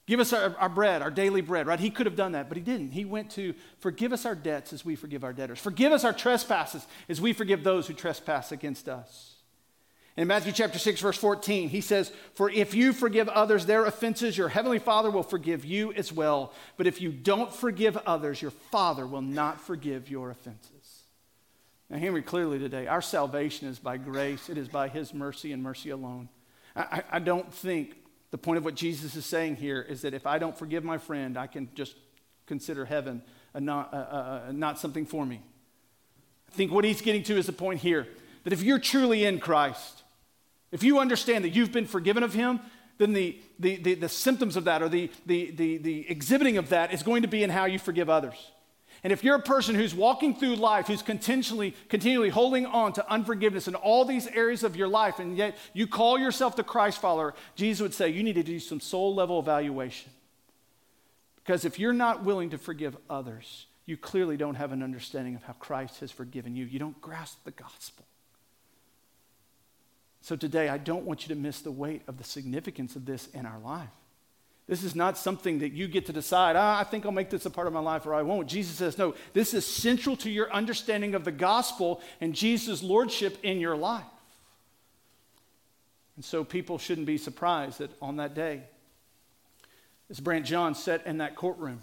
Give 0.06 0.20
us 0.20 0.32
our, 0.32 0.56
our, 0.58 0.68
bread, 0.68 1.02
our 1.02 1.10
daily 1.10 1.40
bread, 1.40 1.66
right? 1.66 1.80
He 1.80 1.90
could 1.90 2.06
have 2.06 2.14
done 2.14 2.32
that, 2.32 2.48
but 2.48 2.56
he 2.56 2.62
didn't. 2.62 2.92
He 2.92 3.04
went 3.04 3.32
to 3.32 3.52
forgive 3.80 4.12
us 4.12 4.24
our 4.24 4.36
debts 4.36 4.72
as 4.72 4.84
we 4.84 4.94
forgive 4.94 5.24
our 5.24 5.32
debtors. 5.32 5.58
Forgive 5.58 5.90
us 5.90 6.04
our 6.04 6.12
trespasses 6.12 6.86
as 7.08 7.20
we 7.20 7.32
forgive 7.32 7.64
those 7.64 7.88
who 7.88 7.94
trespass 7.94 8.52
against 8.52 8.88
us. 8.88 9.41
In 10.16 10.28
Matthew 10.28 10.52
chapter 10.52 10.78
6, 10.78 11.00
verse 11.00 11.16
14, 11.16 11.70
he 11.70 11.80
says, 11.80 12.12
For 12.34 12.50
if 12.50 12.74
you 12.74 12.92
forgive 12.92 13.28
others 13.28 13.64
their 13.64 13.86
offenses, 13.86 14.36
your 14.36 14.48
heavenly 14.48 14.78
Father 14.78 15.10
will 15.10 15.22
forgive 15.22 15.64
you 15.64 15.92
as 15.94 16.12
well. 16.12 16.52
But 16.76 16.86
if 16.86 17.00
you 17.00 17.10
don't 17.10 17.52
forgive 17.52 17.96
others, 17.96 18.42
your 18.42 18.50
Father 18.50 19.06
will 19.06 19.22
not 19.22 19.60
forgive 19.60 20.10
your 20.10 20.30
offenses. 20.30 21.04
Now, 21.88 21.96
hear 21.96 22.12
me 22.12 22.20
clearly 22.20 22.58
today. 22.58 22.86
Our 22.86 23.00
salvation 23.00 23.68
is 23.68 23.78
by 23.78 23.96
grace, 23.96 24.50
it 24.50 24.58
is 24.58 24.68
by 24.68 24.88
his 24.88 25.14
mercy 25.14 25.52
and 25.52 25.62
mercy 25.62 25.90
alone. 25.90 26.28
I, 26.76 27.02
I 27.10 27.18
don't 27.18 27.52
think 27.52 27.96
the 28.30 28.38
point 28.38 28.58
of 28.58 28.64
what 28.64 28.74
Jesus 28.74 29.14
is 29.14 29.26
saying 29.26 29.56
here 29.56 29.80
is 29.80 30.02
that 30.02 30.14
if 30.14 30.26
I 30.26 30.38
don't 30.38 30.56
forgive 30.56 30.84
my 30.84 30.98
friend, 30.98 31.38
I 31.38 31.46
can 31.46 31.68
just 31.74 31.96
consider 32.46 32.84
heaven 32.84 33.22
not, 33.54 34.54
not 34.54 34.78
something 34.78 35.06
for 35.06 35.24
me. 35.24 35.42
I 36.50 36.54
think 36.54 36.72
what 36.72 36.84
he's 36.84 37.00
getting 37.00 37.22
to 37.24 37.36
is 37.36 37.46
the 37.46 37.52
point 37.52 37.80
here 37.80 38.08
that 38.44 38.52
if 38.52 38.62
you're 38.62 38.78
truly 38.78 39.24
in 39.24 39.38
Christ, 39.38 40.01
if 40.72 40.82
you 40.82 40.98
understand 40.98 41.44
that 41.44 41.50
you've 41.50 41.72
been 41.72 41.86
forgiven 41.86 42.22
of 42.22 42.34
him, 42.34 42.60
then 42.98 43.12
the, 43.12 43.38
the, 43.58 43.76
the, 43.76 43.94
the 43.94 44.08
symptoms 44.08 44.56
of 44.56 44.64
that 44.64 44.82
or 44.82 44.88
the, 44.88 45.10
the, 45.26 45.50
the, 45.52 45.78
the 45.78 46.10
exhibiting 46.10 46.56
of 46.56 46.70
that 46.70 46.92
is 46.92 47.02
going 47.02 47.22
to 47.22 47.28
be 47.28 47.42
in 47.42 47.50
how 47.50 47.66
you 47.66 47.78
forgive 47.78 48.08
others. 48.10 48.50
And 49.04 49.12
if 49.12 49.24
you're 49.24 49.36
a 49.36 49.42
person 49.42 49.74
who's 49.74 49.94
walking 49.94 50.36
through 50.36 50.56
life, 50.56 50.86
who's 50.86 51.02
continually, 51.02 51.74
continually 51.88 52.28
holding 52.28 52.66
on 52.66 52.92
to 52.94 53.10
unforgiveness 53.10 53.66
in 53.66 53.74
all 53.74 54.04
these 54.04 54.28
areas 54.28 54.62
of 54.62 54.76
your 54.76 54.86
life, 54.86 55.18
and 55.18 55.36
yet 55.36 55.56
you 55.72 55.88
call 55.88 56.18
yourself 56.18 56.54
the 56.54 56.62
Christ 56.62 57.00
follower, 57.00 57.34
Jesus 57.56 57.82
would 57.82 57.94
say 57.94 58.10
you 58.10 58.22
need 58.22 58.34
to 58.34 58.44
do 58.44 58.60
some 58.60 58.80
soul 58.80 59.14
level 59.14 59.40
evaluation. 59.40 60.12
Because 61.36 61.64
if 61.64 61.80
you're 61.80 61.92
not 61.92 62.22
willing 62.22 62.50
to 62.50 62.58
forgive 62.58 62.96
others, 63.10 63.66
you 63.86 63.96
clearly 63.96 64.36
don't 64.36 64.54
have 64.54 64.70
an 64.70 64.84
understanding 64.84 65.34
of 65.34 65.42
how 65.42 65.54
Christ 65.54 65.98
has 66.00 66.12
forgiven 66.12 66.54
you. 66.54 66.64
You 66.66 66.78
don't 66.78 67.00
grasp 67.00 67.42
the 67.44 67.50
gospel. 67.50 68.06
So 70.22 70.36
today, 70.36 70.68
I 70.68 70.78
don't 70.78 71.04
want 71.04 71.22
you 71.28 71.34
to 71.34 71.40
miss 71.40 71.60
the 71.60 71.72
weight 71.72 72.02
of 72.06 72.16
the 72.16 72.24
significance 72.24 72.94
of 72.94 73.04
this 73.04 73.26
in 73.34 73.44
our 73.44 73.58
life. 73.58 73.90
This 74.68 74.84
is 74.84 74.94
not 74.94 75.18
something 75.18 75.58
that 75.58 75.72
you 75.72 75.88
get 75.88 76.06
to 76.06 76.12
decide, 76.12 76.54
ah, 76.54 76.78
I 76.78 76.84
think 76.84 77.04
I'll 77.04 77.10
make 77.12 77.28
this 77.28 77.44
a 77.44 77.50
part 77.50 77.66
of 77.66 77.72
my 77.72 77.80
life 77.80 78.06
or 78.06 78.14
I 78.14 78.22
won't. 78.22 78.48
Jesus 78.48 78.76
says, 78.76 78.96
no, 78.96 79.14
this 79.32 79.52
is 79.52 79.66
central 79.66 80.16
to 80.18 80.30
your 80.30 80.50
understanding 80.52 81.16
of 81.16 81.24
the 81.24 81.32
gospel 81.32 82.00
and 82.20 82.32
Jesus' 82.34 82.84
lordship 82.84 83.36
in 83.42 83.58
your 83.58 83.76
life. 83.76 84.04
And 86.14 86.24
so 86.24 86.44
people 86.44 86.78
shouldn't 86.78 87.08
be 87.08 87.18
surprised 87.18 87.80
that 87.80 87.90
on 88.00 88.16
that 88.16 88.34
day, 88.34 88.62
as 90.08 90.20
Brandt 90.20 90.46
Jean 90.46 90.74
sat 90.76 91.04
in 91.04 91.18
that 91.18 91.34
courtroom, 91.34 91.82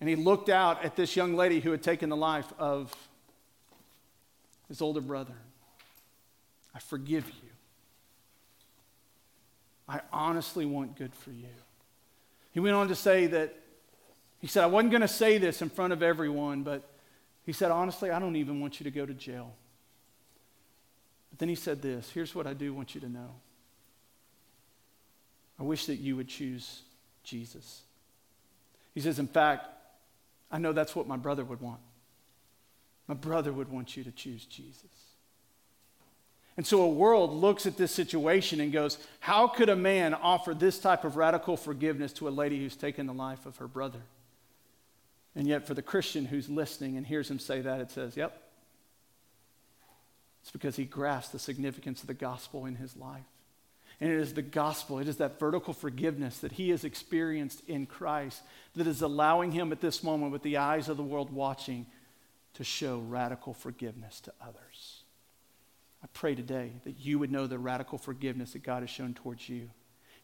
and 0.00 0.08
he 0.08 0.16
looked 0.16 0.48
out 0.48 0.82
at 0.82 0.96
this 0.96 1.14
young 1.14 1.36
lady 1.36 1.60
who 1.60 1.72
had 1.72 1.82
taken 1.82 2.08
the 2.08 2.16
life 2.16 2.50
of 2.58 2.94
his 4.68 4.80
older 4.80 5.02
brother. 5.02 5.34
I 6.74 6.78
forgive 6.78 7.26
you. 7.26 7.50
I 9.88 10.00
honestly 10.12 10.66
want 10.66 10.96
good 10.96 11.14
for 11.14 11.30
you. 11.30 11.48
He 12.52 12.60
went 12.60 12.76
on 12.76 12.88
to 12.88 12.94
say 12.94 13.26
that, 13.26 13.54
he 14.40 14.46
said, 14.46 14.62
I 14.62 14.66
wasn't 14.66 14.92
going 14.92 15.02
to 15.02 15.08
say 15.08 15.38
this 15.38 15.62
in 15.62 15.68
front 15.68 15.92
of 15.92 16.02
everyone, 16.02 16.62
but 16.62 16.88
he 17.44 17.52
said, 17.52 17.70
honestly, 17.70 18.10
I 18.10 18.18
don't 18.18 18.36
even 18.36 18.60
want 18.60 18.80
you 18.80 18.84
to 18.84 18.90
go 18.90 19.04
to 19.04 19.14
jail. 19.14 19.52
But 21.30 21.40
then 21.40 21.48
he 21.48 21.54
said 21.54 21.82
this 21.82 22.10
here's 22.10 22.34
what 22.34 22.46
I 22.46 22.54
do 22.54 22.72
want 22.72 22.94
you 22.94 23.00
to 23.00 23.08
know. 23.08 23.34
I 25.58 25.62
wish 25.62 25.86
that 25.86 25.96
you 25.96 26.16
would 26.16 26.28
choose 26.28 26.82
Jesus. 27.22 27.82
He 28.94 29.00
says, 29.00 29.18
in 29.18 29.26
fact, 29.26 29.66
I 30.50 30.58
know 30.58 30.72
that's 30.72 30.96
what 30.96 31.06
my 31.06 31.16
brother 31.16 31.44
would 31.44 31.60
want. 31.60 31.80
My 33.06 33.14
brother 33.14 33.52
would 33.52 33.68
want 33.68 33.96
you 33.96 34.04
to 34.04 34.10
choose 34.10 34.44
Jesus. 34.44 35.09
And 36.60 36.66
so 36.66 36.82
a 36.82 36.88
world 36.90 37.32
looks 37.32 37.64
at 37.64 37.78
this 37.78 37.90
situation 37.90 38.60
and 38.60 38.70
goes, 38.70 38.98
How 39.20 39.48
could 39.48 39.70
a 39.70 39.76
man 39.76 40.12
offer 40.12 40.52
this 40.52 40.78
type 40.78 41.04
of 41.04 41.16
radical 41.16 41.56
forgiveness 41.56 42.12
to 42.12 42.28
a 42.28 42.30
lady 42.30 42.58
who's 42.58 42.76
taken 42.76 43.06
the 43.06 43.14
life 43.14 43.46
of 43.46 43.56
her 43.56 43.66
brother? 43.66 44.02
And 45.34 45.48
yet, 45.48 45.66
for 45.66 45.72
the 45.72 45.80
Christian 45.80 46.26
who's 46.26 46.50
listening 46.50 46.98
and 46.98 47.06
hears 47.06 47.30
him 47.30 47.38
say 47.38 47.62
that, 47.62 47.80
it 47.80 47.90
says, 47.90 48.14
Yep. 48.14 48.38
It's 50.42 50.50
because 50.50 50.76
he 50.76 50.84
grasps 50.84 51.32
the 51.32 51.38
significance 51.38 52.02
of 52.02 52.08
the 52.08 52.12
gospel 52.12 52.66
in 52.66 52.74
his 52.74 52.94
life. 52.94 53.24
And 53.98 54.10
it 54.10 54.20
is 54.20 54.34
the 54.34 54.42
gospel, 54.42 54.98
it 54.98 55.08
is 55.08 55.16
that 55.16 55.40
vertical 55.40 55.72
forgiveness 55.72 56.40
that 56.40 56.52
he 56.52 56.68
has 56.68 56.84
experienced 56.84 57.62
in 57.68 57.86
Christ 57.86 58.42
that 58.76 58.86
is 58.86 59.00
allowing 59.00 59.52
him 59.52 59.72
at 59.72 59.80
this 59.80 60.04
moment, 60.04 60.30
with 60.30 60.42
the 60.42 60.58
eyes 60.58 60.90
of 60.90 60.98
the 60.98 61.02
world 61.02 61.32
watching, 61.32 61.86
to 62.52 62.64
show 62.64 62.98
radical 62.98 63.54
forgiveness 63.54 64.20
to 64.20 64.32
others. 64.42 64.99
I 66.02 66.06
pray 66.12 66.34
today 66.34 66.72
that 66.84 66.98
you 66.98 67.18
would 67.18 67.30
know 67.30 67.46
the 67.46 67.58
radical 67.58 67.98
forgiveness 67.98 68.52
that 68.52 68.62
God 68.62 68.82
has 68.82 68.90
shown 68.90 69.14
towards 69.14 69.48
you, 69.48 69.70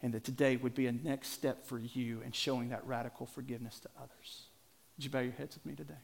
and 0.02 0.12
that 0.14 0.24
today 0.24 0.56
would 0.56 0.74
be 0.74 0.86
a 0.86 0.92
next 0.92 1.28
step 1.28 1.66
for 1.66 1.78
you 1.78 2.22
in 2.22 2.32
showing 2.32 2.70
that 2.70 2.86
radical 2.86 3.26
forgiveness 3.26 3.80
to 3.80 3.88
others. 3.98 4.42
Would 4.96 5.04
you 5.04 5.10
bow 5.10 5.20
your 5.20 5.32
heads 5.32 5.54
with 5.56 5.66
me 5.66 5.74
today? 5.74 5.94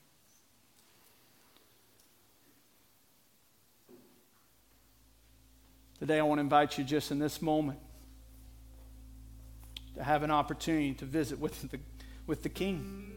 Today, 5.99 6.19
I 6.19 6.23
want 6.23 6.39
to 6.39 6.43
invite 6.43 6.79
you 6.79 6.85
just 6.85 7.11
in 7.11 7.19
this 7.19 7.41
moment 7.41 7.79
to 9.95 10.03
have 10.03 10.23
an 10.23 10.31
opportunity 10.31 10.95
to 10.95 11.05
visit 11.05 11.39
with 11.39 11.71
the, 11.71 11.79
with 12.27 12.43
the 12.43 12.49
King, 12.49 13.13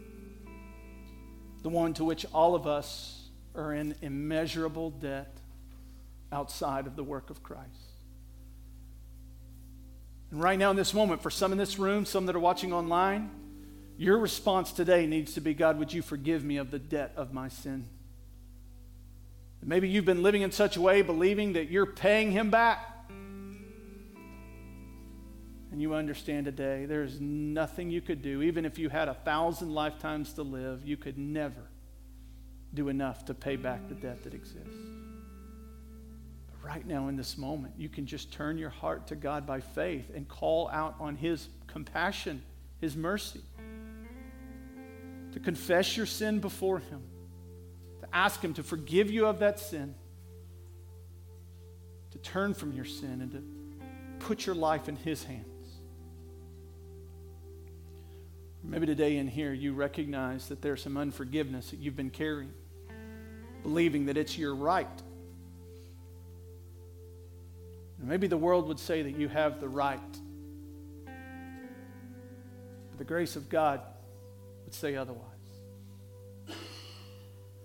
the 1.64 1.70
one 1.70 1.93
to 1.95 2.03
which 2.03 2.26
all 2.32 2.53
of 2.53 2.68
us 2.68 3.30
are 3.56 3.74
in 3.74 3.95
immeasurable 4.01 4.91
debt 4.91 5.36
outside 6.36 6.86
of 6.86 6.96
the 6.96 7.04
work 7.04 7.30
of 7.30 7.42
Christ. 7.42 7.70
And 10.32 10.42
right 10.42 10.60
now, 10.60 10.70
in 10.70 10.76
this 10.76 10.94
moment, 10.94 11.22
for 11.22 11.30
some 11.30 11.52
in 11.52 11.58
this 11.58 11.80
room, 11.80 12.06
some 12.06 12.26
that 12.26 12.36
are 12.36 12.40
watching 12.40 12.74
online, 12.74 13.32
your 13.98 14.20
response 14.20 14.72
today 14.74 15.08
needs 15.08 15.34
to 15.36 15.42
be 15.42 15.54
God, 15.54 15.80
would 15.80 15.94
you 15.94 16.02
forgive 16.02 16.44
me 16.44 16.58
of 16.58 16.72
the 16.72 16.80
debt 16.80 17.14
of 17.16 17.34
my 17.34 17.48
sin? 17.48 17.88
Maybe 19.64 19.90
you've 19.90 20.06
been 20.06 20.22
living 20.22 20.44
in 20.44 20.52
such 20.52 20.78
a 20.78 20.82
way, 20.82 21.02
believing 21.02 21.54
that 21.54 21.72
you're 21.72 21.88
paying 21.88 22.32
him 22.32 22.52
back. 22.52 22.92
And 25.72 25.82
you 25.82 25.96
understand 25.96 26.46
today 26.46 26.86
there's 26.86 27.20
nothing 27.20 27.90
you 27.90 28.00
could 28.00 28.22
do, 28.22 28.44
even 28.44 28.64
if 28.64 28.78
you 28.78 28.90
had 28.90 29.08
a 29.08 29.14
thousand 29.14 29.74
lifetimes 29.74 30.34
to 30.34 30.44
live, 30.44 30.86
you 30.86 30.98
could 30.98 31.18
never 31.18 31.70
do 32.74 32.90
enough 32.90 33.26
to 33.26 33.34
pay 33.34 33.56
back 33.56 33.88
the 33.88 33.96
debt 33.96 34.24
that 34.24 34.34
exists. 34.34 34.95
Right 36.66 36.86
now, 36.86 37.09
in 37.09 37.16
this 37.16 37.38
moment, 37.38 37.76
you 37.78 37.89
can 37.89 38.07
just 38.07 38.34
turn 38.34 38.57
your 38.57 38.72
heart 38.72 39.07
to 39.07 39.16
God 39.16 39.45
by 39.45 39.59
faith 39.59 40.09
and 40.16 40.28
call 40.28 40.68
out 40.70 40.95
on 40.99 41.16
His 41.16 41.47
compassion, 41.68 42.41
His 42.82 42.95
mercy, 42.95 43.41
to 45.34 45.39
confess 45.39 45.95
your 45.95 46.07
sin 46.07 46.39
before 46.39 46.80
Him 46.80 47.03
to 48.05 48.16
ask 48.16 48.41
Him 48.41 48.53
to 48.53 48.63
forgive 48.63 49.09
you 49.09 49.26
of 49.26 49.39
that 49.39 49.59
sin, 49.59 49.95
to 52.11 52.18
turn 52.20 52.53
from 52.53 52.74
your 52.74 52.86
sin, 52.86 53.22
and 53.22 53.32
to 53.32 54.26
put 54.26 54.45
your 54.45 54.55
life 54.55 54.88
in 54.88 54.95
His 54.95 55.24
hands. 55.24 55.45
Maybe 58.63 58.88
today 58.88 59.18
in 59.18 59.28
here 59.28 59.53
you 59.53 59.74
recognize 59.74 60.47
that 60.49 60.61
there's 60.61 60.82
some 60.82 60.97
unforgiveness 60.97 61.70
that 61.70 61.80
you've 61.80 61.95
been 61.95 62.09
carrying, 62.09 62.51
believing 63.61 64.07
that 64.07 64.18
it's 64.18 64.38
your 64.38 64.55
right. 64.55 65.01
Maybe 68.10 68.28
the 68.28 68.38
world 68.38 68.68
would 68.68 68.80
say 68.80 69.01
that 69.01 69.18
you 69.18 69.28
have 69.28 69.60
the 69.60 69.70
right. 69.70 69.99
But 72.89 72.97
the 72.97 73.03
grace 73.03 73.36
of 73.36 73.49
God 73.49 73.82
would 74.64 74.74
say 74.74 74.95
otherwise. 74.95 75.32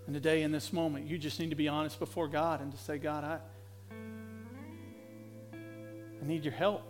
And 0.05 0.13
today, 0.15 0.41
in 0.41 0.51
this 0.51 0.73
moment, 0.73 1.07
you 1.07 1.17
just 1.17 1.39
need 1.39 1.51
to 1.51 1.55
be 1.55 1.67
honest 1.67 1.99
before 1.99 2.27
God 2.27 2.61
and 2.61 2.71
to 2.71 2.77
say, 2.77 2.97
God, 2.97 3.23
I, 3.23 3.39
I 6.21 6.25
need 6.25 6.43
your 6.43 6.53
help. 6.53 6.83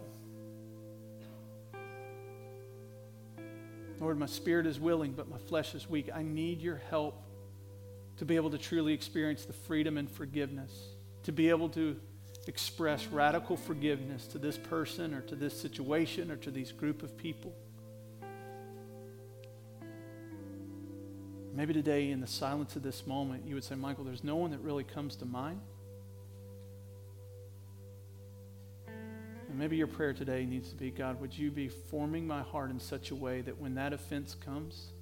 Lord, 3.99 4.17
my 4.17 4.25
spirit 4.25 4.65
is 4.65 4.79
willing, 4.79 5.11
but 5.11 5.29
my 5.29 5.37
flesh 5.37 5.75
is 5.75 5.87
weak. 5.87 6.09
I 6.11 6.23
need 6.23 6.61
your 6.61 6.81
help 6.89 7.21
to 8.17 8.25
be 8.25 8.35
able 8.35 8.49
to 8.49 8.57
truly 8.57 8.93
experience 8.93 9.45
the 9.45 9.53
freedom 9.53 9.97
and 9.97 10.09
forgiveness, 10.09 10.71
to 11.23 11.31
be 11.31 11.49
able 11.49 11.69
to 11.69 11.99
express 12.47 13.07
radical 13.07 13.55
forgiveness 13.55 14.27
to 14.27 14.37
this 14.37 14.57
person 14.57 15.13
or 15.13 15.21
to 15.21 15.35
this 15.35 15.59
situation 15.59 16.31
or 16.31 16.37
to 16.37 16.51
these 16.51 16.71
group 16.71 17.03
of 17.03 17.15
people. 17.17 17.53
Maybe 21.53 21.73
today, 21.73 22.11
in 22.11 22.21
the 22.21 22.27
silence 22.27 22.75
of 22.75 22.83
this 22.83 23.05
moment, 23.05 23.45
you 23.45 23.55
would 23.55 23.63
say, 23.63 23.75
Michael, 23.75 24.05
there's 24.05 24.23
no 24.23 24.37
one 24.37 24.51
that 24.51 24.61
really 24.61 24.85
comes 24.85 25.17
to 25.17 25.25
mind. 25.25 25.59
And 28.87 29.59
maybe 29.59 29.75
your 29.75 29.87
prayer 29.87 30.13
today 30.13 30.45
needs 30.45 30.69
to 30.69 30.75
be 30.75 30.91
God, 30.91 31.19
would 31.19 31.37
you 31.37 31.51
be 31.51 31.67
forming 31.67 32.25
my 32.25 32.41
heart 32.41 32.71
in 32.71 32.79
such 32.79 33.11
a 33.11 33.15
way 33.15 33.41
that 33.41 33.59
when 33.59 33.75
that 33.75 33.91
offense 33.91 34.33
comes, 34.33 34.93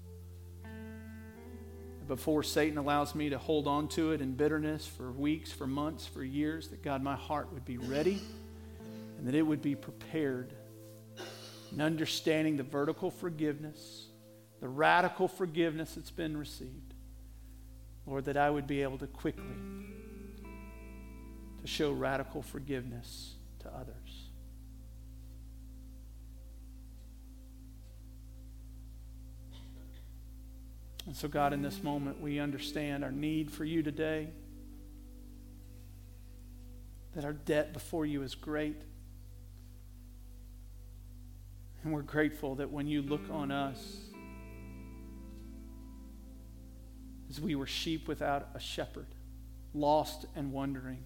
before 2.09 2.43
Satan 2.43 2.77
allows 2.77 3.15
me 3.15 3.29
to 3.29 3.37
hold 3.37 3.67
on 3.67 3.87
to 3.89 4.11
it 4.11 4.19
in 4.19 4.33
bitterness 4.33 4.85
for 4.85 5.11
weeks, 5.11 5.51
for 5.51 5.65
months, 5.65 6.05
for 6.05 6.23
years, 6.23 6.67
that 6.67 6.83
God, 6.83 7.01
my 7.01 7.15
heart 7.15 7.53
would 7.53 7.63
be 7.63 7.77
ready 7.77 8.19
and 9.17 9.25
that 9.25 9.35
it 9.35 9.43
would 9.43 9.61
be 9.61 9.75
prepared 9.75 10.53
in 11.71 11.79
understanding 11.79 12.57
the 12.57 12.63
vertical 12.63 13.11
forgiveness 13.11 14.09
the 14.59 14.67
radical 14.67 15.27
forgiveness 15.27 15.95
that's 15.95 16.11
been 16.11 16.35
received. 16.37 16.93
Lord, 18.05 18.25
that 18.25 18.37
I 18.37 18.49
would 18.49 18.67
be 18.67 18.81
able 18.81 18.97
to 18.97 19.07
quickly 19.07 19.43
to 21.61 21.67
show 21.67 21.91
radical 21.91 22.41
forgiveness 22.41 23.35
to 23.59 23.69
others. 23.69 24.08
And 31.09 31.17
so, 31.17 31.27
God, 31.27 31.53
in 31.53 31.63
this 31.63 31.81
moment, 31.81 32.21
we 32.21 32.37
understand 32.37 33.03
our 33.03 33.11
need 33.11 33.49
for 33.49 33.65
you 33.65 33.81
today, 33.81 34.27
that 37.15 37.25
our 37.25 37.33
debt 37.33 37.73
before 37.73 38.05
you 38.05 38.21
is 38.21 38.35
great. 38.35 38.79
And 41.83 41.91
we're 41.91 42.03
grateful 42.03 42.53
that 42.57 42.69
when 42.69 42.85
you 42.85 43.01
look 43.01 43.23
on 43.31 43.49
us, 43.49 44.01
as 47.27 47.41
we 47.41 47.55
were 47.55 47.65
sheep 47.65 48.07
without 48.07 48.49
a 48.53 48.59
shepherd, 48.59 49.07
lost 49.73 50.27
and 50.35 50.51
wandering, 50.51 51.03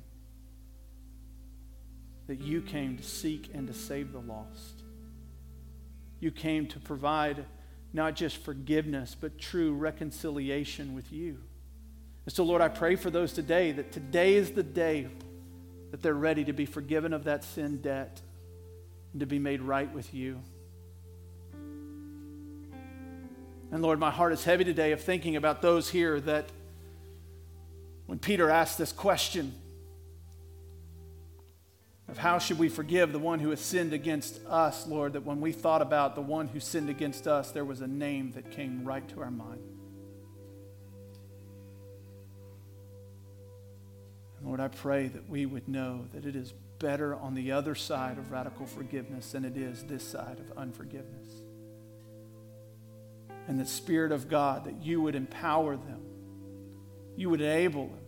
that 2.28 2.41
you 2.41 2.62
came 2.62 2.97
to 2.97 3.04
seek 3.04 3.51
and 3.54 3.68
to 3.68 3.74
save 3.74 4.12
the 4.12 4.20
lost. 4.20 4.84
You 6.20 6.32
came 6.32 6.68
to 6.68 6.80
provide 6.82 7.45
not 7.94 8.16
just 8.16 8.38
forgiveness, 8.38 9.16
but 9.20 9.38
true 9.38 9.74
reconciliation 9.74 10.96
with 10.96 11.14
you. 11.14 11.38
And 12.26 12.34
so, 12.34 12.44
Lord, 12.44 12.62
I 12.62 12.68
pray 12.68 12.96
for 12.96 13.12
those 13.12 13.34
today 13.34 13.72
that 13.74 13.91
today 13.91 14.34
is 14.36 14.52
the 14.52 14.64
day 14.64 15.08
that 15.91 16.02
they're 16.02 16.14
ready 16.14 16.44
to 16.46 16.54
be 16.54 16.66
forgiven 16.66 17.14
of 17.14 17.26
that 17.26 17.44
sin 17.44 17.82
debt 17.82 18.20
and 19.12 19.20
to 19.20 19.28
be 19.28 19.38
made 19.38 19.62
right 19.62 19.94
with 19.94 20.14
you. 20.14 20.41
And 23.72 23.82
Lord, 23.82 24.00
my 24.00 24.12
heart 24.12 24.34
is 24.34 24.44
heavy 24.44 24.64
today 24.64 24.91
of 24.91 25.02
thinking 25.02 25.36
about 25.36 25.62
those 25.62 25.89
here 25.89 26.20
that 26.22 26.50
when 28.06 28.20
Peter 28.20 28.50
asked 28.50 28.78
this 28.78 28.91
question 28.91 29.54
of 32.10 32.18
how 32.18 32.38
should 32.38 32.60
we 32.60 32.70
forgive 32.70 33.12
the 33.14 33.20
one 33.20 33.39
who 33.39 33.49
has 33.49 33.62
sinned 33.62 33.93
against 33.93 34.45
us, 34.45 34.86
Lord, 34.88 35.14
that 35.14 35.26
when 35.26 35.39
we 35.39 35.51
thought 35.51 35.82
about 35.82 36.16
the 36.16 36.22
one 36.22 36.47
who 36.47 36.60
sinned 36.60 36.89
against 36.89 37.28
us, 37.28 37.51
there 37.51 37.64
was 37.64 37.82
a 37.82 37.88
name 37.88 38.34
that 38.34 38.51
came 38.51 38.84
right 38.84 39.08
to 39.10 39.22
our 39.22 39.32
mind. 39.32 39.62
And 44.38 44.47
Lord, 44.47 44.60
I 44.60 44.68
pray 44.68 45.08
that 45.08 45.30
we 45.30 45.45
would 45.45 45.70
know 45.70 46.06
that 46.14 46.26
it 46.26 46.36
is 46.36 46.54
better 46.80 47.16
on 47.16 47.34
the 47.34 47.54
other 47.54 47.76
side 47.76 48.18
of 48.18 48.32
radical 48.32 48.66
forgiveness 48.66 49.32
than 49.32 49.45
it 49.45 49.56
is 49.56 49.84
this 49.84 50.06
side 50.06 50.39
of 50.39 50.58
unforgiveness. 50.58 51.30
And 53.47 53.58
the 53.58 53.66
Spirit 53.66 54.12
of 54.12 54.28
God, 54.28 54.66
that 54.66 54.84
you 54.84 55.01
would 55.01 55.16
empower 55.16 55.78
them, 55.78 56.01
you 57.16 57.30
would 57.30 57.41
enable 57.41 57.88
them 57.88 57.99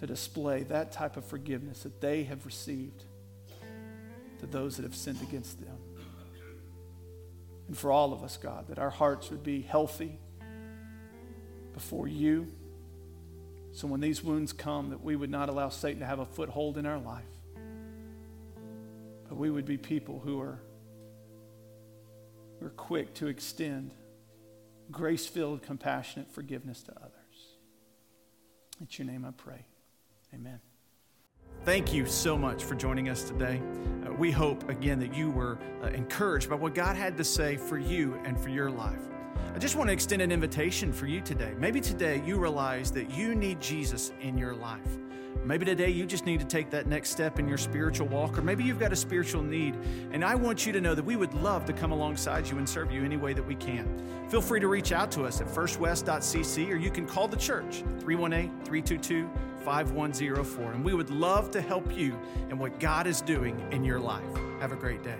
to 0.00 0.06
display 0.06 0.62
that 0.64 0.92
type 0.92 1.18
of 1.18 1.24
forgiveness 1.26 1.82
that 1.82 2.00
they 2.00 2.24
have 2.24 2.46
received 2.46 3.04
to 4.38 4.46
those 4.46 4.76
that 4.76 4.82
have 4.82 4.96
sinned 4.96 5.20
against 5.20 5.60
them. 5.60 5.76
And 7.68 7.76
for 7.76 7.92
all 7.92 8.14
of 8.14 8.24
us, 8.24 8.38
God, 8.38 8.68
that 8.68 8.78
our 8.78 8.88
hearts 8.88 9.30
would 9.30 9.42
be 9.42 9.60
healthy 9.60 10.18
before 11.74 12.08
you. 12.08 12.48
So 13.72 13.86
when 13.86 14.00
these 14.00 14.24
wounds 14.24 14.54
come, 14.54 14.88
that 14.88 15.04
we 15.04 15.16
would 15.16 15.30
not 15.30 15.50
allow 15.50 15.68
Satan 15.68 16.00
to 16.00 16.06
have 16.06 16.18
a 16.18 16.26
foothold 16.26 16.78
in 16.78 16.86
our 16.86 16.98
life. 16.98 17.22
But 19.28 19.36
we 19.36 19.50
would 19.50 19.66
be 19.66 19.76
people 19.76 20.18
who 20.24 20.40
are, 20.40 20.62
who 22.58 22.66
are 22.66 22.70
quick 22.70 23.12
to 23.14 23.26
extend 23.26 23.92
grace 24.90 25.26
filled, 25.26 25.62
compassionate 25.62 26.32
forgiveness 26.32 26.82
to 26.84 26.92
others. 26.96 27.12
It's 28.82 28.98
your 28.98 29.06
name 29.06 29.26
I 29.26 29.32
pray. 29.32 29.66
Amen. 30.34 30.60
Thank 31.64 31.92
you 31.92 32.06
so 32.06 32.38
much 32.38 32.64
for 32.64 32.74
joining 32.74 33.08
us 33.08 33.22
today. 33.22 33.60
Uh, 34.06 34.12
we 34.14 34.30
hope, 34.30 34.68
again, 34.70 34.98
that 35.00 35.14
you 35.14 35.30
were 35.30 35.58
uh, 35.82 35.88
encouraged 35.88 36.48
by 36.48 36.56
what 36.56 36.74
God 36.74 36.96
had 36.96 37.16
to 37.18 37.24
say 37.24 37.56
for 37.56 37.78
you 37.78 38.18
and 38.24 38.38
for 38.40 38.48
your 38.48 38.70
life. 38.70 39.02
I 39.54 39.58
just 39.58 39.76
want 39.76 39.88
to 39.88 39.92
extend 39.92 40.22
an 40.22 40.32
invitation 40.32 40.92
for 40.92 41.06
you 41.06 41.20
today. 41.20 41.54
Maybe 41.58 41.80
today 41.80 42.22
you 42.24 42.38
realize 42.38 42.90
that 42.92 43.10
you 43.10 43.34
need 43.34 43.60
Jesus 43.60 44.12
in 44.20 44.38
your 44.38 44.54
life. 44.54 44.98
Maybe 45.44 45.64
today 45.64 45.88
you 45.88 46.04
just 46.04 46.26
need 46.26 46.40
to 46.40 46.46
take 46.46 46.70
that 46.70 46.86
next 46.86 47.10
step 47.10 47.38
in 47.38 47.48
your 47.48 47.56
spiritual 47.56 48.08
walk, 48.08 48.36
or 48.36 48.42
maybe 48.42 48.62
you've 48.62 48.78
got 48.78 48.92
a 48.92 48.96
spiritual 48.96 49.42
need. 49.42 49.74
And 50.12 50.24
I 50.24 50.34
want 50.34 50.66
you 50.66 50.72
to 50.72 50.80
know 50.80 50.94
that 50.94 51.04
we 51.04 51.16
would 51.16 51.32
love 51.34 51.64
to 51.66 51.72
come 51.72 51.92
alongside 51.92 52.48
you 52.48 52.58
and 52.58 52.68
serve 52.68 52.92
you 52.92 53.04
any 53.04 53.16
way 53.16 53.32
that 53.32 53.46
we 53.46 53.54
can. 53.54 53.88
Feel 54.28 54.42
free 54.42 54.60
to 54.60 54.68
reach 54.68 54.92
out 54.92 55.10
to 55.12 55.24
us 55.24 55.40
at 55.40 55.46
firstwest.cc, 55.46 56.70
or 56.70 56.76
you 56.76 56.90
can 56.90 57.06
call 57.06 57.26
the 57.26 57.36
church 57.36 57.82
318 58.00 58.50
322 58.64 59.28
5104. 59.64 60.72
And 60.72 60.84
we 60.84 60.94
would 60.94 61.10
love 61.10 61.50
to 61.52 61.60
help 61.60 61.96
you 61.96 62.18
in 62.50 62.58
what 62.58 62.78
God 62.78 63.06
is 63.06 63.20
doing 63.20 63.60
in 63.72 63.84
your 63.84 63.98
life. 63.98 64.24
Have 64.60 64.72
a 64.72 64.76
great 64.76 65.02
day. 65.02 65.18